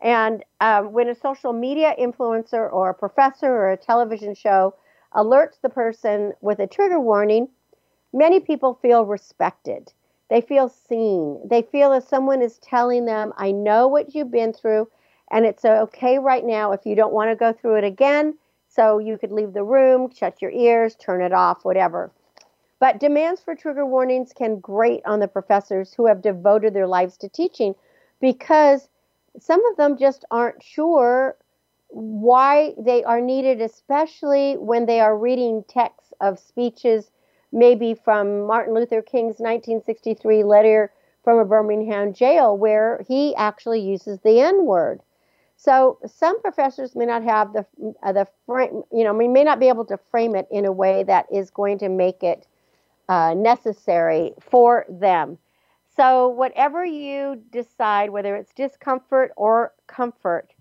And 0.00 0.44
um, 0.60 0.92
when 0.92 1.08
a 1.08 1.14
social 1.14 1.52
media 1.52 1.94
influencer 1.98 2.72
or 2.72 2.90
a 2.90 2.94
professor 2.94 3.46
or 3.46 3.70
a 3.70 3.76
television 3.76 4.34
show 4.34 4.74
alerts 5.14 5.60
the 5.60 5.68
person 5.68 6.32
with 6.40 6.58
a 6.58 6.66
trigger 6.66 6.98
warning, 6.98 7.48
many 8.12 8.40
people 8.40 8.74
feel 8.82 9.06
respected. 9.06 9.92
They 10.32 10.40
feel 10.40 10.70
seen. 10.70 11.46
They 11.46 11.60
feel 11.60 11.92
as 11.92 12.08
someone 12.08 12.40
is 12.40 12.56
telling 12.60 13.04
them, 13.04 13.34
I 13.36 13.52
know 13.52 13.86
what 13.86 14.14
you've 14.14 14.30
been 14.30 14.54
through, 14.54 14.88
and 15.30 15.44
it's 15.44 15.62
okay 15.62 16.18
right 16.18 16.42
now 16.42 16.72
if 16.72 16.86
you 16.86 16.94
don't 16.94 17.12
want 17.12 17.30
to 17.30 17.36
go 17.36 17.52
through 17.52 17.76
it 17.76 17.84
again. 17.84 18.38
So 18.66 18.98
you 18.98 19.18
could 19.18 19.30
leave 19.30 19.52
the 19.52 19.62
room, 19.62 20.10
shut 20.10 20.40
your 20.40 20.50
ears, 20.50 20.96
turn 20.96 21.20
it 21.20 21.34
off, 21.34 21.66
whatever. 21.66 22.10
But 22.80 22.98
demands 22.98 23.42
for 23.42 23.54
trigger 23.54 23.84
warnings 23.84 24.32
can 24.32 24.58
grate 24.58 25.02
on 25.04 25.20
the 25.20 25.28
professors 25.28 25.92
who 25.92 26.06
have 26.06 26.22
devoted 26.22 26.72
their 26.72 26.88
lives 26.88 27.18
to 27.18 27.28
teaching 27.28 27.74
because 28.18 28.88
some 29.38 29.62
of 29.66 29.76
them 29.76 29.98
just 29.98 30.24
aren't 30.30 30.62
sure 30.62 31.36
why 31.88 32.72
they 32.78 33.04
are 33.04 33.20
needed, 33.20 33.60
especially 33.60 34.54
when 34.54 34.86
they 34.86 35.00
are 35.00 35.14
reading 35.14 35.62
texts 35.68 36.14
of 36.22 36.38
speeches, 36.38 37.10
maybe 37.52 37.94
from 37.94 38.46
Martin 38.46 38.74
Luther 38.74 39.02
King's 39.02 39.38
1963 39.38 40.42
letter 40.42 40.92
from 41.22 41.38
a 41.38 41.44
Birmingham 41.44 42.12
jail, 42.12 42.56
where 42.56 43.04
he 43.06 43.34
actually 43.36 43.80
uses 43.80 44.18
the 44.20 44.40
N 44.40 44.64
word. 44.64 45.00
So 45.56 45.98
some 46.04 46.40
professors 46.40 46.96
may 46.96 47.06
not 47.06 47.22
have 47.22 47.52
the 47.52 47.64
uh, 48.02 48.12
the 48.12 48.26
frame, 48.46 48.82
you 48.92 49.04
know, 49.04 49.14
we 49.14 49.28
may 49.28 49.44
not 49.44 49.60
be 49.60 49.68
able 49.68 49.84
to 49.86 49.96
frame 50.10 50.34
it 50.34 50.48
in 50.50 50.64
a 50.64 50.72
way 50.72 51.04
that 51.04 51.26
is 51.32 51.50
going 51.50 51.78
to 51.78 51.88
make 51.88 52.22
it 52.24 52.46
uh, 53.08 53.34
necessary 53.34 54.32
for 54.40 54.84
them. 54.88 55.38
So 55.94 56.28
whatever 56.28 56.84
you 56.84 57.42
decide, 57.50 58.10
whether 58.10 58.34
it's 58.34 58.52
discomfort 58.54 59.30
or 59.36 59.72
comfort, 59.86 60.52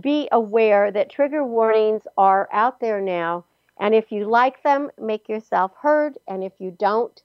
be 0.00 0.28
aware 0.32 0.90
that 0.90 1.10
trigger 1.10 1.44
warnings 1.44 2.02
are 2.16 2.48
out 2.52 2.80
there 2.80 3.00
now, 3.00 3.44
and 3.80 3.94
if 3.94 4.12
you 4.12 4.26
like 4.26 4.62
them, 4.62 4.90
make 5.00 5.28
yourself 5.28 5.72
heard, 5.80 6.18
and 6.28 6.44
if 6.44 6.52
you 6.58 6.70
don't, 6.78 7.22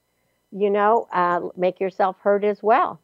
you 0.50 0.70
know, 0.70 1.06
uh, 1.12 1.40
make 1.56 1.78
yourself 1.78 2.16
heard 2.20 2.44
as 2.44 2.62
well. 2.62 2.98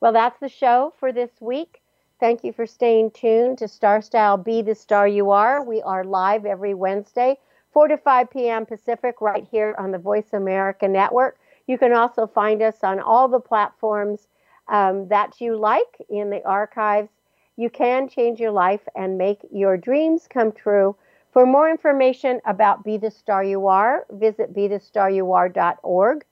Well, 0.00 0.12
that's 0.12 0.40
the 0.40 0.48
show 0.48 0.92
for 0.98 1.12
this 1.12 1.30
week. 1.40 1.80
Thank 2.18 2.42
you 2.44 2.52
for 2.52 2.66
staying 2.66 3.12
tuned 3.12 3.58
to 3.58 3.68
Star 3.68 4.02
Style 4.02 4.36
Be 4.36 4.60
the 4.60 4.74
Star 4.74 5.06
You 5.06 5.30
Are. 5.30 5.64
We 5.64 5.82
are 5.82 6.02
live 6.02 6.44
every 6.44 6.74
Wednesday, 6.74 7.38
4 7.72 7.88
to 7.88 7.96
5 7.96 8.30
p.m. 8.30 8.66
Pacific, 8.66 9.20
right 9.20 9.46
here 9.50 9.74
on 9.78 9.92
the 9.92 9.98
Voice 9.98 10.32
America 10.32 10.88
Network. 10.88 11.38
You 11.66 11.78
can 11.78 11.92
also 11.92 12.26
find 12.26 12.60
us 12.60 12.82
on 12.82 13.00
all 13.00 13.28
the 13.28 13.40
platforms 13.40 14.26
um, 14.68 15.08
that 15.08 15.40
you 15.40 15.56
like 15.56 15.96
in 16.08 16.30
the 16.30 16.44
archives. 16.46 17.10
You 17.56 17.70
can 17.70 18.08
change 18.08 18.40
your 18.40 18.50
life 18.50 18.86
and 18.96 19.16
make 19.16 19.46
your 19.52 19.76
dreams 19.76 20.26
come 20.28 20.52
true. 20.52 20.96
For 21.36 21.44
more 21.44 21.68
information 21.68 22.40
about 22.46 22.82
Be 22.82 22.96
the 22.96 23.10
Star 23.10 23.44
You 23.44 23.66
Are, 23.66 24.06
visit 24.10 24.54
BeTheStarYouAre.org 24.54 26.24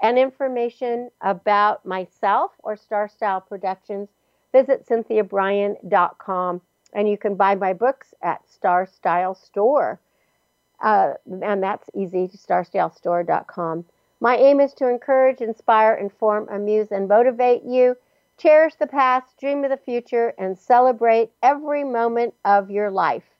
and 0.00 0.16
information 0.16 1.10
about 1.20 1.84
myself 1.84 2.52
or 2.60 2.76
Star 2.76 3.08
Style 3.08 3.40
Productions 3.40 4.08
visit 4.52 4.86
cynthiabrian.com 4.86 6.60
and 6.92 7.08
you 7.08 7.18
can 7.18 7.34
buy 7.34 7.56
my 7.56 7.72
books 7.72 8.14
at 8.22 8.48
Star 8.48 8.86
Style 8.86 9.34
Store. 9.34 9.98
Uh, 10.80 11.14
and 11.42 11.60
that's 11.60 11.90
easy, 11.92 12.28
starstylestore.com. 12.28 13.84
My 14.20 14.36
aim 14.36 14.60
is 14.60 14.74
to 14.74 14.88
encourage, 14.88 15.40
inspire, 15.40 15.94
inform, 15.94 16.48
amuse, 16.48 16.92
and 16.92 17.08
motivate 17.08 17.64
you. 17.64 17.96
Cherish 18.38 18.76
the 18.76 18.86
past, 18.86 19.36
dream 19.40 19.64
of 19.64 19.70
the 19.70 19.76
future, 19.76 20.34
and 20.38 20.56
celebrate 20.56 21.32
every 21.42 21.82
moment 21.82 22.34
of 22.44 22.70
your 22.70 22.92
life. 22.92 23.31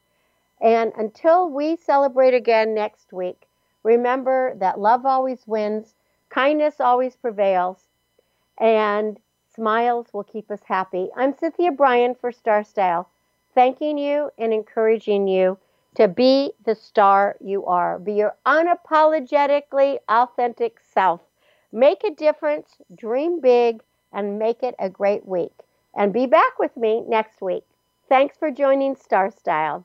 And 0.63 0.93
until 0.97 1.51
we 1.51 1.75
celebrate 1.77 2.35
again 2.35 2.73
next 2.73 3.13
week, 3.13 3.49
remember 3.83 4.55
that 4.61 4.79
love 4.79 5.05
always 5.05 5.45
wins, 5.45 5.97
kindness 6.31 6.81
always 6.81 7.17
prevails, 7.17 7.89
and 8.59 9.19
Smiles 9.55 10.15
will 10.15 10.25
keep 10.25 10.51
us 10.53 10.63
happy. 10.65 11.11
I'm 11.17 11.37
Cynthia 11.37 11.73
Brian 11.73 12.15
for 12.15 12.33
Star 12.33 12.63
Style, 12.63 13.11
thanking 13.55 13.99
you 13.99 14.31
and 14.39 14.53
encouraging 14.53 15.27
you 15.27 15.59
to 15.97 16.09
be 16.09 16.53
the 16.65 16.75
star 16.77 17.37
you 17.41 17.67
are. 17.67 17.99
Be 17.99 18.15
your 18.15 18.37
unapologetically 18.47 19.99
authentic 20.09 20.79
self. 20.81 21.21
Make 21.73 22.05
a 22.05 22.15
difference, 22.15 22.77
dream 22.95 23.41
big, 23.41 23.83
and 24.13 24.39
make 24.39 24.63
it 24.63 24.77
a 24.79 24.89
great 24.89 25.27
week. 25.27 25.53
And 25.95 26.13
be 26.13 26.27
back 26.27 26.59
with 26.59 26.77
me 26.77 27.03
next 27.07 27.43
week. 27.43 27.65
Thanks 28.09 28.39
for 28.39 28.51
joining 28.51 28.95
Star 28.95 29.31
Style. 29.31 29.85